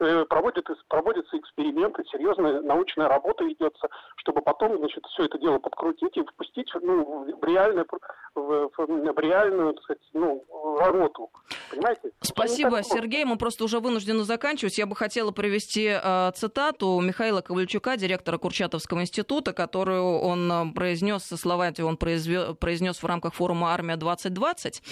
Э, 0.00 0.24
проводят, 0.24 0.66
проводятся 0.88 1.38
эксперименты, 1.38 2.04
серьезная 2.10 2.60
научная 2.62 3.08
работа 3.08 3.44
ведется, 3.44 3.88
чтобы 4.16 4.42
потом, 4.42 4.78
значит, 4.78 5.04
все 5.06 5.24
это 5.24 5.38
дело 5.38 5.58
подкрутить 5.58 6.16
и 6.16 6.22
впустить 6.22 6.70
ну, 6.80 7.24
в, 7.24 7.44
реальную, 7.44 7.86
в, 8.34 8.70
в 8.76 9.18
реальную, 9.18 9.74
так 9.74 9.84
сказать, 9.84 10.02
ну, 10.12 10.44
работу. 10.78 11.30
Понимаете? 11.70 12.10
Спасибо, 12.20 12.82
Сергей. 12.82 13.24
Мы 13.24 13.36
просто 13.36 13.64
уже 13.64 13.80
вынуждены 13.80 14.24
заканчивать. 14.24 14.78
Я 14.78 14.86
бы 14.86 14.96
хотела 14.96 15.30
привести 15.30 15.98
э, 16.02 16.32
цитату 16.34 17.00
Михаила 17.00 17.23
Михаила 17.24 17.40
Ковальчука, 17.40 17.96
директора 17.96 18.36
Курчатовского 18.36 19.00
института, 19.00 19.54
которую 19.54 20.18
он 20.18 20.52
э, 20.52 20.72
произнес, 20.74 21.22
слова 21.22 21.70
эти 21.70 21.80
он 21.80 21.96
произнес 21.96 23.02
в 23.02 23.06
рамках 23.06 23.32
форума 23.32 23.72
«Армия-2020». 23.72 24.82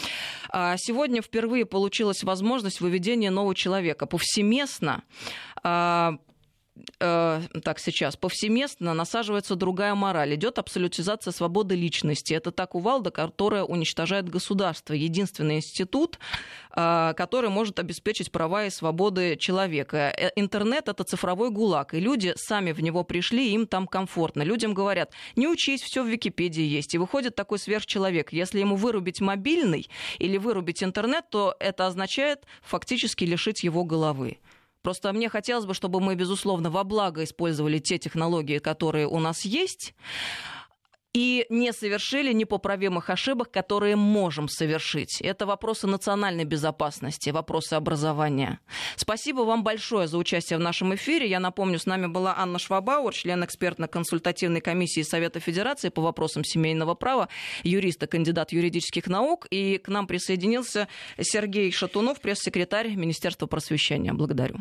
А 0.49 0.77
сегодня 0.79 1.21
впервые 1.21 1.67
получилась 1.67 2.25
возможность 2.25 2.81
выведения 2.81 3.31
нового 3.31 3.55
человека 3.55 4.07
повсеместно 4.07 5.03
а, 5.63 6.15
э, 7.01 7.41
так 7.63 7.79
сейчас, 7.79 8.17
повсеместно 8.17 8.95
насаживается 8.95 9.57
другая 9.57 9.95
мораль. 9.95 10.35
Идет 10.35 10.59
абсолютизация 10.59 11.33
свободы 11.33 11.75
личности. 11.75 12.35
Это 12.35 12.51
та 12.51 12.67
кувалда, 12.67 13.11
которая 13.11 13.65
уничтожает 13.65 14.29
государство. 14.29 14.95
Единственный 14.95 15.57
институт, 15.57 16.19
э, 16.75 17.15
который 17.17 17.51
может 17.51 17.79
обеспечить 17.79 18.31
права 18.33 18.67
и 18.67 18.71
свободы 18.71 19.37
человека. 19.37 20.13
Э, 20.17 20.31
интернет— 20.37 20.89
это 20.91 21.05
цифровой 21.05 21.51
гулаг, 21.51 21.95
и 21.95 22.01
люди 22.01 22.33
сами 22.37 22.73
в 22.73 22.81
него 22.81 23.05
пришли, 23.05 23.53
им 23.53 23.67
там 23.67 23.87
комфортно. 23.87 24.43
Людям 24.43 24.75
говорят, 24.75 25.13
не 25.37 25.49
учись, 25.49 25.83
все 25.83 26.03
в 26.03 26.09
Википедии 26.09 26.65
есть. 26.65 26.95
И 26.95 26.99
выходит 26.99 27.35
такой 27.35 27.59
сверхчеловек. 27.59 28.33
Если 28.33 28.61
ему 28.61 28.77
вырубить 28.77 29.21
мобильный 29.21 29.89
или 30.19 30.39
вырубить 30.39 30.83
интернет, 30.83 31.25
то 31.31 31.55
это 31.61 31.87
означает 31.87 32.45
фактически 32.63 33.25
лишить 33.25 33.63
его 33.65 33.85
головы. 33.85 34.39
Просто 34.83 35.13
мне 35.13 35.29
хотелось 35.29 35.65
бы, 35.65 35.75
чтобы 35.75 36.01
мы, 36.01 36.15
безусловно, 36.17 36.71
во 36.71 36.85
благо 36.85 37.23
использовали 37.23 37.79
те 37.79 37.99
технологии, 37.99 38.59
которые 38.59 39.07
у 39.07 39.21
нас 39.21 39.45
есть, 39.45 39.95
и 41.13 41.47
не 41.51 41.73
совершили 41.73 42.33
непоправимых 42.33 43.11
ошибок, 43.11 43.51
которые 43.51 43.97
можем 43.97 44.49
совершить. 44.49 45.21
Это 45.21 45.47
вопросы 45.47 45.87
национальной 45.87 46.45
безопасности, 46.45 47.31
вопросы 47.31 47.75
образования. 47.75 48.61
Спасибо 48.97 49.41
вам 49.41 49.63
большое 49.63 50.09
за 50.09 50.17
участие 50.17 50.59
в 50.59 50.63
нашем 50.63 50.95
эфире. 50.95 51.29
Я 51.29 51.41
напомню, 51.41 51.79
с 51.79 51.87
нами 51.87 52.07
была 52.07 52.35
Анна 52.39 52.59
Швабауэр, 52.59 53.13
член 53.13 53.45
экспертно-консультативной 53.45 54.61
комиссии 54.61 55.03
Совета 55.03 55.41
Федерации 55.41 55.91
по 55.91 56.01
вопросам 56.01 56.45
семейного 56.45 56.95
права, 56.95 57.29
юрист 57.63 58.03
и 58.03 58.07
кандидат 58.07 58.53
юридических 58.53 59.07
наук. 59.07 59.47
И 59.51 59.79
к 59.79 59.89
нам 59.89 60.07
присоединился 60.07 60.89
Сергей 61.21 61.71
Шатунов, 61.73 62.21
пресс-секретарь 62.21 62.95
Министерства 62.95 63.47
просвещения. 63.47 64.13
Благодарю. 64.13 64.61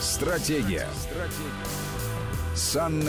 Стратегия. 0.00 0.86
Стратегия. 0.94 1.82
С 2.54 2.76